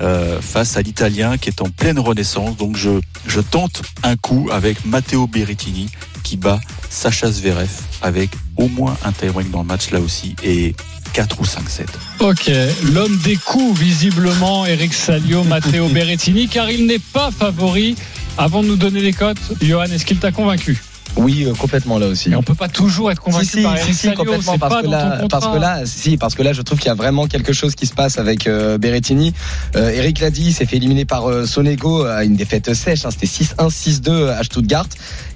euh, 0.02 0.40
face 0.42 0.78
à 0.78 0.82
l'Italien 0.82 1.38
qui 1.38 1.50
est 1.50 1.62
en 1.62 1.70
pleine 1.70 2.00
renaissance. 2.00 2.56
Donc 2.56 2.78
je, 2.78 3.02
je 3.28 3.42
tente 3.42 3.82
un 4.04 4.16
coup 4.16 4.50
avec 4.52 4.86
Matteo 4.86 5.28
Berrettini 5.28 5.90
qui 6.24 6.38
bat 6.38 6.60
Sacha 6.90 7.32
Zverev 7.32 7.70
avec 8.02 8.30
au 8.58 8.68
moins 8.68 8.98
un 9.04 9.12
tie-break 9.12 9.52
dans 9.52 9.62
le 9.62 9.68
match 9.68 9.92
là 9.92 10.00
aussi 10.00 10.36
et 10.44 10.76
4 11.14 11.40
ou 11.42 11.44
5-7. 11.44 11.86
Ok, 12.20 12.52
l'homme 12.94 13.18
des 13.24 13.36
coups, 13.36 13.80
visiblement, 13.80 14.66
Eric 14.66 14.94
Salio, 14.94 15.44
Matteo 15.46 15.88
Berrettini, 15.90 16.48
car 16.48 16.70
il 16.70 16.86
n'est 16.86 17.00
pas 17.00 17.32
favori. 17.32 17.96
Avant 18.38 18.64
de 18.64 18.68
nous 18.68 18.76
donner 18.78 19.02
les 19.02 19.12
cotes, 19.12 19.38
Johan, 19.62 19.86
est-ce 19.86 20.06
qu'il 20.06 20.18
t'a 20.18 20.32
convaincu? 20.32 20.82
Oui, 21.20 21.46
euh, 21.46 21.54
complètement 21.54 22.00
là 22.00 22.08
aussi. 22.08 22.30
Mais 22.30 22.36
on 22.36 22.44
peut 22.44 22.56
pas 22.56 22.70
toujours 22.70 23.12
être 23.12 23.22
convaincu 23.22 23.46
Si, 23.46 23.58
si, 23.58 23.64
par 23.64 23.78
si, 23.78 23.94
si, 23.94 24.14
complètement, 24.14 24.58
parce 24.58 24.82
que 24.82 24.88
là, 24.88 25.22
parce 25.30 25.48
que 25.48 25.58
là, 25.58 25.82
si, 25.86 26.18
parce 26.18 26.36
que 26.36 26.44
là, 26.44 26.54
je 26.54 26.62
trouve 26.62 26.80
qu'il 26.80 26.88
y 26.88 26.92
a 26.92 26.96
vraiment 26.96 27.28
quelque 27.28 27.54
chose 27.54 27.76
qui 27.76 27.86
se 27.86 27.94
passe 27.94 28.18
avec 28.18 28.48
euh, 28.48 28.78
Berrettini. 28.78 29.34
Euh, 29.76 29.90
Eric 29.92 30.20
l'a 30.20 30.30
dit, 30.32 30.46
il 30.48 30.54
s'est 30.54 30.66
fait 30.66 30.78
éliminer 30.78 31.06
par 31.06 31.30
euh, 31.30 31.46
Sonego 31.46 32.04
à 32.06 32.24
une 32.24 32.36
défaite 32.36 32.74
sèche. 32.74 33.06
hein, 33.06 33.10
C'était 33.12 33.28
6-1, 33.28 33.70
6-2 33.70 34.30
à 34.30 34.44
Stuttgart. 34.44 34.88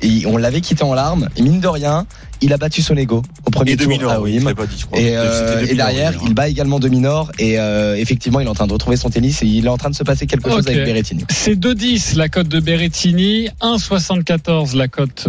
Et 0.01 0.25
on 0.25 0.37
l'avait 0.37 0.61
quitté 0.61 0.83
en 0.83 0.93
larmes. 0.93 1.29
Et 1.35 1.41
mine 1.41 1.59
de 1.59 1.67
rien, 1.67 2.05
il 2.43 2.53
a 2.53 2.57
battu 2.57 2.81
Sonego 2.81 3.23
au 3.45 3.49
premier 3.49 3.71
Et 3.71 3.77
tour 3.77 3.87
Dominor, 3.87 4.11
à 4.11 4.53
pas 4.53 4.65
dit, 4.65 4.77
je 4.79 4.85
crois. 4.85 4.99
Et, 4.99 5.15
euh, 5.15 5.65
et 5.65 5.73
derrière, 5.75 6.13
il 6.25 6.33
bat 6.33 6.47
également 6.49 6.79
Dominor. 6.79 7.31
Et 7.39 7.59
euh, 7.59 7.95
effectivement, 7.95 8.39
il 8.39 8.45
est 8.45 8.49
en 8.49 8.53
train 8.53 8.67
de 8.67 8.73
retrouver 8.73 8.97
son 8.97 9.09
tennis 9.09 9.41
et 9.43 9.47
il 9.47 9.65
est 9.65 9.69
en 9.69 9.77
train 9.77 9.89
de 9.89 9.95
se 9.95 10.03
passer 10.03 10.27
quelque 10.27 10.49
chose 10.49 10.67
avec 10.67 10.85
Berrettini. 10.85 11.23
C'est 11.29 11.55
2-10 11.55 12.17
la 12.17 12.29
cote 12.29 12.47
de 12.47 12.59
Berrettini, 12.59 13.49
1,74 13.61 14.75
la 14.75 14.87
cote 14.87 15.27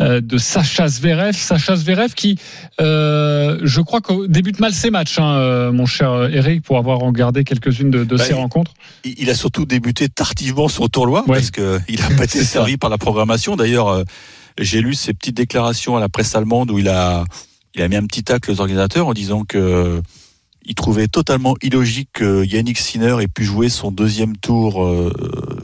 euh, 0.00 0.20
de 0.20 0.38
Sacha 0.38 0.88
Zverev. 0.88 1.34
Sacha 1.36 1.76
Zverev 1.76 2.14
qui, 2.14 2.38
euh, 2.80 3.58
je 3.62 3.80
crois, 3.80 4.00
que 4.00 4.26
débute 4.26 4.60
mal 4.60 4.72
ses 4.72 4.90
matchs, 4.90 5.18
hein, 5.18 5.70
mon 5.72 5.86
cher 5.86 6.28
Eric, 6.32 6.62
pour 6.62 6.78
avoir 6.78 6.98
regardé 6.98 7.44
quelques-unes 7.44 7.90
de, 7.90 8.04
de 8.04 8.16
Bah, 8.16 8.24
ses 8.24 8.32
il- 8.32 8.36
rencontres. 8.36 8.72
Il 9.04 9.28
a 9.30 9.34
surtout 9.34 9.66
débuté 9.66 10.08
tardivement 10.08 10.68
son 10.68 10.88
tournoi 10.88 11.24
Ouais. 11.26 11.36
parce 11.36 11.50
que 11.50 11.78
il 11.88 12.00
a 12.02 12.08
pas 12.16 12.24
été 12.24 12.42
servi 12.44 12.76
par 12.76 12.90
la 12.90 12.98
programmation. 12.98 13.56
D'ailleurs, 13.56 13.88
euh, 13.88 14.04
j'ai 14.58 14.80
lu 14.80 14.94
ses 14.94 15.14
petites 15.14 15.36
déclarations 15.36 15.96
à 15.96 16.00
la 16.00 16.08
presse 16.08 16.34
allemande 16.34 16.70
où 16.70 16.78
il 16.78 16.88
a 16.88 17.24
il 17.74 17.82
a 17.82 17.88
mis 17.88 17.96
un 17.96 18.06
petit 18.06 18.22
tacle 18.22 18.50
aux 18.50 18.60
organisateurs 18.60 19.08
en 19.08 19.14
disant 19.14 19.44
que 19.44 20.00
il 20.64 20.74
trouvait 20.74 21.08
totalement 21.08 21.54
illogique 21.62 22.10
que 22.12 22.44
Yannick 22.44 22.78
Sinner 22.78 23.16
ait 23.20 23.28
pu 23.28 23.44
jouer 23.44 23.68
son 23.68 23.90
deuxième 23.90 24.36
tour 24.36 24.82
euh, 24.82 25.12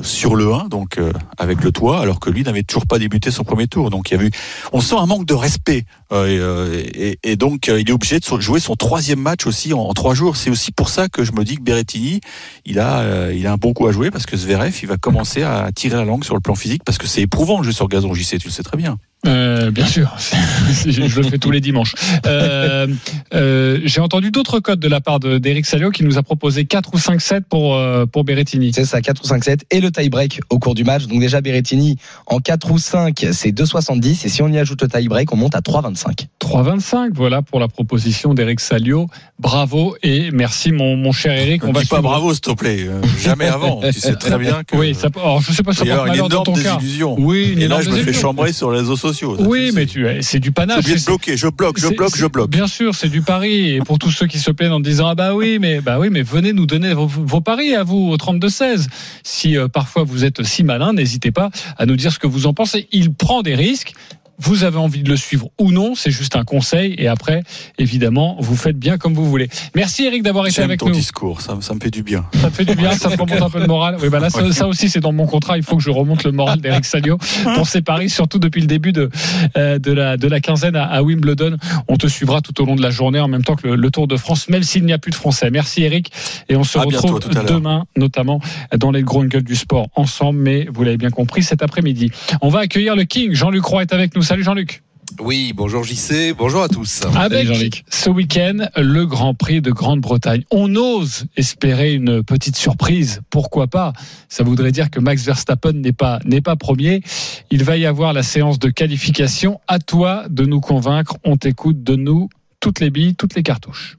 sur 0.03 0.35
le 0.35 0.53
1, 0.53 0.69
donc 0.69 0.99
euh, 0.99 1.13
avec 1.39 1.63
le 1.63 1.73
toit, 1.73 2.01
alors 2.01 2.21
que 2.21 2.31
lui 2.31 2.43
n'avait 2.43 2.63
toujours 2.63 2.87
pas 2.87 2.99
débuté 2.99 3.31
son 3.31 3.45
premier 3.45 3.67
tour. 3.67 3.91
Donc 3.91 4.11
il 4.11 4.19
y 4.19 4.21
a 4.21 4.25
eu, 4.25 4.31
on 4.73 4.81
sent 4.81 4.97
un 4.99 5.07
manque 5.07 5.27
de 5.27 5.35
respect, 5.35 5.85
euh, 6.13 6.27
et, 6.27 6.39
euh, 6.39 7.15
et, 7.23 7.37
donc 7.37 7.69
euh, 7.69 7.81
il 7.81 7.89
est 7.89 7.93
obligé 7.93 8.19
de 8.19 8.41
jouer 8.41 8.61
son 8.61 8.75
troisième 8.75 9.21
match 9.21 9.47
aussi 9.47 9.73
en, 9.73 9.93
trois 9.93 10.15
jours. 10.15 10.37
C'est 10.37 10.51
aussi 10.51 10.73
pour 10.73 10.89
ça 10.89 11.09
que 11.09 11.25
je 11.25 11.33
me 11.33 11.45
dis 11.45 11.57
que 11.57 11.63
Berrettini, 11.63 12.21
il 12.65 12.79
a, 12.79 13.01
euh, 13.01 13.35
il 13.35 13.47
a 13.47 13.53
un 13.53 13.57
bon 13.57 13.73
coup 13.73 13.87
à 13.87 13.93
jouer 13.93 14.11
parce 14.11 14.27
que 14.27 14.37
Zverev, 14.37 14.77
il 14.83 14.89
va 14.89 14.97
commencer 14.97 15.43
à 15.43 15.71
tirer 15.73 15.97
la 15.97 16.05
langue 16.05 16.25
sur 16.25 16.35
le 16.35 16.41
plan 16.41 16.55
physique 16.55 16.83
parce 16.85 16.99
que 16.99 17.07
c'est 17.07 17.23
éprouvant 17.23 17.59
de 17.59 17.65
jouer 17.65 17.73
sur 17.73 17.89
gazon. 17.89 18.13
JC, 18.13 18.39
tu 18.39 18.49
le 18.49 18.53
sais 18.53 18.63
très 18.63 18.77
bien. 18.77 18.99
Euh, 19.27 19.71
bien 19.71 19.87
sûr, 19.87 20.17
je, 20.87 20.91
je 20.91 21.21
le 21.21 21.23
fais 21.29 21.37
tous 21.39 21.51
les 21.51 21.61
dimanches. 21.61 21.95
Euh, 22.27 22.87
euh, 23.35 23.79
J'ai 23.85 24.01
entendu 24.01 24.31
d'autres 24.31 24.61
codes 24.61 24.81
de 24.81 24.89
la 24.89 25.03
part 25.03 25.21
de- 25.21 25.37
d'Eric 25.37 25.67
Salio 25.67 25.91
qui 25.91 26.05
nous 26.05 26.17
a 26.17 26.23
proposé 26.23 26.65
4 26.65 26.95
ou 26.95 26.99
5-7 26.99 27.43
pour, 27.43 27.77
euh, 27.77 28.07
pour 28.07 28.25
Berrettini. 28.25 28.73
C'est 28.73 28.87
ça, 28.87 29.03
4 29.03 29.23
ou 29.23 29.27
5 29.27 29.45
7 29.45 29.67
et 29.71 29.81
le 29.81 29.91
tie-break 29.91 30.41
au 30.49 30.59
cours 30.59 30.75
du 30.75 30.85
match. 30.85 31.05
Donc 31.07 31.21
déjà 31.21 31.43
Berrettini 31.43 31.97
en 32.27 32.39
4 32.39 32.71
ou 32.71 32.79
5, 32.79 33.27
c'est 33.33 33.53
2,70 33.53 34.25
et 34.25 34.29
si 34.31 34.41
on 34.43 34.49
y 34.49 34.59
ajoute 34.59 34.81
le 34.81 34.89
tie-break, 34.89 35.31
on 35.35 35.37
monte 35.37 35.55
à 35.55 35.61
3,25. 35.61 36.27
3,25, 36.41 37.11
voilà 37.13 37.43
pour 37.43 37.61
la 37.61 37.69
proposition 37.69 38.33
d'Eric 38.33 38.61
Salio. 38.61 39.07
Bravo 39.39 39.97
et 40.03 40.31
merci 40.31 40.73
mon, 40.73 40.97
mon 40.97 41.13
cher 41.13 41.33
Eric. 41.39 41.63
Ne 41.65 41.69
On 41.69 41.73
va 41.73 41.83
dis 41.83 41.89
pas 41.89 42.01
bravo, 42.01 42.33
s'il 42.33 42.41
te 42.41 42.53
plaît. 42.53 42.87
Euh, 42.89 43.03
Jamais 43.23 43.47
avant. 43.49 43.81
tu 43.93 44.01
sais 44.01 44.15
très 44.15 44.39
bien 44.39 44.63
que. 44.65 44.77
Oui, 44.81 44.95
ça, 44.95 45.09
alors 45.15 45.43
je 45.43 45.53
sais 45.53 45.63
pas 45.63 45.73
si 45.73 45.81
ça 45.81 45.85
il 45.85 45.89
y 45.89 45.91
a 45.91 45.97
porte 45.97 46.07
une 46.07 46.13
malheur 46.13 46.29
dans 46.31 46.43
énorme 46.43 46.45
ton 46.57 46.63
cas. 46.63 46.77
désillusion. 46.77 47.17
Oui, 47.19 47.51
une 47.53 47.61
Et 47.63 47.69
là, 47.69 47.83
je 47.83 47.91
me 47.91 47.97
fais 48.03 48.15
chambrer 48.15 48.53
sur 48.55 48.71
les 48.71 48.79
réseaux 48.79 48.97
sociaux. 48.97 49.10
Ça, 49.13 49.43
Oui, 49.43 49.71
mais 49.75 49.87
tu, 49.87 50.07
c'est 50.23 50.39
du 50.39 50.49
Je 50.49 50.51
suis 50.51 50.53
panache. 50.53 50.85
C'est- 50.85 51.07
bloquer, 51.07 51.37
je 51.37 51.49
bloque, 51.49 51.79
je 51.79 51.89
bloque, 51.89 52.17
je 52.17 52.27
bloque. 52.27 52.51
Bien 52.51 52.67
sûr, 52.67 52.95
c'est 52.95 53.09
du 53.09 53.23
pari. 53.23 53.75
Et 53.75 53.79
pour 53.81 53.99
tous 53.99 54.11
ceux 54.11 54.27
qui 54.27 54.39
se 54.39 54.51
plaignent 54.51 54.73
en 54.73 54.81
disant 54.81 55.07
ah 55.09 55.15
bah 55.15 55.35
oui, 55.35 55.59
mais 55.61 55.81
bah 55.81 55.99
oui, 55.99 56.09
mais 56.11 56.23
venez 56.23 56.53
nous 56.53 56.67
donner 56.67 56.95
vos, 56.95 57.07
vos 57.07 57.41
paris 57.41 57.75
à 57.75 57.83
vous 57.83 58.09
au 58.11 58.17
32 58.17 58.49
16. 58.49 58.89
Si 59.23 59.57
euh, 59.57 59.69
parfois 59.69 60.05
vous 60.05 60.25
êtes 60.25 60.43
si 60.43 60.65
malin, 60.65 60.93
n'hésitez 60.93 61.31
pas 61.31 61.51
à 61.77 61.87
nous 61.87 61.97
dire 61.97 62.13
ce 62.13 62.19
que 62.19 62.27
vous 62.27 62.47
en 62.47 62.55
pensez. 62.55 62.89
Il 62.93 63.13
prend 63.13 63.43
des 63.43 63.55
risques. 63.55 63.93
Vous 64.41 64.65
avez 64.65 64.79
envie 64.79 65.03
de 65.03 65.11
le 65.11 65.17
suivre 65.17 65.49
ou 65.59 65.71
non, 65.73 65.95
c'est 65.95 66.11
juste 66.11 66.37
un 66.37 66.45
conseil. 66.45 66.95
Et 66.99 67.09
après, 67.09 67.43
évidemment, 67.79 68.37
vous 68.41 68.57
faites 68.57 68.79
bien 68.79 68.99
comme 68.99 69.15
vous 69.15 69.29
voulez. 69.29 69.49
Merci 69.75 70.05
Eric 70.07 70.23
d'avoir 70.23 70.47
été 70.47 70.63
avec 70.63 70.81
ton 70.81 70.87
nous. 70.87 70.93
discours, 70.95 71.41
ça, 71.41 71.55
me- 71.55 71.61
ça 71.61 71.75
me 71.75 71.81
fait 71.81 71.91
du 71.91 72.03
bien. 72.03 72.25
Ça 72.41 72.51
te 72.51 72.55
fait 72.57 72.65
du 72.65 72.75
bien, 72.75 72.93
ça 72.93 73.11
te 73.11 73.17
remonte 73.21 73.41
un 73.43 73.51
peu 73.51 73.61
le 73.61 73.67
moral. 73.67 73.97
Oui, 74.03 74.09
bah 74.09 74.19
là, 74.19 74.31
ça, 74.31 74.51
ça 74.53 74.67
aussi, 74.67 74.89
c'est 74.89 75.01
dans 75.01 75.13
mon 75.13 75.27
contrat. 75.27 75.57
Il 75.57 75.63
faut 75.63 75.77
que 75.77 75.83
je 75.83 75.91
remonte 75.91 76.25
le 76.25 76.33
moral 76.33 76.61
d'Eric 76.61 76.85
Salio 76.85 77.19
pour 77.55 77.69
ses 77.69 77.83
paris, 77.83 78.09
surtout 78.11 78.39
depuis 78.39 78.61
le 78.61 78.67
début 78.67 78.93
de, 78.93 79.11
euh, 79.57 79.79
de, 79.79 79.93
la, 79.93 80.17
de 80.17 80.27
la 80.29 80.41
quinzaine 80.41 80.77
à, 80.77 80.85
à 80.85 81.03
Wimbledon. 81.03 81.57
On 81.89 81.97
te 81.97 82.07
suivra 82.07 82.41
tout 82.41 82.61
au 82.63 82.67
long 82.67 82.77
de 82.77 82.83
la 82.83 82.91
journée 82.91 83.21
en 83.21 83.29
même 83.29 83.45
temps 83.45 83.57
que 83.57 83.69
le, 83.69 83.77
le 83.77 83.91
Tour 83.91 84.09
de 84.09 84.17
France, 84.17 84.49
même 84.49 84.63
s'il 84.63 84.85
n'y 84.85 84.93
a 84.93 84.99
plus 84.99 85.11
de 85.11 85.17
Français. 85.17 85.51
Merci 85.51 85.83
Eric. 85.83 86.11
Et 86.49 86.57
on 86.57 86.65
se 86.65 86.79
À 86.79 86.83
retrouve 86.83 87.21
demain, 87.47 87.85
notamment 87.97 88.41
dans 88.77 88.91
les 88.91 89.03
grandes 89.03 89.29
gueules 89.29 89.43
du 89.45 89.57
sport 89.57 89.89
ensemble. 89.97 90.39
Mais 90.41 90.67
vous 90.73 90.83
l'avez 90.85 90.97
bien 90.97 91.11
compris, 91.11 91.43
cet 91.43 91.63
après-midi. 91.63 92.11
On 92.41 92.49
va 92.49 92.61
accueillir 92.61 92.97
le 92.97 93.05
King. 93.05 93.33
Jean-Luc 93.35 93.65
Roy 93.65 93.83
est 93.83 93.93
avec 93.93 94.15
nous. 94.17 94.23
Salut 94.31 94.45
Jean-Luc. 94.45 94.85
Oui, 95.19 95.53
bonjour 95.57 95.83
JC, 95.83 96.37
bonjour 96.39 96.63
à 96.63 96.69
tous. 96.69 97.01
Avec 97.17 97.49
Jean-Luc. 97.49 97.83
ce 97.91 98.11
week-end, 98.11 98.69
le 98.77 99.05
Grand 99.05 99.35
Prix 99.35 99.61
de 99.61 99.73
Grande-Bretagne. 99.73 100.45
On 100.53 100.77
ose 100.77 101.25
espérer 101.37 101.95
une 101.95 102.23
petite 102.23 102.55
surprise. 102.55 103.23
Pourquoi 103.29 103.67
pas 103.67 103.93
Ça 104.29 104.45
voudrait 104.45 104.71
dire 104.71 104.89
que 104.89 105.01
Max 105.01 105.25
Verstappen 105.25 105.73
n'est 105.73 105.91
pas, 105.91 106.21
n'est 106.25 106.43
pas 106.43 106.55
premier. 106.55 107.03
Il 107.51 107.65
va 107.65 107.77
y 107.77 107.87
avoir 107.87 108.13
la 108.13 108.23
séance 108.23 108.61
de 108.61 108.69
qualification. 108.69 109.61
À 109.67 109.81
toi 109.81 110.27
de 110.31 110.45
nous 110.45 110.61
convaincre. 110.61 111.17
On 111.25 111.37
t'écoute, 111.37 111.83
de 111.83 111.97
nous 111.97 112.29
toutes 112.61 112.79
les 112.79 112.91
billes, 112.91 113.17
toutes 113.17 113.35
les 113.35 113.43
cartouches. 113.43 113.99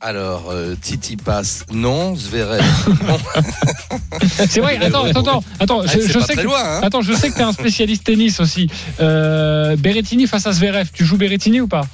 Alors, 0.00 0.50
euh, 0.50 0.74
Titi 0.80 1.16
passe, 1.16 1.64
non, 1.72 2.14
Zverev, 2.16 2.62
non. 3.06 3.16
C'est 4.48 4.60
vrai, 4.60 4.76
attends, 4.76 5.04
attends, 5.04 5.20
attends, 5.20 5.44
attends, 5.60 5.80
Ah, 5.82 5.86
je, 5.86 6.00
c'est 6.00 6.12
je 6.12 6.18
sais 6.20 6.34
que, 6.34 6.40
loin, 6.42 6.62
hein. 6.62 6.80
attends, 6.82 7.00
je 7.00 7.12
sais 7.14 7.30
que 7.30 7.36
t'es 7.36 7.42
un 7.42 7.52
spécialiste 7.52 8.04
tennis 8.04 8.40
aussi. 8.40 8.68
Euh, 9.00 9.76
Berrettini 9.76 10.26
face 10.26 10.46
à 10.46 10.52
Zverev, 10.52 10.88
tu 10.92 11.04
joues 11.04 11.16
Berrettini 11.16 11.60
ou 11.60 11.68
pas? 11.68 11.86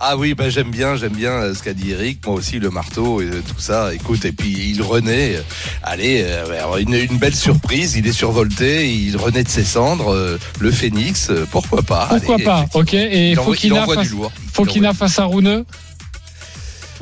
Ah 0.00 0.16
oui, 0.16 0.34
ben 0.34 0.48
j'aime 0.48 0.70
bien, 0.70 0.94
j'aime 0.94 1.14
bien 1.14 1.32
euh, 1.32 1.54
ce 1.54 1.62
qu'a 1.64 1.72
dit 1.72 1.90
Eric, 1.90 2.24
moi 2.24 2.36
aussi 2.36 2.60
le 2.60 2.70
marteau 2.70 3.20
et 3.20 3.24
euh, 3.24 3.42
tout 3.44 3.60
ça. 3.60 3.92
Écoute, 3.92 4.24
et 4.24 4.30
puis 4.30 4.70
il 4.70 4.80
renaît. 4.80 5.42
Allez, 5.82 6.24
une, 6.78 6.94
une 6.94 7.18
belle 7.18 7.34
surprise. 7.34 7.96
Il 7.96 8.06
est 8.06 8.12
survolté, 8.12 8.88
il 8.88 9.16
renaît 9.16 9.42
de 9.42 9.48
ses 9.48 9.64
cendres. 9.64 10.38
Le 10.60 10.70
phénix, 10.70 11.32
pourquoi 11.50 11.82
pas? 11.82 12.06
Pourquoi 12.08 12.36
Allez, 12.36 12.44
pas? 12.44 12.66
Ok, 12.74 12.94
et 12.94 13.30
Il 13.30 13.36
face, 14.94 15.18
à 15.18 15.24
Rouneux 15.24 15.64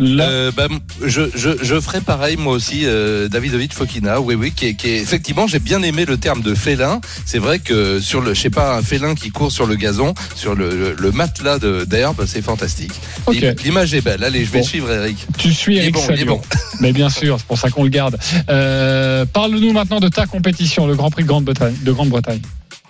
Euh, 0.01 0.51
ben, 0.57 0.69
je, 1.05 1.23
je, 1.35 1.51
je 1.63 1.81
ferai 1.81 2.01
pareil 2.01 2.37
moi 2.37 2.53
aussi, 2.53 2.83
euh, 2.85 3.29
Davidovic 3.29 3.73
Fokina, 3.73 4.21
oui 4.21 4.35
oui, 4.35 4.53
qui 4.53 4.67
est, 4.67 4.75
qui 4.75 4.89
est- 4.91 5.01
effectivement 5.01 5.47
j'ai 5.47 5.59
bien 5.59 5.83
aimé 5.83 6.05
le 6.05 6.17
terme 6.19 6.43
de 6.43 6.55
félin. 6.55 7.01
C'est 7.25 7.39
vrai 7.39 7.59
que 7.59 8.01
sur 8.01 8.21
le, 8.21 8.35
je 8.35 8.41
sais 8.43 8.51
pas, 8.51 8.77
un 8.77 8.83
félin 8.83 9.15
qui 9.15 9.31
court 9.31 9.51
sur 9.53 9.67
le 9.67 9.75
gazon, 9.77 10.15
sur 10.35 10.55
le, 10.55 10.69
le, 10.71 10.95
le 10.99 11.13
matelas 11.13 11.59
d'herbe, 11.59 12.25
c'est 12.27 12.43
fantastique. 12.43 12.93
Ok. 13.27 13.43
Et 13.43 13.55
L'image 13.65 13.95
est 13.95 14.01
belle. 14.03 14.23
Allez, 14.25 14.45
je 14.45 14.51
vais 14.51 14.59
Bon. 14.61 14.65
suivre 14.65 14.91
Eric. 14.91 15.17
tu 15.39 15.53
suis 15.53 15.75
Il 15.75 15.79
est 15.79 15.83
Eric 15.83 15.95
bon, 15.95 16.01
il 16.09 16.13
est 16.15 16.17
Salio. 16.19 16.27
bon. 16.37 16.43
Mais 16.81 16.93
bien 16.93 17.09
sûr, 17.09 17.37
c'est 17.39 17.47
pour 17.47 17.59
ça 17.59 17.71
qu'on 17.71 17.83
le 17.85 17.89
garde. 17.91 18.19
Euh, 18.51 19.25
Parle-nous 19.27 19.73
maintenant 19.73 20.01
de 20.01 20.09
ta 20.09 20.27
compétition, 20.27 20.87
le 20.87 20.95
Grand 20.95 21.11
Prix 21.11 21.25
de 21.25 21.29
Grande-Bretagne. 21.29 22.41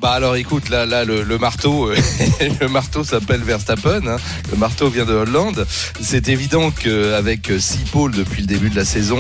Bah 0.03 0.11
alors 0.11 0.37
écoute, 0.37 0.69
là, 0.69 0.85
là 0.85 1.07
le, 1.07 1.23
le 1.23 1.39
marteau, 1.39 1.89
euh, 1.89 1.97
le 2.61 2.69
marteau 2.69 3.03
s'appelle 3.03 3.41
Verstappen. 3.41 4.07
hein. 4.07 4.17
Le 4.51 4.57
marteau 4.59 4.91
vient 4.91 5.07
de 5.07 5.15
Hollande. 5.15 5.67
C'est 6.03 6.29
évident 6.29 6.71
qu'avec 6.71 7.51
six 7.59 7.79
pôles 7.91 8.13
depuis 8.13 8.43
le 8.43 8.47
début 8.47 8.69
de 8.69 8.77
la 8.77 8.85
saison, 8.85 9.19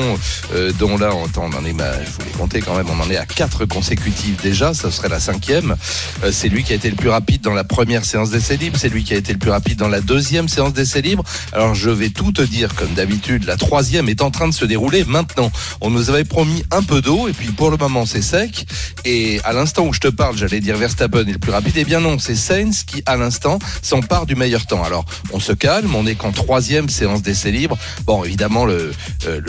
euh, 0.55 0.73
dont 0.79 0.99
là, 0.99 1.11
on, 1.15 1.25
en 1.41 1.65
est, 1.65 1.73
bah, 1.73 1.93
je 2.05 2.11
vous 2.11 2.19
l'ai 2.27 2.39
compté 2.39 2.61
quand 2.61 2.77
même, 2.77 2.89
on 2.91 3.01
en 3.01 3.11
est 3.11 3.17
à 3.17 3.25
quatre 3.25 3.65
consécutives 3.65 4.37
déjà. 4.43 4.75
Ça 4.75 4.91
serait 4.91 5.09
la 5.09 5.19
cinquième. 5.19 5.77
Euh, 6.23 6.31
c'est 6.31 6.51
lui 6.51 6.63
qui 6.63 6.73
a 6.75 6.77
été 6.77 6.91
le 6.91 6.97
plus 6.97 7.09
rapide 7.09 7.41
dans 7.41 7.55
la 7.55 7.65
première 7.65 8.05
séance 8.05 8.29
d'essai 8.31 8.59
libre. 8.59 8.77
C'est 8.79 8.91
lui 8.91 9.03
qui 9.03 9.15
a 9.15 9.17
été 9.17 9.33
le 9.33 9.39
plus 9.39 9.51
rapide 9.51 9.79
dans 9.79 9.89
la 9.89 10.03
deuxième 10.03 10.47
séance 10.47 10.75
d'essai 10.75 11.01
libre. 11.01 11.25
Alors 11.53 11.75
je 11.75 11.89
vais 11.89 12.11
tout 12.11 12.33
te 12.33 12.43
dire 12.43 12.75
comme 12.75 12.93
d'habitude. 12.93 13.45
La 13.45 13.57
troisième 13.57 14.11
est 14.11 14.21
en 14.21 14.31
train 14.31 14.47
de 14.47 14.55
se 14.55 14.67
dérouler 14.67 15.05
maintenant. 15.07 15.51
On 15.81 15.89
nous 15.89 16.11
avait 16.11 16.25
promis 16.25 16.65
un 16.71 16.83
peu 16.83 17.01
d'eau 17.01 17.29
et 17.29 17.33
puis 17.33 17.49
pour 17.49 17.71
le 17.71 17.79
moment 17.79 18.05
c'est 18.05 18.21
sec. 18.23 18.67
Et 19.07 19.41
à 19.45 19.55
l'instant 19.55 19.87
où 19.87 19.95
je 19.95 20.01
te 20.01 20.09
parle, 20.09 20.37
j'allais 20.37 20.61
Verstappen 20.75 21.27
est 21.27 21.33
le 21.33 21.39
plus 21.39 21.53
rapide. 21.53 21.75
Eh 21.77 21.85
bien 21.85 22.01
non, 22.01 22.19
c'est 22.19 22.35
Sainz 22.35 22.83
qui, 22.83 23.03
à 23.07 23.17
l'instant, 23.17 23.59
s'empare 23.83 24.27
du 24.27 24.35
meilleur 24.35 24.67
temps. 24.67 24.83
Alors, 24.83 25.05
on 25.33 25.39
se 25.39 25.53
calme, 25.53 25.95
on 25.95 26.07
est 26.07 26.17
qu'en 26.17 26.33
troisième 26.33 26.89
séance 26.89 27.23
d'essai 27.23 27.53
libre. 27.53 27.79
Bon, 28.05 28.25
évidemment, 28.25 28.65
le, 28.65 28.93
euh, 29.27 29.41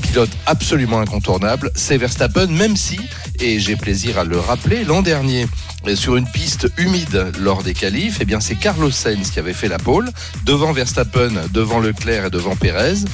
pilote 0.00 0.30
absolument 0.46 1.00
incontournable, 1.00 1.70
c'est 1.74 1.98
Verstappen, 1.98 2.46
même 2.46 2.76
si, 2.76 2.98
et 3.40 3.60
j'ai 3.60 3.76
plaisir 3.76 4.18
à 4.18 4.24
le 4.24 4.38
rappeler, 4.38 4.84
l'an 4.84 5.02
dernier, 5.02 5.46
sur 5.94 6.16
une 6.16 6.26
piste 6.26 6.68
humide 6.76 7.32
lors 7.40 7.62
des 7.62 7.74
qualifs, 7.74 8.18
eh 8.20 8.24
bien 8.24 8.40
c'est 8.40 8.56
Carlos 8.56 8.90
Sainz 8.90 9.30
qui 9.30 9.38
avait 9.38 9.52
fait 9.52 9.68
la 9.68 9.78
pole 9.78 10.10
devant 10.44 10.72
Verstappen, 10.72 11.32
devant 11.52 11.78
Leclerc 11.78 12.26
et 12.26 12.30
devant 12.30 12.56
Pérez. 12.56 13.04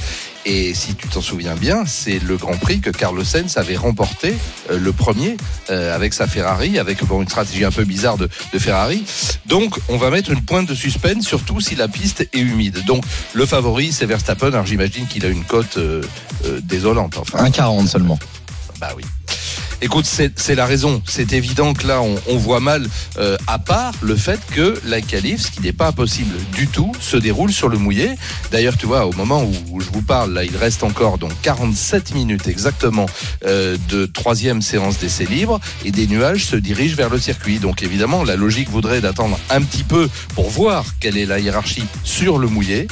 Et 0.45 0.75
si 0.75 0.93
tu 0.93 1.07
t'en 1.07 1.21
souviens 1.21 1.55
bien, 1.55 1.85
c'est 1.87 2.19
le 2.19 2.37
Grand 2.37 2.57
Prix 2.57 2.79
que 2.79 2.91
Carlos 2.91 3.23
Sainz 3.23 3.57
avait 3.57 3.75
remporté 3.75 4.35
euh, 4.69 4.77
le 4.77 4.93
premier 4.93 5.37
euh, 5.71 5.95
avec 5.95 6.13
sa 6.13 6.27
Ferrari, 6.27 6.77
avec 6.77 7.03
bon, 7.03 7.21
une 7.21 7.27
stratégie 7.27 7.65
un 7.65 7.71
peu 7.71 7.83
bizarre 7.83 8.17
de, 8.17 8.29
de, 8.53 8.59
Ferrari. 8.59 9.03
Donc 9.47 9.79
on 9.89 9.97
va 9.97 10.11
mettre 10.11 10.29
une 10.29 10.45
pointe 10.45 10.67
de 10.67 10.75
suspense, 10.75 11.25
surtout 11.25 11.59
si 11.61 11.75
la 11.75 11.87
piste 11.87 12.21
est 12.21 12.37
humide. 12.37 12.85
Donc 12.85 13.03
le 13.33 13.45
favori 13.47 13.91
c'est 13.91 14.05
Verstappen. 14.05 14.47
Alors 14.47 14.67
j'imagine 14.67 15.07
qu'il 15.07 15.25
a 15.25 15.29
une 15.29 15.43
cote 15.43 15.77
euh, 15.77 16.03
désolante. 16.61 17.17
Enfin, 17.17 17.43
1,40 17.43 17.87
seulement. 17.87 18.19
Bah 18.79 18.89
oui. 18.95 19.03
Écoute, 19.81 20.05
c'est 20.05 20.55
la 20.55 20.65
raison. 20.65 21.01
C'est 21.05 21.33
évident 21.33 21.73
que 21.73 21.87
là, 21.87 22.01
on, 22.01 22.37
voit 22.37 22.59
mal, 22.59 22.87
euh, 23.17 23.37
à 23.47 23.59
part 23.59 23.93
le 24.01 24.15
fait 24.15 24.39
que 24.51 24.79
la 24.85 25.01
qualif, 25.01 25.41
ce 25.41 25.51
qui 25.51 25.61
n'est 25.61 25.73
pas 25.73 25.87
impossible 25.87 26.35
du 26.53 26.67
tout, 26.67 26.91
se 26.99 27.17
déroule 27.17 27.51
sur 27.51 27.69
le 27.69 27.77
mouillé. 27.77 28.11
D'ailleurs, 28.51 28.77
tu 28.77 28.85
vois, 28.85 29.05
au 29.05 29.13
moment 29.13 29.43
où, 29.43 29.81
je 29.81 29.89
vous 29.91 30.01
parle, 30.01 30.33
là, 30.33 30.43
il 30.43 30.55
reste 30.55 30.83
encore 30.83 31.17
donc 31.17 31.31
47 31.41 32.15
minutes 32.15 32.47
exactement 32.47 33.05
euh, 33.45 33.77
de 33.89 34.05
troisième 34.05 34.61
séance 34.61 34.97
d'essai 34.97 35.25
libre 35.25 35.59
et 35.83 35.91
des 35.91 36.07
nuages 36.07 36.45
se 36.45 36.55
dirigent 36.55 36.95
vers 36.95 37.09
le 37.09 37.19
circuit. 37.19 37.59
Donc 37.59 37.83
évidemment, 37.83 38.23
la 38.23 38.35
logique 38.35 38.69
voudrait 38.69 39.01
d'attendre 39.01 39.37
un 39.49 39.61
petit 39.61 39.83
peu 39.83 40.09
pour 40.35 40.49
voir 40.49 40.85
quelle 40.99 41.17
est 41.17 41.25
la 41.25 41.39
hiérarchie 41.39 41.85
sur 42.03 42.37
le 42.37 42.47
mouillé. 42.47 42.87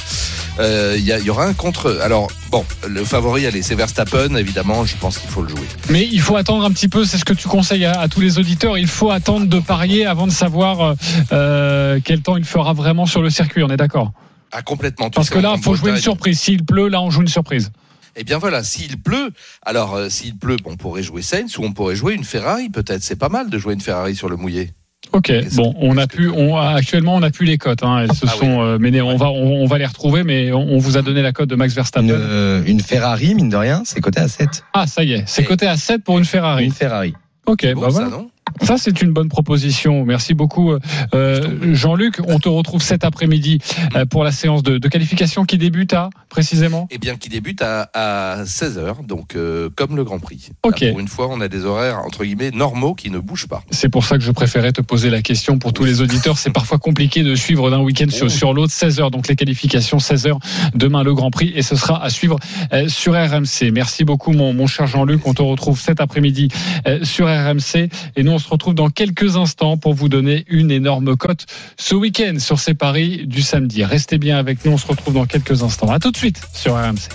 Euh, 0.59 0.95
il 0.97 1.03
y, 1.03 1.11
y, 1.11 1.29
aura 1.29 1.45
un 1.45 1.53
contre. 1.53 1.99
Alors 2.03 2.29
bon, 2.51 2.63
le 2.87 3.03
favori, 3.03 3.47
allez, 3.47 3.63
c'est 3.63 3.75
Verstappen. 3.75 4.35
Évidemment, 4.35 4.85
je 4.85 4.95
pense 4.97 5.17
qu'il 5.17 5.29
faut 5.29 5.41
le 5.41 5.49
jouer. 5.49 5.67
Mais 5.89 6.07
il 6.11 6.21
faut 6.21 6.35
attendre 6.35 6.65
un 6.65 6.71
petit 6.73 6.89
peu. 6.89 7.05
C'est 7.05 7.17
ce 7.17 7.25
que 7.25 7.33
tu 7.33 7.47
conseilles 7.47 7.85
à, 7.85 7.99
à, 7.99 8.07
tous 8.07 8.19
les 8.19 8.39
auditeurs. 8.39 8.77
Il 8.77 8.87
faut 8.87 9.11
attendre 9.11 9.47
de 9.47 9.59
parier 9.59 10.05
avant 10.05 10.27
de 10.27 10.31
savoir 10.31 10.95
euh, 11.31 11.99
quel 12.03 12.21
temps 12.21 12.37
il 12.37 12.45
fera 12.45 12.73
vraiment 12.73 13.05
sur 13.05 13.21
le 13.21 13.29
circuit. 13.29 13.63
On 13.63 13.69
est 13.69 13.77
d'accord 13.77 14.11
Ah 14.51 14.61
complètement. 14.61 15.09
Parce 15.09 15.29
que 15.29 15.39
là, 15.39 15.53
il 15.55 15.63
faut 15.63 15.75
jouer 15.75 15.91
une 15.91 15.97
surprise. 15.97 16.39
S'il 16.39 16.65
pleut, 16.65 16.89
là, 16.89 17.01
on 17.01 17.09
joue 17.09 17.21
une 17.21 17.27
surprise. 17.27 17.71
Eh 18.15 18.23
bien 18.23 18.37
voilà, 18.37 18.63
s'il 18.63 19.01
pleut, 19.01 19.31
alors 19.63 19.95
euh, 19.95 20.09
s'il 20.09 20.37
pleut, 20.37 20.57
on 20.65 20.75
pourrait 20.75 21.01
jouer 21.01 21.23
Sainz 21.23 21.57
ou 21.57 21.63
on 21.63 21.73
pourrait 21.73 21.95
jouer 21.95 22.13
une 22.13 22.23
Ferrari. 22.23 22.69
Peut-être, 22.69 23.01
c'est 23.01 23.15
pas 23.15 23.29
mal 23.29 23.49
de 23.49 23.57
jouer 23.57 23.73
une 23.73 23.81
Ferrari 23.81 24.15
sur 24.15 24.29
le 24.29 24.35
mouillé. 24.35 24.71
Ok, 25.13 25.31
bon, 25.55 25.75
on 25.77 25.95
a 25.97 26.07
pu, 26.07 26.27
on, 26.29 26.57
actuellement, 26.57 27.15
on 27.15 27.21
a 27.21 27.29
pu 27.29 27.45
les 27.45 27.59
cotes. 27.59 27.83
Hein, 27.83 27.99
elles 28.01 28.15
se 28.15 28.25
ah 28.27 28.31
sont, 28.31 28.77
oui. 28.79 28.91
mais 28.91 28.99
on 28.99 29.15
va, 29.15 29.29
on, 29.29 29.61
on, 29.61 29.65
va 29.67 29.77
les 29.77 29.85
retrouver, 29.85 30.23
mais 30.23 30.51
on, 30.51 30.61
on, 30.61 30.79
vous 30.79 30.97
a 30.97 31.03
donné 31.03 31.21
la 31.21 31.31
cote 31.31 31.49
de 31.49 31.55
Max 31.55 31.75
Verstappen. 31.75 32.07
Une, 32.07 32.15
euh, 32.17 32.63
une 32.65 32.79
Ferrari, 32.79 33.35
mine 33.35 33.49
de 33.49 33.55
rien, 33.55 33.83
c'est 33.85 34.01
coté 34.01 34.19
à 34.19 34.27
7. 34.27 34.63
Ah, 34.73 34.87
ça 34.87 35.03
y 35.03 35.13
est, 35.13 35.23
c'est 35.27 35.43
coté 35.43 35.67
à 35.67 35.77
7 35.77 36.03
pour 36.03 36.17
une 36.17 36.25
Ferrari. 36.25 36.65
Une 36.65 36.71
Ferrari. 36.71 37.13
Ok, 37.45 37.65
bon, 37.73 37.81
bah 37.81 37.87
voilà. 37.91 38.09
Ça, 38.09 38.17
non? 38.17 38.29
Ça, 38.61 38.77
c'est 38.77 39.01
une 39.01 39.11
bonne 39.11 39.29
proposition. 39.29 40.05
Merci 40.05 40.33
beaucoup, 40.33 40.73
euh, 41.13 41.73
Jean-Luc. 41.73 42.19
On 42.27 42.39
te 42.39 42.49
retrouve 42.49 42.81
cet 42.81 43.03
après-midi 43.03 43.59
euh, 43.95 44.05
pour 44.05 44.23
la 44.23 44.31
séance 44.31 44.63
de, 44.63 44.77
de, 44.77 44.87
qualification 44.87 45.45
qui 45.45 45.57
débute 45.57 45.93
à, 45.93 46.09
précisément? 46.29 46.87
Eh 46.91 46.97
bien, 46.97 47.15
qui 47.15 47.29
débute 47.29 47.61
à, 47.61 47.89
à 47.93 48.43
16h, 48.43 49.05
donc 49.05 49.35
euh, 49.35 49.69
comme 49.75 49.95
le 49.95 50.03
Grand 50.03 50.19
Prix. 50.19 50.49
Ok. 50.63 50.81
Là, 50.81 50.91
pour 50.91 50.99
une 50.99 51.07
fois, 51.07 51.27
on 51.29 51.41
a 51.41 51.47
des 51.47 51.65
horaires, 51.65 51.99
entre 51.99 52.23
guillemets, 52.23 52.51
normaux 52.51 52.93
qui 52.93 53.09
ne 53.09 53.19
bougent 53.19 53.47
pas. 53.47 53.63
C'est 53.71 53.89
pour 53.89 54.05
ça 54.05 54.17
que 54.17 54.23
je 54.23 54.31
préférais 54.31 54.71
te 54.71 54.81
poser 54.81 55.09
la 55.09 55.21
question 55.21 55.59
pour 55.59 55.73
tous 55.73 55.85
les 55.85 56.01
auditeurs. 56.01 56.37
C'est 56.37 56.51
parfois 56.51 56.77
compliqué 56.77 57.23
de 57.23 57.35
suivre 57.35 57.69
d'un 57.69 57.79
week-end 57.79 58.09
sur, 58.09 58.29
sur 58.29 58.53
l'autre. 58.53 58.73
16h, 58.73 59.11
donc 59.11 59.27
les 59.27 59.35
qualifications, 59.35 59.97
16h, 59.97 60.37
demain 60.75 61.03
le 61.03 61.13
Grand 61.13 61.31
Prix, 61.31 61.53
et 61.55 61.61
ce 61.61 61.75
sera 61.75 62.03
à 62.03 62.09
suivre 62.09 62.37
euh, 62.73 62.87
sur 62.87 63.13
RMC. 63.13 63.71
Merci 63.71 64.03
beaucoup, 64.03 64.31
mon, 64.31 64.53
mon 64.53 64.67
cher 64.67 64.87
Jean-Luc. 64.87 65.25
On 65.27 65.33
te 65.33 65.41
retrouve 65.41 65.79
cet 65.79 66.01
après-midi 66.01 66.49
euh, 66.87 67.03
sur 67.03 67.27
RMC, 67.27 67.89
et 68.15 68.23
nous, 68.23 68.31
on 68.31 68.39
se 68.43 68.49
retrouve 68.49 68.75
dans 68.75 68.89
quelques 68.89 69.37
instants 69.37 69.77
pour 69.77 69.93
vous 69.93 70.09
donner 70.09 70.45
une 70.47 70.71
énorme 70.71 71.15
cote 71.15 71.45
ce 71.77 71.95
week-end 71.95 72.35
sur 72.39 72.59
ces 72.59 72.73
paris 72.73 73.25
du 73.25 73.41
samedi. 73.41 73.83
Restez 73.83 74.17
bien 74.17 74.37
avec 74.37 74.63
nous, 74.65 74.73
on 74.73 74.77
se 74.77 74.87
retrouve 74.87 75.13
dans 75.13 75.25
quelques 75.25 75.63
instants. 75.63 75.91
À 75.91 75.99
tout 75.99 76.11
de 76.11 76.17
suite 76.17 76.41
sur 76.53 76.75
RMC. 76.75 77.09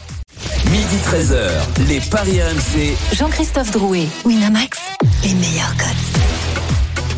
Midi 0.71 0.97
13h, 1.05 1.89
les 1.89 2.01
paris 2.01 2.41
RMC. 2.41 2.97
Jean-Christophe 3.17 3.71
Drouet, 3.73 4.07
Winamax, 4.25 4.79
les 5.25 5.35
meilleurs 5.35 5.77
cotes. 5.77 6.38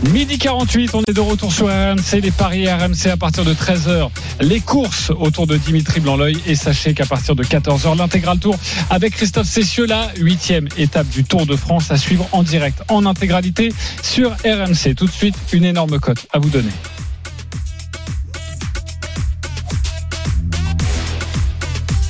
Midi 0.09 0.39
48, 0.39 0.95
on 0.95 1.03
est 1.03 1.13
de 1.13 1.21
retour 1.21 1.53
sur 1.53 1.67
RMC, 1.67 2.21
les 2.23 2.31
paris 2.31 2.67
RMC 2.67 3.09
à 3.13 3.17
partir 3.19 3.45
de 3.45 3.53
13h. 3.53 4.09
Les 4.41 4.61
courses 4.61 5.11
autour 5.11 5.47
de 5.47 5.59
Dimitri 5.59 6.01
Blanc-L'œil 6.01 6.39
et 6.47 6.55
sachez 6.55 6.95
qu'à 6.95 7.05
partir 7.05 7.37
de 7.37 7.45
14h, 7.45 7.97
l'intégral 7.99 8.39
tour 8.39 8.57
avec 8.89 9.15
Christophe 9.15 9.47
Cessieux, 9.47 9.85
la 9.85 10.11
huitième 10.17 10.69
étape 10.79 11.09
du 11.11 11.23
Tour 11.25 11.45
de 11.45 11.55
France 11.55 11.91
à 11.91 11.99
suivre 11.99 12.27
en 12.33 12.43
direct, 12.43 12.83
en 12.89 13.05
intégralité 13.05 13.73
sur 14.03 14.31
RMC. 14.31 14.95
Tout 14.97 15.07
de 15.07 15.13
suite, 15.13 15.37
une 15.53 15.65
énorme 15.65 16.01
cote 16.01 16.27
à 16.33 16.39
vous 16.39 16.49
donner. 16.49 16.73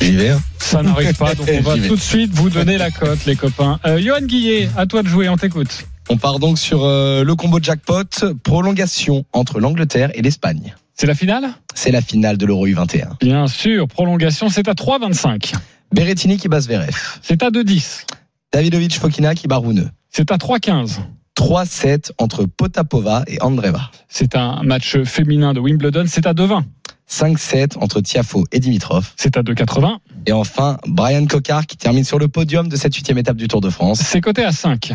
J'y 0.00 0.12
vais. 0.12 0.30
Hein. 0.30 0.40
Ça 0.58 0.82
n'arrive 0.82 1.14
pas, 1.14 1.34
donc 1.34 1.48
on 1.52 1.60
va 1.68 1.76
tout 1.76 1.96
de 1.96 2.00
suite 2.00 2.32
vous 2.32 2.50
donner 2.50 2.78
la 2.78 2.92
cote, 2.92 3.26
les 3.26 3.34
copains. 3.34 3.80
Euh, 3.84 4.00
Johan 4.00 4.22
Guillet, 4.22 4.70
à 4.76 4.86
toi 4.86 5.02
de 5.02 5.08
jouer, 5.08 5.28
on 5.28 5.36
t'écoute. 5.36 5.84
On 6.12 6.16
part 6.16 6.40
donc 6.40 6.58
sur 6.58 6.82
euh, 6.82 7.22
le 7.22 7.36
combo 7.36 7.60
jackpot, 7.62 8.34
prolongation 8.42 9.24
entre 9.32 9.60
l'Angleterre 9.60 10.10
et 10.14 10.22
l'Espagne. 10.22 10.74
C'est 10.96 11.06
la 11.06 11.14
finale? 11.14 11.50
C'est 11.72 11.92
la 11.92 12.02
finale 12.02 12.36
de 12.36 12.46
l'Euro 12.46 12.66
U21. 12.66 13.16
Bien 13.20 13.46
sûr, 13.46 13.86
prolongation, 13.86 14.48
c'est 14.48 14.66
à 14.66 14.72
3,25. 14.72 15.54
Berrettini 15.94 16.36
qui 16.36 16.48
bat 16.48 16.60
Zverev. 16.60 16.96
C'est 17.22 17.44
à 17.44 17.50
2,10. 17.50 18.06
Davidovic 18.52 18.98
Fokina 18.98 19.36
qui 19.36 19.46
bat 19.46 19.58
Rouneux. 19.58 19.88
C'est 20.10 20.32
à 20.32 20.36
3,15. 20.36 20.98
3-7 21.38 22.10
entre 22.18 22.44
Potapova 22.44 23.22
et 23.28 23.40
Andreva. 23.40 23.92
C'est 24.08 24.34
un 24.34 24.64
match 24.64 25.00
féminin 25.04 25.54
de 25.54 25.60
Wimbledon, 25.60 26.06
c'est 26.08 26.26
à 26.26 26.34
2,20. 26.34 26.64
5-7 27.08 27.78
entre 27.78 28.00
Tiafo 28.00 28.46
et 28.50 28.58
Dimitrov. 28.58 29.12
C'est 29.14 29.36
à 29.36 29.42
2,80. 29.42 29.98
Et 30.26 30.32
enfin, 30.32 30.76
Brian 30.88 31.26
Cocard 31.26 31.68
qui 31.68 31.76
termine 31.76 32.02
sur 32.02 32.18
le 32.18 32.26
podium 32.26 32.68
de 32.68 32.74
cette 32.74 32.96
huitième 32.96 33.18
étape 33.18 33.36
du 33.36 33.46
Tour 33.46 33.60
de 33.60 33.70
France. 33.70 34.00
C'est 34.04 34.20
coté 34.20 34.44
à 34.44 34.50
5. 34.50 34.92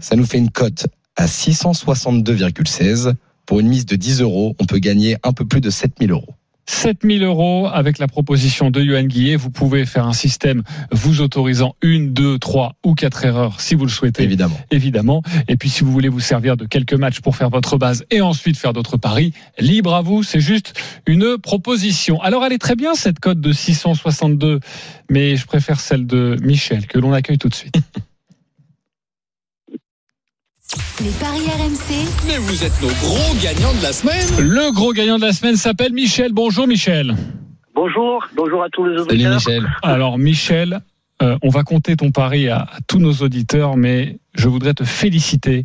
Ça 0.00 0.16
nous 0.16 0.26
fait 0.26 0.38
une 0.38 0.50
cote 0.50 0.86
à 1.16 1.26
662,16. 1.26 3.14
Pour 3.46 3.60
une 3.60 3.68
mise 3.68 3.86
de 3.86 3.96
10 3.96 4.20
euros, 4.20 4.54
on 4.58 4.66
peut 4.66 4.78
gagner 4.78 5.16
un 5.22 5.32
peu 5.32 5.44
plus 5.44 5.60
de 5.60 5.70
7000 5.70 6.10
euros. 6.10 6.34
7000 6.68 7.22
euros 7.24 7.66
avec 7.66 7.98
la 7.98 8.06
proposition 8.06 8.70
de 8.70 8.82
Yohan 8.82 9.04
Guillet. 9.04 9.36
Vous 9.36 9.50
pouvez 9.50 9.86
faire 9.86 10.06
un 10.06 10.12
système 10.12 10.62
vous 10.92 11.22
autorisant 11.22 11.74
une, 11.80 12.12
deux, 12.12 12.38
trois 12.38 12.74
ou 12.84 12.94
quatre 12.94 13.24
erreurs 13.24 13.60
si 13.62 13.74
vous 13.74 13.86
le 13.86 13.90
souhaitez. 13.90 14.22
Évidemment. 14.22 14.60
Évidemment. 14.70 15.22
Et 15.48 15.56
puis 15.56 15.70
si 15.70 15.82
vous 15.82 15.90
voulez 15.90 16.10
vous 16.10 16.20
servir 16.20 16.58
de 16.58 16.66
quelques 16.66 16.92
matchs 16.92 17.20
pour 17.20 17.36
faire 17.36 17.48
votre 17.48 17.78
base 17.78 18.04
et 18.10 18.20
ensuite 18.20 18.58
faire 18.58 18.74
d'autres 18.74 18.98
paris, 18.98 19.32
libre 19.58 19.94
à 19.94 20.02
vous. 20.02 20.22
C'est 20.22 20.40
juste 20.40 20.74
une 21.06 21.38
proposition. 21.38 22.20
Alors 22.20 22.44
elle 22.44 22.52
est 22.52 22.58
très 22.58 22.76
bien 22.76 22.94
cette 22.94 23.18
cote 23.18 23.40
de 23.40 23.52
662, 23.52 24.60
mais 25.08 25.36
je 25.36 25.46
préfère 25.46 25.80
celle 25.80 26.06
de 26.06 26.36
Michel 26.42 26.86
que 26.86 26.98
l'on 26.98 27.14
accueille 27.14 27.38
tout 27.38 27.48
de 27.48 27.54
suite. 27.54 27.76
Les 31.02 31.10
paris 31.12 31.46
RMC. 31.46 32.06
Mais 32.26 32.36
vous 32.38 32.62
êtes 32.64 32.80
nos 32.82 32.88
gros 32.88 33.34
gagnants 33.42 33.72
de 33.74 33.82
la 33.82 33.92
semaine. 33.92 34.26
Le 34.38 34.70
gros 34.72 34.92
gagnant 34.92 35.16
de 35.16 35.22
la 35.24 35.32
semaine 35.32 35.56
s'appelle 35.56 35.92
Michel. 35.94 36.32
Bonjour 36.32 36.66
Michel. 36.66 37.16
Bonjour, 37.74 38.26
bonjour 38.36 38.62
à 38.62 38.68
tous 38.70 38.84
les 38.84 39.00
auditeurs. 39.00 39.40
Salut 39.40 39.60
Michel. 39.62 39.70
Alors 39.82 40.18
Michel, 40.18 40.80
euh, 41.22 41.38
on 41.42 41.48
va 41.48 41.62
compter 41.62 41.96
ton 41.96 42.10
pari 42.10 42.48
à, 42.48 42.58
à, 42.60 42.78
tous 42.86 42.98
nos 42.98 43.12
auditeurs, 43.14 43.76
mais 43.76 44.18
je 44.34 44.48
voudrais 44.48 44.74
te 44.74 44.84
féliciter 44.84 45.64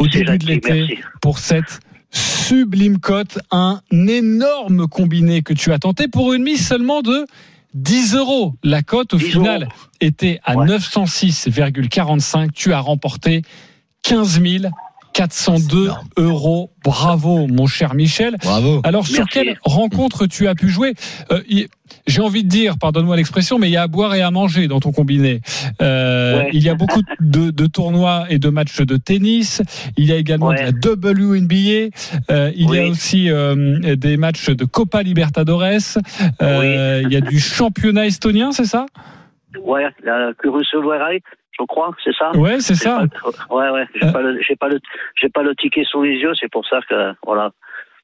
au 0.00 0.08
début 0.08 0.38
de 0.38 0.46
l'été 0.46 0.98
pour 1.20 1.38
cette 1.38 1.80
sublime 2.10 2.98
cote, 2.98 3.38
un 3.52 3.80
énorme 3.92 4.88
combiné 4.88 5.42
que 5.42 5.54
tu 5.54 5.72
as 5.72 5.78
tenté 5.78 6.08
pour 6.08 6.32
une 6.32 6.42
mise 6.42 6.66
seulement 6.66 7.00
de 7.00 7.26
10 7.74 8.16
euros. 8.16 8.54
La 8.64 8.82
cote 8.82 9.14
au 9.14 9.18
final 9.18 9.62
euros. 9.62 9.72
était 10.00 10.40
à 10.44 10.56
Ouais. 10.56 10.66
906,45. 10.66 12.50
Tu 12.52 12.72
as 12.72 12.80
remporté 12.80 13.42
15 14.02 14.40
402 15.14 15.84
énorme. 15.84 16.06
euros. 16.16 16.70
Bravo, 16.82 17.46
mon 17.46 17.66
cher 17.66 17.94
Michel. 17.94 18.36
Bravo. 18.42 18.80
Alors, 18.82 19.06
sur 19.06 19.18
Merci. 19.24 19.32
quelle 19.32 19.58
rencontre 19.62 20.26
tu 20.26 20.48
as 20.48 20.54
pu 20.54 20.68
jouer 20.70 20.94
Euh, 21.30 21.42
J'ai 22.06 22.22
envie 22.22 22.42
de 22.44 22.48
dire, 22.48 22.78
pardonne-moi 22.78 23.16
l'expression, 23.16 23.58
mais 23.58 23.68
il 23.68 23.72
y 23.72 23.76
a 23.76 23.82
à 23.82 23.86
boire 23.88 24.14
et 24.14 24.22
à 24.22 24.30
manger 24.30 24.68
dans 24.68 24.80
ton 24.80 24.90
combiné. 24.90 25.42
Euh, 25.82 26.38
Ouais. 26.38 26.50
Il 26.54 26.62
y 26.62 26.70
a 26.70 26.74
beaucoup 26.74 27.02
de, 27.20 27.50
de 27.50 27.66
tournois 27.66 28.24
et 28.30 28.38
de 28.38 28.48
matchs 28.48 28.80
de 28.80 28.96
tennis. 28.96 29.60
Il 29.98 30.06
y 30.06 30.12
a 30.12 30.16
également 30.16 30.46
Ouais. 30.46 30.72
de 30.72 30.88
la 30.88 31.02
WNBA. 31.12 31.90
Euh, 32.30 32.50
il 32.56 32.70
y 32.74 32.78
a 32.78 32.86
aussi 32.86 33.30
euh, 33.30 33.94
des 33.96 34.16
matchs 34.16 34.48
de 34.48 34.64
Copa 34.64 35.02
Libertadores. 35.02 35.98
Euh, 36.40 37.02
Il 37.04 37.12
y 37.12 37.16
a 37.16 37.20
du 37.20 37.38
championnat 37.38 38.06
estonien, 38.06 38.50
c'est 38.52 38.64
ça? 38.64 38.86
Ouais, 39.62 39.84
la 40.02 40.32
Kurusovarai, 40.40 41.22
je 41.58 41.64
crois, 41.66 41.90
c'est 42.04 42.14
ça 42.18 42.30
Ouais, 42.36 42.60
c'est 42.60 42.74
ça. 42.74 43.04
pas- 43.22 43.54
Ouais, 43.54 43.70
ouais, 43.70 43.84
j'ai 43.94 44.06
Euh. 44.06 44.12
pas 44.12 44.20
pas 44.58 44.68
pas 45.34 45.42
le 45.42 45.54
ticket 45.56 45.84
sous 45.84 46.02
les 46.02 46.16
yeux, 46.16 46.32
c'est 46.40 46.50
pour 46.50 46.66
ça 46.66 46.80
que, 46.88 47.12
voilà. 47.24 47.50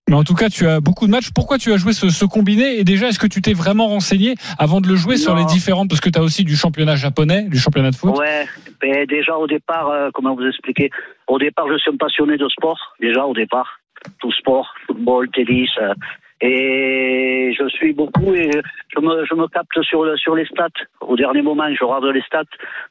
Mais 0.08 0.14
en 0.16 0.24
tout 0.24 0.34
cas, 0.34 0.48
tu 0.48 0.66
as 0.66 0.80
beaucoup 0.80 1.06
de 1.06 1.10
matchs. 1.10 1.30
Pourquoi 1.34 1.58
tu 1.58 1.70
as 1.70 1.76
joué 1.76 1.92
ce, 1.92 2.08
ce 2.08 2.24
combiné? 2.24 2.78
Et 2.78 2.84
déjà, 2.84 3.08
est-ce 3.08 3.18
que 3.18 3.26
tu 3.26 3.42
t'es 3.42 3.52
vraiment 3.52 3.88
renseigné 3.88 4.36
avant 4.58 4.80
de 4.80 4.88
le 4.88 4.96
jouer 4.96 5.18
sur 5.18 5.36
les 5.36 5.44
différentes? 5.44 5.90
Parce 5.90 6.00
que 6.00 6.08
tu 6.08 6.18
as 6.18 6.22
aussi 6.22 6.44
du 6.44 6.56
championnat 6.56 6.96
japonais, 6.96 7.42
du 7.42 7.58
championnat 7.58 7.90
de 7.90 7.96
foot. 7.96 8.16
Ouais, 8.18 8.46
mais 8.82 9.04
déjà 9.04 9.36
au 9.36 9.46
départ, 9.46 9.88
euh, 9.90 10.08
comment 10.14 10.34
vous 10.34 10.46
expliquer? 10.46 10.88
Au 11.26 11.38
départ, 11.38 11.66
je 11.70 11.76
suis 11.76 11.90
un 11.90 11.96
passionné 11.98 12.38
de 12.38 12.48
sport, 12.48 12.78
déjà 13.00 13.26
au 13.26 13.34
départ. 13.34 13.80
Tout 14.20 14.32
sport, 14.32 14.72
football, 14.86 15.28
tennis. 15.30 15.68
euh, 15.82 15.92
et 16.40 17.52
je 17.58 17.68
suis 17.68 17.92
beaucoup 17.92 18.34
et 18.34 18.50
je 18.94 19.00
me, 19.00 19.24
je 19.26 19.34
me 19.34 19.46
capte 19.48 19.80
sur, 19.82 20.04
le- 20.04 20.16
sur 20.16 20.34
les 20.34 20.46
stats. 20.46 20.68
Au 21.00 21.16
dernier 21.16 21.42
moment, 21.42 21.64
je 21.74 21.84
regarde 21.84 22.06
les 22.14 22.22
stats. 22.22 22.42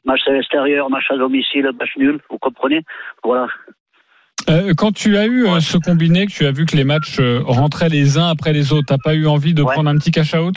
Match 0.04 0.20
à 0.26 0.32
l'extérieur, 0.32 0.90
match 0.90 1.06
à 1.10 1.16
domicile, 1.16 1.70
match 1.78 1.96
nul, 1.96 2.18
vous 2.30 2.38
comprenez? 2.38 2.82
Voilà. 3.24 3.48
Euh, 4.48 4.72
quand 4.76 4.92
tu 4.92 5.16
as 5.16 5.26
eu 5.26 5.46
euh, 5.46 5.60
ce 5.60 5.78
combiné, 5.78 6.26
que 6.26 6.32
tu 6.32 6.46
as 6.46 6.52
vu 6.52 6.64
que 6.64 6.76
les 6.76 6.84
matchs 6.84 7.18
euh, 7.20 7.40
rentraient 7.44 7.88
les 7.88 8.16
uns 8.18 8.28
après 8.28 8.52
les 8.52 8.72
autres, 8.72 8.86
t'as 8.88 8.96
pas 9.02 9.14
eu 9.14 9.26
envie 9.26 9.52
de 9.54 9.62
Ouais. 9.62 9.72
prendre 9.72 9.90
un 9.90 9.96
petit 9.96 10.10
cash 10.10 10.34
out? 10.34 10.56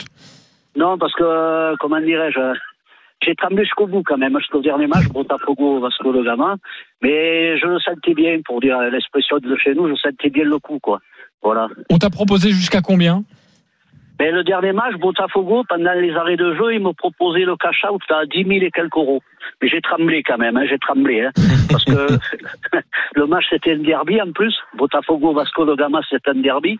Non, 0.75 0.97
parce 0.97 1.13
que, 1.13 1.75
comment 1.77 1.99
dirais-je 1.99 2.39
j'ai 3.23 3.35
tremblé 3.35 3.63
jusqu'au 3.65 3.85
bout 3.85 4.01
quand 4.03 4.17
même, 4.17 4.35
jusqu'au 4.39 4.61
dernier 4.61 4.87
match, 4.87 5.05
Botafogo, 5.13 5.79
Vasco 5.79 6.11
de 6.11 6.23
Gama. 6.23 6.55
Mais 7.03 7.55
je 7.59 7.67
le 7.67 7.77
sentais 7.79 8.15
bien, 8.15 8.39
pour 8.43 8.59
dire 8.61 8.79
l'expression 8.91 9.37
de 9.37 9.55
chez 9.57 9.75
nous, 9.75 9.87
je 9.89 9.93
sentais 9.93 10.31
bien 10.31 10.43
le 10.43 10.57
coup, 10.57 10.79
quoi. 10.79 10.99
Voilà. 11.43 11.67
On 11.89 11.97
t'a 11.97 12.09
proposé 12.09 12.51
jusqu'à 12.51 12.81
combien? 12.81 13.23
Mais 14.19 14.31
le 14.31 14.43
dernier 14.43 14.71
match, 14.71 14.93
Botafogo, 14.99 15.63
pendant 15.67 15.93
les 15.93 16.13
arrêts 16.13 16.37
de 16.37 16.53
jeu, 16.53 16.75
ils 16.75 16.79
me 16.79 16.93
proposaient 16.93 17.43
le 17.45 17.55
cash 17.57 17.83
out 17.91 18.01
à 18.11 18.25
10 18.27 18.43
000 18.43 18.51
et 18.65 18.69
quelques 18.69 18.95
euros. 18.95 19.23
Mais 19.61 19.67
j'ai 19.67 19.81
tremblé 19.81 20.21
quand 20.21 20.37
même, 20.37 20.57
hein, 20.57 20.65
j'ai 20.69 20.77
tremblé. 20.77 21.21
Hein, 21.23 21.31
parce 21.71 21.85
que 21.85 21.91
le 23.15 23.25
match, 23.25 23.45
c'était 23.49 23.73
un 23.73 23.79
derby 23.79 24.21
en 24.21 24.31
plus. 24.31 24.53
Botafogo, 24.77 25.33
Vasco 25.33 25.65
de 25.65 25.73
Gama, 25.75 26.01
c'était 26.07 26.29
un 26.29 26.41
derby. 26.41 26.77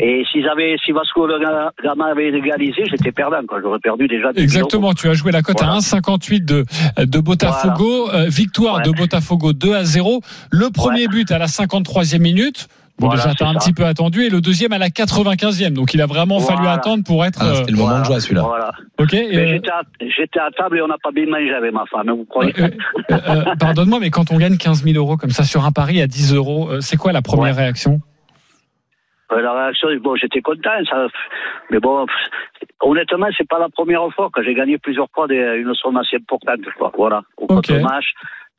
Et 0.00 0.24
s'ils 0.30 0.46
avaient, 0.48 0.76
si 0.84 0.90
Vasco 0.92 1.26
de 1.28 1.38
Gama 1.82 2.04
avait 2.10 2.28
égalisé, 2.28 2.82
j'étais 2.90 3.12
perdant, 3.12 3.40
quoi. 3.48 3.60
J'aurais 3.62 3.78
perdu 3.78 4.08
déjà 4.08 4.32
10 4.32 4.40
000 4.40 4.42
Exactement, 4.42 4.92
tu 4.92 5.08
as 5.08 5.14
joué 5.14 5.30
la 5.32 5.40
cote 5.42 5.62
à 5.62 5.66
Voilà. 5.66 5.78
1,58 5.80 6.44
de, 6.44 6.64
de 7.04 7.18
Botafogo, 7.20 8.10
Euh, 8.12 8.26
victoire 8.28 8.78
Ouais. 8.78 8.82
de 8.82 8.90
Botafogo 8.90 9.52
2 9.52 9.72
à 9.72 9.84
0. 9.84 10.20
Le 10.50 10.70
premier 10.70 11.06
but 11.06 11.30
à 11.30 11.38
la 11.38 11.46
53e 11.46 12.18
minute. 12.18 12.68
Bon, 12.98 13.08
Voilà, 13.08 13.24
déjà, 13.24 13.34
t'as 13.34 13.48
un 13.48 13.52
ça. 13.54 13.58
petit 13.58 13.74
peu 13.74 13.84
attendu. 13.84 14.22
Et 14.22 14.30
le 14.30 14.40
deuxième 14.40 14.72
à 14.72 14.78
la 14.78 14.88
95e. 14.88 15.74
Donc, 15.74 15.92
il 15.92 16.00
a 16.00 16.06
vraiment 16.06 16.40
fallu 16.40 16.60
Voilà. 16.62 16.72
attendre 16.72 17.04
pour 17.04 17.24
être. 17.26 17.38
Ah, 17.42 17.48
euh, 17.48 17.54
C'était 17.56 17.72
le 17.72 17.76
moment 17.78 17.98
de 18.00 18.04
joie 18.04 18.20
celui-là. 18.20 18.42
Voilà. 18.42 18.72
ok. 18.98 19.12
euh, 19.12 19.58
j'étais 20.00 20.40
à, 20.40 20.50
table 20.50 20.78
et 20.78 20.82
on 20.82 20.88
n'a 20.88 20.96
pas 21.02 21.10
bien 21.10 21.26
mangé 21.26 21.52
avec 21.52 21.72
ma 21.74 21.84
femme, 21.86 22.08
hein, 22.08 22.14
vous 22.14 22.24
croyez 22.24 22.54
euh, 22.58 22.68
euh, 23.10 23.18
euh, 23.28 23.54
Pardonne-moi, 23.60 23.98
mais 24.00 24.08
quand 24.10 24.30
on 24.32 24.38
gagne 24.38 24.56
15 24.56 24.82
000 24.84 24.96
euros 24.96 25.18
comme 25.18 25.30
ça 25.30 25.44
sur 25.44 25.64
un 25.66 25.72
pari 25.72 26.00
à 26.00 26.06
10 26.06 26.34
euros, 26.34 26.80
c'est 26.80 26.96
quoi 26.96 27.12
la 27.12 27.20
première 27.22 27.54
Ouais. 27.54 27.62
réaction? 27.64 28.00
Euh, 29.32 29.40
La 29.42 29.52
réaction, 29.52 29.88
bon, 30.02 30.16
j'étais 30.16 30.40
content, 30.40 30.70
ça, 30.88 31.06
mais 31.70 31.80
bon, 31.80 32.06
pff, 32.06 32.68
honnêtement, 32.80 33.26
c'est 33.36 33.46
pas 33.48 33.58
la 33.58 33.68
première 33.68 34.08
fois 34.14 34.30
que 34.32 34.42
j'ai 34.42 34.54
gagné 34.54 34.78
plusieurs 34.78 35.08
fois 35.14 35.26
des, 35.26 35.36
une 35.36 35.74
somme 35.74 35.96
assez 35.98 36.16
importante, 36.16 36.60
quoi. 36.78 36.92
Voilà, 36.96 37.22
au 37.36 37.44
Ok. 37.44 37.66
compte 37.66 37.80
match, 37.82 38.06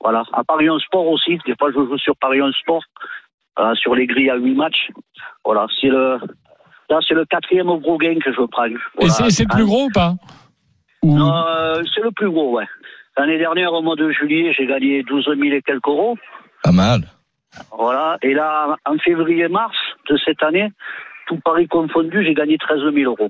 voilà. 0.01 0.23
À 0.33 0.43
Paris 0.43 0.69
en 0.69 0.77
Sport 0.77 1.07
aussi, 1.07 1.39
des 1.47 1.55
fois 1.57 1.69
je 1.71 1.75
joue 1.77 1.97
sur 1.97 2.15
Paris 2.17 2.41
en 2.41 2.51
Sport, 2.51 2.83
euh, 3.59 3.73
sur 3.75 3.95
les 3.95 4.05
grilles 4.07 4.29
à 4.29 4.35
8 4.35 4.53
matchs. 4.55 4.89
Voilà, 5.45 5.65
c'est 5.79 5.87
le, 5.87 6.17
là, 6.89 6.99
c'est 7.07 7.13
le 7.15 7.25
quatrième 7.25 7.67
gros 7.79 7.97
gain 7.97 8.17
que 8.23 8.31
je 8.33 8.41
prends. 8.45 8.65
Et 8.65 8.75
Voilà. 8.95 9.13
c'est 9.13 9.29
c'est 9.31 9.43
le 9.43 9.49
plus 9.49 9.63
Hein. 9.63 9.65
gros 9.65 9.85
ou 9.85 9.89
pas 9.89 10.13
euh, 11.05 11.81
c'est 11.93 12.01
le 12.01 12.11
plus 12.11 12.29
gros, 12.29 12.57
ouais. 12.57 12.65
L'année 13.17 13.37
dernière, 13.37 13.73
au 13.73 13.81
mois 13.81 13.95
de 13.95 14.11
juillet, 14.11 14.53
j'ai 14.57 14.65
gagné 14.67 15.03
12 15.03 15.25
000 15.25 15.41
et 15.55 15.61
quelques 15.61 15.87
euros. 15.87 16.17
Pas 16.63 16.71
mal. 16.71 17.01
Voilà. 17.77 18.17
Et 18.21 18.33
là, 18.33 18.75
en 18.85 18.97
février-mars 18.97 19.75
de 20.09 20.17
cette 20.23 20.43
année, 20.43 20.69
tout 21.27 21.39
Paris 21.43 21.67
confondu, 21.67 22.23
j'ai 22.25 22.33
gagné 22.33 22.57
13 22.57 22.79
000 22.93 23.09
euros. 23.11 23.29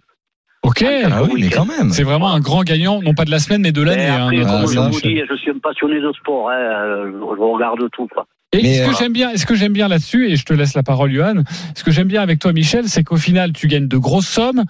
Ok. 0.64 0.84
Ah 0.84 1.24
oui, 1.24 1.42
mais 1.44 1.50
quand 1.50 1.66
même. 1.66 1.92
C'est 1.92 2.04
vraiment 2.04 2.30
un 2.34 2.40
grand 2.40 2.64
gagnant, 2.64 3.00
non 3.02 3.14
pas 3.14 3.26
de 3.26 3.32
la 3.32 3.40
semaine, 3.40 3.62
mais 3.62 3.72
de 3.72 3.82
l'année. 3.84 4.08
hein, 4.08 4.28
Ah, 4.30 4.36
comme 4.62 4.68
je 4.68 4.80
vous 4.80 5.02
dis, 5.02 5.22
je 5.30 5.36
suis 5.36 5.52
un 5.52 5.60
passionné 5.60 6.00
de 6.02 6.12
sport. 6.14 6.50
Hein, 6.50 6.56
euh, 6.58 7.12
je 7.14 7.42
regarde 7.42 7.90
tout. 7.92 8.08
Quoi. 8.08 8.26
Et 8.66 8.74
ce 8.76 8.84
que 8.86 8.90
euh, 8.90 8.94
j'aime 9.00 9.14
bien, 9.14 9.36
ce 9.38 9.46
que 9.46 9.56
j'aime 9.56 9.74
bien 9.74 9.88
là-dessus, 9.88 10.30
et 10.30 10.36
je 10.36 10.46
te 10.46 10.54
laisse 10.54 10.74
la 10.74 10.84
parole, 10.84 11.12
Johan. 11.12 11.44
Ce 11.76 11.84
que 11.84 11.92
j'aime 11.92 12.08
bien 12.08 12.22
avec 12.22 12.40
toi, 12.40 12.54
Michel, 12.54 12.88
c'est 12.88 13.04
qu'au 13.04 13.18
final, 13.18 13.54
tu 13.54 13.68
gagnes 13.68 13.88
de 13.88 13.98
grosses 13.98 14.28
sommes, 14.28 14.64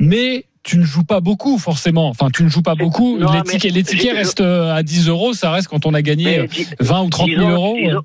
mais 0.00 0.44
tu 0.62 0.78
ne 0.78 0.84
joues 0.84 1.04
pas 1.04 1.20
beaucoup 1.20 1.58
forcément. 1.58 2.08
Enfin, 2.08 2.28
tu 2.30 2.44
ne 2.44 2.48
joues 2.48 2.62
pas 2.62 2.74
beaucoup. 2.76 3.18
Non, 3.18 3.32
les 3.32 3.42
tickets, 3.42 3.72
les 3.74 3.82
tickets 3.82 4.12
je- 4.12 4.16
restent 4.16 4.40
euh, 4.40 4.72
à 4.74 4.82
10 4.82 5.08
euros. 5.08 5.32
Ça 5.34 5.50
reste 5.50 5.68
quand 5.68 5.86
on 5.86 5.94
a 5.94 6.02
gagné 6.02 6.24
Mais 6.24 6.38
euh, 6.40 6.46
di- 6.46 6.66
20 6.80 7.02
ou 7.02 7.10
30 7.10 7.26
000 7.28 7.40
disons- 7.40 7.50
euros. 7.52 7.76
Disons, 7.76 8.00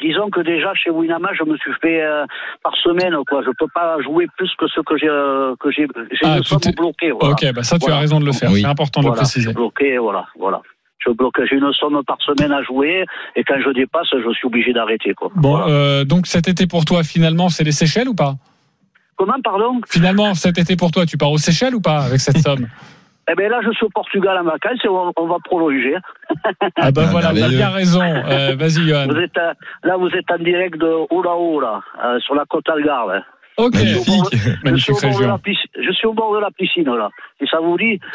disons 0.00 0.30
que 0.30 0.40
déjà 0.42 0.74
chez 0.74 0.90
Winama, 0.90 1.30
je 1.38 1.44
me 1.44 1.56
suis 1.56 1.72
fait 1.80 2.02
euh, 2.02 2.24
par 2.62 2.74
semaine. 2.84 3.14
Quoi. 3.26 3.42
Je 3.42 3.50
peux 3.58 3.66
pas 3.74 3.96
jouer 4.04 4.26
plus 4.36 4.50
que 4.58 4.66
ce 4.68 4.80
que 4.80 4.98
j'ai. 4.98 5.08
euh, 5.08 5.54
que 5.58 5.70
j'ai. 5.70 5.86
J'ai 6.12 6.26
Ah, 6.26 6.38
bloquée. 6.76 7.10
Voilà. 7.10 7.32
Ok, 7.34 7.52
bah 7.54 7.62
ça, 7.62 7.76
tu 7.78 7.84
Voilà. 7.86 7.96
as 7.96 8.00
raison 8.00 8.20
de 8.20 8.26
le 8.26 8.32
faire. 8.32 8.50
Oui. 8.52 8.60
C'est 8.60 8.66
important 8.66 9.00
de 9.00 9.06
Voilà, 9.06 9.22
le 9.22 9.24
préciser. 9.24 9.52
bloqué, 9.54 9.96
voilà, 9.98 10.26
voilà. 10.38 10.60
Je 10.98 11.10
bloque, 11.12 11.40
j'ai 11.48 11.56
une 11.56 11.72
somme 11.72 12.00
par 12.06 12.18
semaine 12.20 12.52
à 12.52 12.62
jouer, 12.62 13.04
et 13.36 13.44
quand 13.44 13.60
je 13.64 13.70
dépasse, 13.70 14.08
je 14.12 14.32
suis 14.34 14.46
obligé 14.46 14.72
d'arrêter, 14.72 15.14
quoi. 15.14 15.30
Bon, 15.36 15.56
Voilà. 15.56 15.66
euh, 15.72 16.04
donc 16.04 16.26
cet 16.26 16.48
été 16.48 16.66
pour 16.66 16.84
toi, 16.84 17.02
finalement, 17.04 17.48
c'est 17.48 17.64
les 17.64 17.72
Seychelles 17.72 18.08
ou 18.08 18.14
pas? 18.14 18.34
Comment, 19.16 19.40
pardon? 19.42 19.80
Finalement, 19.88 20.34
cet 20.34 20.58
été 20.58 20.76
pour 20.76 20.90
toi, 20.90 21.06
tu 21.06 21.16
pars 21.16 21.30
aux 21.30 21.38
Seychelles 21.38 21.74
ou 21.74 21.80
pas 21.80 21.98
avec 22.04 22.20
cette 22.20 22.38
somme? 22.38 22.66
Eh 23.30 23.34
bien 23.34 23.50
là, 23.50 23.60
je 23.62 23.70
suis 23.72 23.84
au 23.84 23.90
Portugal 23.90 24.38
en 24.38 24.44
vacances 24.44 24.82
et 24.82 24.88
on, 24.88 25.12
on 25.14 25.26
va 25.26 25.36
prolonger. 25.44 25.96
Ah 26.80 26.90
bah 26.90 27.02
Ah, 27.04 27.10
voilà, 27.10 27.26
tu 27.26 27.26
as 27.26 27.32
merveilleux. 27.34 27.58
bien 27.58 27.68
raison. 27.68 28.00
Euh, 28.02 28.56
Vas-y, 28.56 28.88
Johan. 28.88 29.06
Vous 29.06 29.18
êtes, 29.18 29.36
là, 29.84 29.96
vous 29.98 30.08
êtes 30.08 30.30
en 30.30 30.38
direct 30.42 30.78
de 30.78 31.14
Oulaou, 31.14 31.60
là, 31.60 31.82
euh, 32.02 32.18
sur 32.20 32.34
la 32.34 32.46
côte 32.46 32.66
Algarve. 32.70 33.20
Ok, 33.58 33.74
Magnifique. 33.74 34.14
Je 34.32 34.38
suis, 34.38 34.50
magnifique 34.62 34.94
au 34.94 35.00
bord 35.00 35.10
de 35.10 35.16
région. 35.16 35.28
la 35.32 35.38
piscine, 35.38 35.70
je 35.84 35.92
suis 35.92 36.06
au 36.06 36.12
bord 36.14 36.34
de 36.34 36.38
la 36.40 36.50
piscine, 36.52 36.84
là. 36.84 37.10
Et 37.40 37.46
ça 37.46 37.58
vous 37.60 37.76
dit 37.76 37.98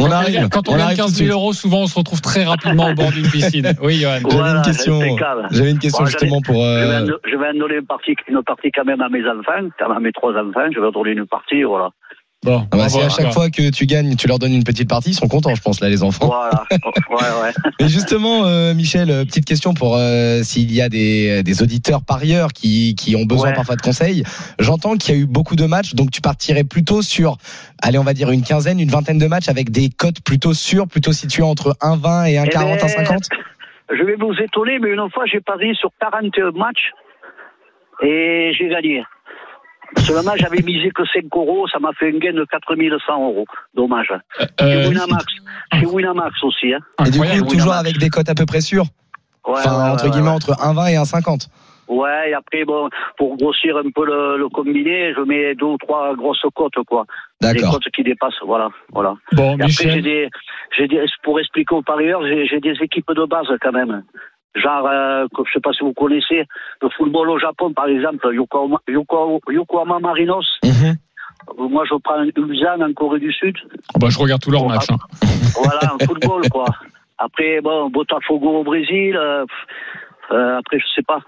On 0.00 0.04
Quand 0.06 0.10
arrive. 0.10 0.48
Quand 0.50 0.68
on, 0.68 0.72
on 0.72 0.76
gagne 0.76 0.84
arrive 0.86 0.96
tout 0.98 1.02
de 1.04 1.06
15 1.06 1.14
suite. 1.14 1.28
000 1.28 1.38
euros, 1.38 1.52
souvent 1.52 1.82
on 1.82 1.86
se 1.86 1.96
retrouve 1.96 2.20
très 2.20 2.42
rapidement 2.44 2.88
au 2.90 2.94
bord 2.94 3.12
d'une 3.12 3.28
piscine. 3.30 3.72
Oui, 3.82 3.94
Johan. 3.94 4.18
J'avais 4.22 4.34
Voilà, 4.34 4.56
une 4.58 4.62
question. 4.62 5.00
J'avais 5.52 5.70
une 5.70 5.78
question 5.78 6.02
Bon, 6.04 6.10
justement 6.10 6.40
pour. 6.40 6.56
je, 6.56 6.60
vais 6.60 7.10
euh, 7.12 7.18
je 7.30 7.36
vais 7.36 7.48
en 7.48 7.54
donner 7.58 7.76
une 7.76 7.86
partie, 7.86 8.16
une 8.28 8.42
partie 8.42 8.72
quand 8.72 8.84
même 8.84 9.00
à 9.00 9.08
mes 9.08 9.22
enfants, 9.28 9.68
quand 9.78 9.88
même 9.88 9.96
à 9.96 10.00
mes 10.00 10.12
trois 10.12 10.32
enfants. 10.32 10.66
Je 10.74 10.80
vais 10.80 10.86
en 10.86 10.90
donner 10.90 11.12
une 11.12 11.26
partie, 11.26 11.62
voilà. 11.62 11.90
Bon, 12.44 12.64
ah 12.70 12.76
bah, 12.76 12.88
si 12.88 13.00
à 13.00 13.08
chaque 13.08 13.32
fois 13.32 13.50
que 13.50 13.70
tu 13.70 13.86
gagnes, 13.86 14.14
tu 14.14 14.28
leur 14.28 14.38
donnes 14.38 14.52
une 14.52 14.62
petite 14.62 14.88
partie, 14.88 15.10
ils 15.10 15.14
sont 15.14 15.26
contents, 15.26 15.54
je 15.54 15.62
pense 15.62 15.80
là, 15.80 15.88
les 15.88 16.02
enfants. 16.04 16.26
Voilà. 16.28 16.64
ouais, 17.10 17.42
ouais. 17.42 17.52
Mais 17.80 17.88
justement, 17.88 18.44
euh, 18.44 18.72
Michel, 18.72 19.10
euh, 19.10 19.24
petite 19.24 19.46
question 19.46 19.74
pour 19.74 19.96
euh, 19.96 20.42
s'il 20.44 20.70
y 20.72 20.80
a 20.80 20.88
des, 20.88 21.42
des 21.42 21.62
auditeurs 21.62 22.04
parieurs 22.04 22.52
qui, 22.52 22.94
qui 22.94 23.16
ont 23.16 23.24
besoin 23.24 23.48
Ouais. 23.48 23.54
parfois 23.54 23.74
de 23.76 23.80
conseils. 23.80 24.22
J'entends 24.60 24.96
qu'il 24.96 25.14
y 25.14 25.18
a 25.18 25.20
eu 25.20 25.26
beaucoup 25.26 25.56
de 25.56 25.64
matchs, 25.64 25.94
donc 25.94 26.10
tu 26.10 26.20
partirais 26.20 26.62
plutôt 26.62 27.02
sur, 27.02 27.36
allez, 27.82 27.98
on 27.98 28.04
va 28.04 28.12
dire 28.14 28.30
une 28.30 28.42
quinzaine, 28.42 28.78
une 28.80 28.90
vingtaine 28.90 29.18
de 29.18 29.26
matchs 29.26 29.48
avec 29.48 29.70
des 29.70 29.88
cotes 29.88 30.20
plutôt 30.20 30.54
sûres, 30.54 30.86
plutôt 30.86 31.12
situées 31.12 31.42
entre 31.42 31.76
1,20 31.80 32.28
et 32.30 32.36
1,40, 32.36 32.46
Eh 32.46 32.48
ben, 32.54 32.76
1,50 32.76 33.28
Je 33.90 34.02
vais 34.04 34.14
vous 34.16 34.34
étonner, 34.40 34.78
mais 34.78 34.90
une 34.90 35.10
fois, 35.12 35.24
j'ai 35.26 35.40
parié 35.40 35.74
sur 35.74 35.90
41 36.00 36.50
matchs 36.52 36.92
et 38.02 38.52
j'ai 38.56 38.68
gagné. 38.68 39.02
Seulement, 39.98 40.32
j'avais 40.36 40.62
misé 40.62 40.90
que 40.90 41.02
5 41.06 41.24
euros, 41.34 41.66
ça 41.68 41.78
m'a 41.78 41.92
fait 41.92 42.08
un 42.14 42.18
gain 42.18 42.32
de 42.32 42.44
4100 42.44 43.24
euros. 43.24 43.44
Dommage. 43.74 44.12
Chez 44.38 44.46
Euh, 44.60 44.88
Winamax. 44.88 45.24
Chez 45.74 45.86
Winamax 45.86 46.42
aussi. 46.44 46.72
Hein. 46.74 46.80
Et 47.06 47.10
du 47.10 47.18
coup, 47.18 47.24
toujours 47.26 47.50
Winamax. 47.50 47.80
avec 47.80 47.98
des 47.98 48.08
cotes 48.10 48.28
à 48.28 48.34
peu 48.34 48.46
près 48.46 48.60
sûres. 48.60 48.86
Ouais, 49.46 49.54
Enfin, 49.58 49.84
ouais, 49.84 49.90
entre 49.90 50.08
guillemets, 50.10 50.28
ouais. 50.28 50.34
entre 50.34 50.52
1,20 50.52 50.92
et 50.92 50.96
1,50. 50.96 51.48
Ouais, 51.88 52.30
et 52.30 52.34
après, 52.34 52.64
bon, 52.64 52.88
pour 53.16 53.36
grossir 53.36 53.76
un 53.76 53.88
peu 53.94 54.04
le, 54.04 54.38
le 54.38 54.48
combiné, 54.48 55.14
je 55.14 55.20
mets 55.20 55.54
deux 55.54 55.66
ou 55.66 55.76
trois 55.78 56.16
grosses 56.16 56.42
cotes, 56.52 56.74
quoi. 56.84 57.06
Des 57.40 57.52
D'accord. 57.52 57.74
cotes 57.74 57.88
qui 57.94 58.02
dépassent, 58.02 58.42
voilà, 58.44 58.70
voilà. 58.92 59.14
Bon, 59.32 59.52
Et 59.56 59.62
après, 59.62 59.68
j'ai 59.68 59.86
Michel. 59.86 60.02
des, 60.02 60.28
j'ai 60.76 60.88
des, 60.88 61.04
pour 61.22 61.38
expliquer 61.38 61.76
aux 61.76 61.82
parieurs, 61.82 62.26
j'ai 62.26 62.44
j'ai 62.48 62.58
des 62.58 62.74
équipes 62.82 63.12
de 63.12 63.24
base 63.24 63.46
quand 63.62 63.70
même. 63.70 64.02
Genre, 64.56 64.86
euh, 64.86 65.26
que- 65.34 65.42
je 65.46 65.52
sais 65.52 65.60
pas 65.60 65.72
si 65.72 65.84
vous 65.84 65.92
connaissez, 65.92 66.44
le 66.82 66.88
football 66.96 67.30
au 67.30 67.38
Japon, 67.38 67.72
par 67.72 67.86
exemple, 67.86 68.32
Yokohama, 68.34 68.78
Yoko- 68.88 69.40
Yokohama 69.52 69.98
Marinos. 69.98 70.46
Mhm. 70.64 70.96
Moi, 71.70 71.84
je 71.88 71.94
prends 72.02 72.22
Ulsan 72.36 72.80
en 72.82 72.92
Corée 72.94 73.20
du 73.20 73.32
Sud. 73.32 73.56
Oh, 73.94 73.98
bah, 73.98 74.08
je 74.10 74.18
regarde 74.18 74.40
tous 74.42 74.50
leurs 74.50 74.66
matchs. 74.66 74.90
hein. 74.90 74.96
Voilà, 75.62 75.94
en 75.94 75.98
football, 76.04 76.42
quoi. 76.50 76.64
Après, 77.18 77.60
bon, 77.60 77.88
Botafogo 77.90 78.60
au 78.60 78.64
Brésil. 78.64 79.16
euh, 79.16 79.44
euh, 80.32 80.58
après, 80.58 80.78
je 80.78 80.84
sais 80.94 81.02
pas. 81.02 81.20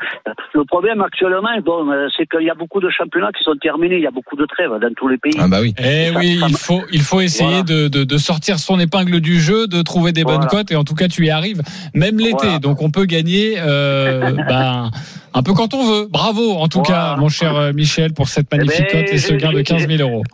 Le 0.55 0.65
problème 0.65 1.01
actuellement, 1.01 1.49
bon, 1.65 1.91
euh, 1.91 2.09
c'est 2.17 2.27
qu'il 2.29 2.43
y 2.47 2.51
a 2.51 2.55
beaucoup 2.55 2.81
de 2.81 2.91
championnats 2.91 3.31
qui 3.37 3.45
sont 3.45 3.55
terminés. 3.57 3.97
Il 3.97 4.03
y 4.03 4.07
a 4.07 4.11
beaucoup 4.11 4.37
de 4.37 4.45
trêves 4.47 4.71
dans 4.81 4.93
tous 4.97 5.09
les 5.09 5.19
pays. 5.19 5.35
Ah 5.39 5.47
bah 5.49 5.59
oui. 5.61 5.75
Eh 5.79 6.13
Ça- 6.13 6.19
oui, 6.19 6.39
ça 6.41 6.47
il 6.49 6.57
faut, 6.57 6.81
il 6.93 7.01
faut 7.03 7.21
essayer 7.21 7.63
de, 7.63 7.89
de, 7.89 8.05
de 8.05 8.19
sortir 8.19 8.59
son 8.59 8.79
épingle 8.81 9.21
du 9.21 9.39
jeu, 9.41 9.67
de 9.67 9.83
trouver 9.83 10.13
des 10.13 10.25
bonnes 10.25 10.47
cotes, 10.47 10.71
et 10.73 10.77
en 10.77 10.85
tout 10.85 10.95
cas, 10.95 11.09
tu 11.09 11.27
y 11.27 11.31
arrives, 11.31 11.63
même 11.95 12.19
l'été. 12.19 12.37
Voilà. 12.43 12.59
Donc, 12.59 12.83
on 12.83 12.91
peut 12.91 13.05
gagner 13.05 13.55
euh, 13.59 14.33
ben, 14.49 14.91
un 15.35 15.43
peu 15.43 15.53
quand 15.55 15.75
on 15.75 15.85
veut. 15.85 16.07
Bravo, 16.11 16.53
en 16.53 16.69
tout 16.69 16.83
Voilà. 16.85 17.15
cas, 17.15 17.21
mon 17.21 17.29
cher 17.29 17.55
euh, 17.57 17.73
Michel, 17.73 18.13
pour 18.15 18.29
cette 18.29 18.49
Eh 18.53 18.57
magnifique 18.57 18.87
ben, 18.93 19.05
cote 19.05 19.13
et 19.15 19.19
ce 19.19 19.35
gain 19.35 19.53
de 19.53 19.59
j'ai- 19.59 19.65
15 19.65 19.87
000 19.89 20.03
euros. 20.09 20.25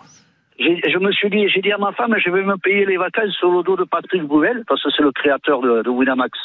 j'ai- 0.59 0.81
je 0.91 0.99
me 0.99 1.11
suis 1.13 1.29
dit, 1.31 1.49
j'ai 1.49 1.61
dit 1.61 1.73
à 1.73 1.79
ma 1.79 1.93
femme, 1.93 2.15
je 2.25 2.31
vais 2.31 2.43
me 2.43 2.57
payer 2.57 2.87
les 2.87 2.97
vacances 2.97 3.33
sur 3.39 3.51
le 3.51 3.63
dos 3.63 3.77
de 3.77 3.85
Patrick 3.85 4.23
Bouvel, 4.23 4.63
parce 4.69 4.83
que 4.83 4.89
c'est 4.97 5.03
le 5.03 5.13
créateur 5.13 5.61
de, 5.61 5.83
de 5.83 5.91
Winamax. 5.91 6.39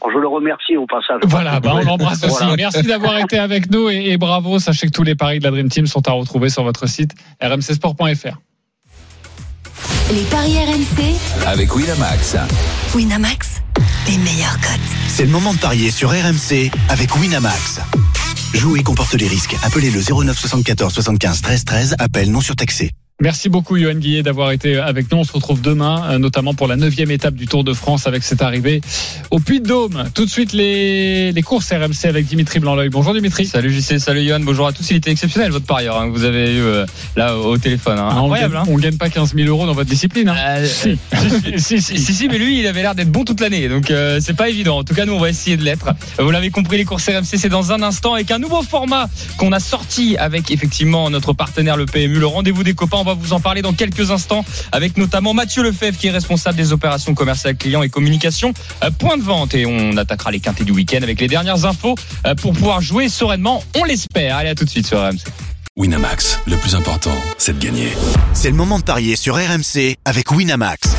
Alors, 0.00 0.14
je 0.14 0.18
le 0.18 0.28
remercie 0.28 0.76
au 0.76 0.86
passage. 0.86 1.20
Voilà, 1.24 1.60
bah, 1.60 1.74
on 1.74 1.82
l'embrasse 1.84 2.24
aussi. 2.24 2.36
Voilà. 2.38 2.56
Merci 2.56 2.82
d'avoir 2.82 3.18
été 3.18 3.38
avec 3.38 3.70
nous 3.70 3.88
et, 3.90 4.10
et 4.10 4.16
bravo. 4.16 4.58
Sachez 4.58 4.86
que 4.86 4.92
tous 4.92 5.02
les 5.02 5.14
paris 5.14 5.38
de 5.38 5.44
la 5.44 5.50
Dream 5.50 5.68
Team 5.68 5.86
sont 5.86 6.06
à 6.08 6.12
retrouver 6.12 6.48
sur 6.48 6.64
votre 6.64 6.86
site 6.88 7.12
rmcsport.fr. 7.42 8.38
Les 10.12 10.22
paris 10.22 10.56
RMC, 10.58 11.46
Avec 11.46 11.74
Winamax. 11.74 12.36
Winamax, 12.94 13.62
les 14.08 14.18
meilleurs 14.18 14.58
cotes. 14.60 14.80
C'est 15.06 15.24
le 15.24 15.30
moment 15.30 15.54
de 15.54 15.58
parier 15.58 15.90
sur 15.90 16.10
RMC 16.10 16.70
avec 16.88 17.14
Winamax. 17.16 17.80
Jouer 18.54 18.82
comporte 18.82 19.14
les 19.14 19.28
risques. 19.28 19.54
Appelez 19.62 19.90
le 19.90 20.00
09 20.00 20.36
74 20.36 20.92
75 20.92 21.42
13 21.42 21.64
13. 21.64 21.96
Appel 22.00 22.32
non 22.32 22.40
surtaxé. 22.40 22.90
Merci 23.22 23.50
beaucoup, 23.50 23.76
Johan 23.76 23.96
Guillet, 23.96 24.22
d'avoir 24.22 24.50
été 24.50 24.78
avec 24.78 25.12
nous. 25.12 25.18
On 25.18 25.24
se 25.24 25.32
retrouve 25.32 25.60
demain, 25.60 26.04
euh, 26.10 26.18
notamment 26.18 26.54
pour 26.54 26.66
la 26.66 26.76
neuvième 26.76 27.10
étape 27.10 27.34
du 27.34 27.46
Tour 27.46 27.64
de 27.64 27.74
France 27.74 28.06
avec 28.06 28.22
cette 28.22 28.40
arrivée 28.40 28.80
au 29.30 29.40
Puy-de-Dôme. 29.40 30.04
Tout 30.14 30.24
de 30.24 30.30
suite, 30.30 30.54
les, 30.54 31.30
les 31.30 31.42
courses 31.42 31.70
RMC 31.70 32.06
avec 32.08 32.24
Dimitri 32.24 32.60
Blanc-L'œil. 32.60 32.88
Bonjour 32.88 33.12
Dimitri. 33.12 33.44
Salut 33.44 33.70
JC, 33.70 33.98
salut 33.98 34.26
Johan, 34.26 34.40
bonjour 34.40 34.66
à 34.66 34.72
tous. 34.72 34.90
Il 34.90 34.96
était 34.96 35.10
exceptionnel 35.10 35.50
votre 35.50 35.66
parieur 35.66 36.00
hein, 36.00 36.06
que 36.08 36.12
vous 36.14 36.24
avez 36.24 36.50
eu 36.54 36.60
euh, 36.62 36.86
là 37.14 37.36
au 37.36 37.58
téléphone. 37.58 37.98
hein. 37.98 38.08
Ah, 38.10 38.22
on, 38.22 38.32
gagne, 38.32 38.50
hein. 38.56 38.62
on 38.68 38.76
gagne 38.78 38.96
pas 38.96 39.10
15 39.10 39.34
000 39.34 39.48
euros 39.48 39.66
dans 39.66 39.74
votre 39.74 39.90
discipline. 39.90 40.30
hein. 40.30 40.36
Euh, 40.38 40.66
Si. 40.66 40.98
si, 41.58 41.82
si, 41.82 41.98
si, 41.98 42.14
si, 42.14 42.28
mais 42.28 42.38
lui, 42.38 42.60
il 42.60 42.66
avait 42.66 42.80
l'air 42.80 42.94
d'être 42.94 43.12
bon 43.12 43.24
toute 43.26 43.40
l'année, 43.42 43.68
donc 43.68 43.90
euh, 43.90 44.18
c'est 44.22 44.34
pas 44.36 44.48
évident. 44.48 44.78
En 44.78 44.84
tout 44.84 44.94
cas, 44.94 45.04
nous, 45.04 45.12
on 45.12 45.20
va 45.20 45.28
essayer 45.28 45.58
de 45.58 45.62
l'être. 45.62 45.90
Vous 46.18 46.30
l'avez 46.30 46.48
compris, 46.50 46.78
les 46.78 46.86
courses 46.86 47.06
RMC, 47.10 47.24
c'est 47.36 47.50
dans 47.50 47.70
un 47.72 47.82
instant 47.82 48.14
avec 48.14 48.30
un 48.30 48.38
nouveau 48.38 48.62
format 48.62 49.10
qu'on 49.36 49.52
a 49.52 49.60
sorti 49.60 50.16
avec 50.16 50.50
effectivement 50.50 51.10
notre 51.10 51.34
partenaire 51.34 51.76
le 51.76 51.84
PMU, 51.84 52.18
le 52.18 52.26
rendez-vous 52.26 52.62
des 52.64 52.72
copains. 52.72 52.96
On 52.98 53.04
va 53.04 53.09
vous 53.14 53.32
en 53.32 53.40
parler 53.40 53.62
dans 53.62 53.72
quelques 53.72 54.10
instants 54.10 54.44
avec 54.72 54.96
notamment 54.96 55.34
Mathieu 55.34 55.62
Lefebvre 55.62 55.98
qui 55.98 56.06
est 56.08 56.10
responsable 56.10 56.56
des 56.56 56.72
opérations 56.72 57.14
commerciales 57.14 57.56
clients 57.56 57.82
et 57.82 57.88
communication. 57.88 58.52
euh, 58.84 58.90
point 58.90 59.16
de 59.16 59.22
vente 59.22 59.54
et 59.54 59.66
on 59.66 59.96
attaquera 59.96 60.30
les 60.30 60.40
quintés 60.40 60.64
du 60.64 60.72
week-end 60.72 61.00
avec 61.02 61.20
les 61.20 61.28
dernières 61.28 61.64
infos 61.64 61.94
euh, 62.26 62.34
pour 62.34 62.52
pouvoir 62.52 62.80
jouer 62.80 63.08
sereinement. 63.08 63.62
On 63.76 63.84
l'espère. 63.84 64.36
Allez, 64.36 64.50
à 64.50 64.54
tout 64.54 64.64
de 64.64 64.70
suite 64.70 64.86
sur 64.86 65.00
RMC. 65.00 65.18
Winamax, 65.76 66.40
le 66.46 66.56
plus 66.56 66.74
important, 66.74 67.14
c'est 67.38 67.58
de 67.58 67.64
gagner. 67.64 67.88
C'est 68.34 68.50
le 68.50 68.56
moment 68.56 68.78
de 68.78 68.84
parier 68.84 69.16
sur 69.16 69.36
RMC 69.36 69.96
avec 70.04 70.30
Winamax. 70.30 70.90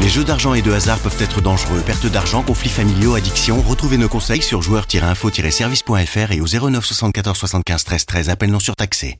Les 0.00 0.08
jeux 0.08 0.24
d'argent 0.24 0.52
et 0.54 0.62
de 0.62 0.72
hasard 0.72 0.98
peuvent 0.98 1.16
être 1.20 1.40
dangereux. 1.40 1.80
Perte 1.84 2.06
d'argent, 2.06 2.42
conflits 2.42 2.68
familiaux, 2.68 3.14
addiction. 3.14 3.62
Retrouvez 3.62 3.96
nos 3.96 4.08
conseils 4.08 4.42
sur 4.42 4.60
joueurs-info-service.fr 4.62 6.32
et 6.32 6.40
au 6.40 6.46
09 6.46 6.84
74 6.84 7.36
75 7.38 7.84
13 7.84 8.06
13. 8.06 8.28
Appel 8.28 8.50
non 8.50 8.60
surtaxé. 8.60 9.14